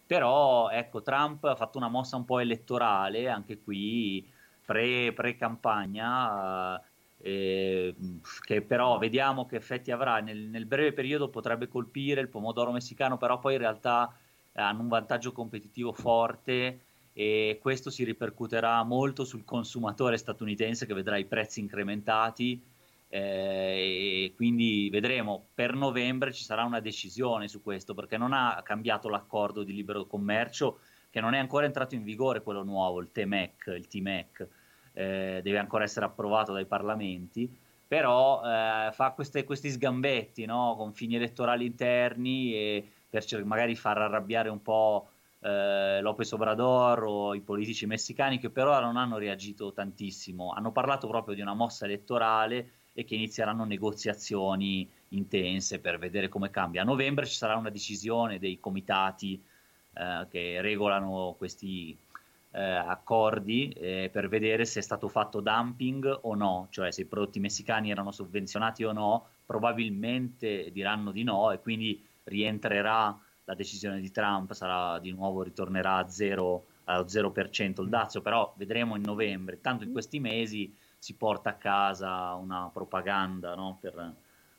Però 0.07 0.69
ecco, 0.71 1.03
Trump 1.03 1.45
ha 1.45 1.55
fatto 1.55 1.79
una 1.79 1.89
mossa 1.89 2.17
un 2.17 2.25
po' 2.25 2.41
elettorale 2.41 3.29
anche 3.29 3.61
qui 3.61 4.29
pre, 4.65 5.13
pre-campagna 5.13 6.81
eh, 7.23 7.95
che 8.45 8.63
però 8.63 8.99
vediamo 8.99 9.47
che 9.47 9.57
effetti 9.57 9.91
avrà. 9.91 10.21
Nel, 10.21 10.39
nel, 10.39 10.67
breve 10.67 10.93
periodo 10.93 11.29
potrebbe 11.29 11.69
colpire 11.69 12.21
il 12.21 12.29
pomodoro 12.29 12.73
messicano 12.73 13.19
però 13.19 13.39
poi 13.39 13.55
in 13.55 13.61
realtà 13.61 14.15
hanno 14.55 14.81
un 14.81 14.89
vantaggio 14.89 15.33
competitivo 15.33 15.93
forte 15.93 16.81
e 17.13 17.59
questo 17.61 17.91
si 17.91 18.05
ripercuoterà 18.05 18.83
molto 18.83 19.25
sul 19.25 19.45
consumatore 19.45 20.17
statunitense 20.17 20.87
che 20.87 20.95
vedrà 20.95 21.17
i 21.17 21.25
prezzi 21.25 21.61
incrementati 21.61 22.63
eh, 23.09 24.25
e 24.25 24.33
quindi 24.35 24.89
vedremo. 24.91 25.47
Per 25.55 25.75
novembre 25.75 26.33
ci 26.33 26.45
sarà 26.45 26.65
una 26.65 26.81
decisione 26.81 27.49
su 27.49 27.63
questo 27.63 27.95
perché 27.95 28.17
non 28.17 28.33
ha 28.33 28.61
cambiato 28.65 29.09
l'accordo 29.09 29.63
di 29.63 29.75
libero 29.75 30.07
commercio 30.07 30.81
che 31.11 31.21
non 31.21 31.35
è 31.35 31.39
ancora 31.39 31.67
entrato 31.67 31.97
in 31.97 32.05
vigore 32.05 32.41
quello 32.41 32.63
nuovo, 32.63 33.01
il 33.01 33.11
TMEC, 33.11 33.67
il 33.77 33.89
TMEC 33.89 34.49
eh, 35.01 35.41
deve 35.43 35.59
ancora 35.59 35.85
essere 35.85 36.05
approvato 36.05 36.53
dai 36.53 36.67
parlamenti, 36.67 37.51
però 37.87 38.43
eh, 38.45 38.93
fa 38.93 39.13
queste, 39.13 39.45
questi 39.45 39.71
sgambetti 39.71 40.45
no? 40.45 40.75
con 40.77 40.93
fini 40.93 41.17
elettorali 41.17 41.65
interni 41.65 42.55
e 42.55 42.89
per 43.09 43.25
magari 43.45 43.75
far 43.75 43.99
arrabbiare 43.99 44.51
un 44.51 44.63
po' 44.63 45.09
eh, 45.41 46.01
Lopez 46.03 46.31
Obrador 46.33 47.03
o 47.05 47.35
i 47.35 47.41
politici 47.41 47.87
messicani 47.87 48.39
che 48.39 48.51
per 48.51 48.67
ora 48.67 48.81
non 48.81 48.97
hanno 48.97 49.17
reagito 49.17 49.73
tantissimo, 49.73 50.53
hanno 50.53 50.71
parlato 50.71 51.09
proprio 51.09 51.35
di 51.35 51.41
una 51.41 51.55
mossa 51.55 51.87
elettorale 51.87 52.73
e 52.93 53.05
che 53.05 53.15
inizieranno 53.15 53.65
negoziazioni 53.65 54.89
intense 55.09 55.81
per 55.81 55.99
vedere 55.99 56.29
come 56.29 56.51
cambia. 56.51 56.83
A 56.83 56.85
novembre 56.85 57.27
ci 57.27 57.35
sarà 57.35 57.57
una 57.57 57.71
decisione 57.71 58.39
dei 58.39 58.61
comitati 58.61 59.43
eh, 59.95 60.27
che 60.31 60.61
regolano 60.61 61.35
questi 61.39 61.97
eh, 62.53 62.61
accordi 62.61 63.69
eh, 63.69 64.11
per 64.13 64.29
vedere 64.29 64.65
se 64.65 64.81
è 64.81 64.83
stato 64.83 65.09
fatto 65.09 65.41
dumping 65.41 66.19
o 66.23 66.35
no, 66.35 66.67
cioè 66.71 66.91
se 66.91 67.03
i 67.03 67.07
prodotti 67.07 67.39
messicani 67.39 67.91
erano 67.91 68.11
sovvenzionati 68.11 68.85
o 68.85 68.93
no, 68.93 69.27
probabilmente 69.47 70.71
diranno 70.73 71.13
di 71.13 71.23
no 71.23 71.51
e 71.53 71.61
quindi 71.61 72.05
rientrerà 72.25 73.19
la 73.45 73.55
decisione 73.55 74.01
di 74.01 74.11
Trump, 74.11 74.53
sarà 74.53 74.99
di 74.99 75.13
nuovo 75.13 75.43
ritornerà 75.43 75.97
a 75.97 76.09
zero, 76.09 76.67
allo 76.85 77.05
0% 77.05 77.83
il 77.83 77.89
dazio, 77.89 78.21
però 78.21 78.53
vedremo 78.57 78.97
in 78.97 79.03
novembre, 79.03 79.61
tanto 79.61 79.85
in 79.85 79.93
questi 79.93 80.21
mesi 80.21 80.75
si 80.99 81.15
porta 81.15 81.51
a 81.51 81.55
casa 81.55 82.35
una 82.35 82.71
propaganda 82.73 83.55
no? 83.55 83.79
per, 83.81 84.15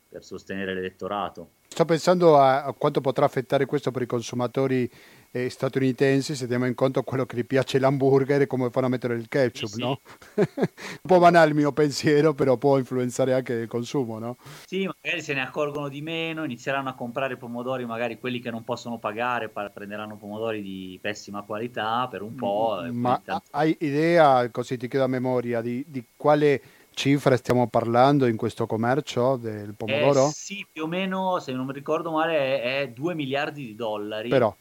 per 0.09 0.23
sostenere 0.23 0.73
l'elettorato. 0.73 1.51
Sto 1.67 1.85
pensando 1.85 2.37
a, 2.37 2.63
a 2.63 2.73
quanto 2.73 2.99
potrà 2.99 3.25
affettare 3.25 3.65
questo 3.65 3.91
per 3.91 4.01
i 4.01 4.07
consumatori 4.07 4.89
eh, 5.31 5.49
statunitensi 5.49 6.35
se 6.35 6.43
teniamo 6.43 6.65
in 6.65 6.75
conto 6.75 7.01
quello 7.03 7.25
che 7.25 7.37
gli 7.37 7.45
piace 7.45 7.79
l'hamburger 7.79 8.41
e 8.41 8.47
come 8.47 8.69
fanno 8.69 8.87
a 8.87 8.89
mettere 8.89 9.15
il 9.15 9.29
ketchup, 9.29 9.69
sì, 9.69 9.79
no? 9.79 10.01
Sì. 10.03 10.41
un 10.59 10.67
po' 11.07 11.19
banale 11.19 11.49
il 11.49 11.55
mio 11.55 11.71
pensiero, 11.71 12.33
però 12.33 12.57
può 12.57 12.77
influenzare 12.77 13.33
anche 13.33 13.53
il 13.53 13.67
consumo, 13.67 14.19
no? 14.19 14.35
Sì, 14.65 14.85
magari 14.85 15.21
se 15.21 15.33
ne 15.33 15.41
accorgono 15.41 15.87
di 15.87 16.01
meno, 16.01 16.43
inizieranno 16.43 16.89
a 16.89 16.95
comprare 16.95 17.37
pomodori, 17.37 17.85
magari 17.85 18.19
quelli 18.19 18.39
che 18.41 18.51
non 18.51 18.63
possono 18.65 18.99
pagare, 18.99 19.49
prenderanno 19.49 20.17
pomodori 20.17 20.61
di 20.61 20.99
pessima 21.01 21.43
qualità 21.43 22.07
per 22.09 22.21
un 22.21 22.35
po'. 22.35 22.83
Ma 22.91 23.21
hai 23.51 23.75
idea, 23.79 24.49
così 24.49 24.75
ti 24.75 24.89
chiedo 24.89 25.05
a 25.05 25.07
memoria, 25.07 25.61
di, 25.61 25.85
di 25.87 26.03
quale 26.17 26.61
cifre 26.93 27.37
stiamo 27.37 27.67
parlando 27.67 28.25
in 28.25 28.35
questo 28.35 28.65
commercio 28.65 29.37
del 29.37 29.75
pomodoro? 29.75 30.27
Eh, 30.27 30.31
sì, 30.33 30.67
più 30.69 30.83
o 30.83 30.87
meno, 30.87 31.39
se 31.39 31.53
non 31.53 31.65
mi 31.65 31.73
ricordo 31.73 32.11
male, 32.11 32.61
è, 32.61 32.81
è 32.81 32.89
2 32.89 33.15
miliardi 33.15 33.65
di 33.65 33.75
dollari. 33.75 34.27
Però 34.27 34.53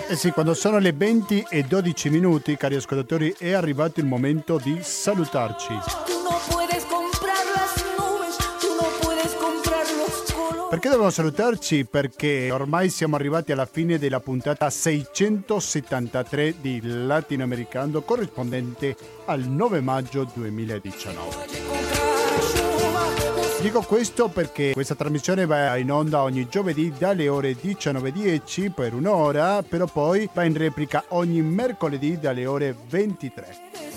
Eh 0.10 0.16
sì, 0.16 0.32
quando 0.32 0.56
sono 0.56 0.80
le 0.80 0.94
20 0.94 1.46
e 1.48 1.62
12 1.62 2.10
minuti, 2.10 2.58
cari 2.58 2.74
ascoltatori, 2.74 3.36
è 3.38 3.52
arrivato 3.52 4.00
il 4.00 4.08
momento 4.08 4.58
di 4.58 4.80
salutarci. 4.82 5.74
Perché 10.74 10.90
dobbiamo 10.90 11.12
salutarci? 11.12 11.86
Perché 11.86 12.50
ormai 12.50 12.90
siamo 12.90 13.16
arrivati 13.16 13.52
alla 13.52 13.68
fine 13.68 14.00
della 14.00 14.20
puntata 14.20 14.72
673 14.72 16.56
di 16.60 16.80
Latinoamericano 16.82 18.02
corrispondente 18.02 18.98
al 19.26 19.42
9 19.42 19.82
maggio 19.82 20.28
2019. 20.34 21.36
Dico 23.62 23.82
questo 23.82 24.30
perché 24.30 24.72
questa 24.74 24.96
trasmissione 24.96 25.46
va 25.46 25.78
in 25.78 25.92
onda 25.92 26.24
ogni 26.24 26.48
giovedì 26.50 26.92
dalle 26.98 27.28
ore 27.28 27.52
19.10 27.52 28.72
per 28.72 28.96
un'ora, 28.96 29.62
però 29.62 29.86
poi 29.86 30.28
va 30.34 30.44
in 30.44 30.58
replica 30.58 31.04
ogni 31.10 31.44
mercoledì 31.44 32.18
dalle 32.18 32.48
ore 32.48 32.76
23. 32.90 33.93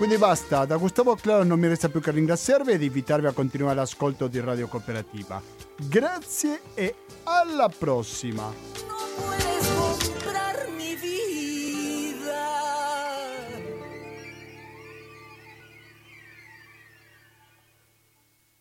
Quindi 0.00 0.16
basta, 0.16 0.64
da 0.64 0.78
Gustavo 0.78 1.14
Claro 1.14 1.44
non 1.44 1.60
mi 1.60 1.68
resta 1.68 1.90
più 1.90 2.00
che 2.00 2.10
ringraziarvi 2.10 2.72
ed 2.72 2.82
invitarvi 2.82 3.26
a 3.26 3.32
continuare 3.32 3.74
l'ascolto 3.76 4.28
di 4.28 4.40
Radio 4.40 4.66
Cooperativa. 4.66 5.42
Grazie 5.76 6.62
e 6.72 6.94
alla 7.24 7.68
prossima! 7.68 8.44
Non 8.44 9.30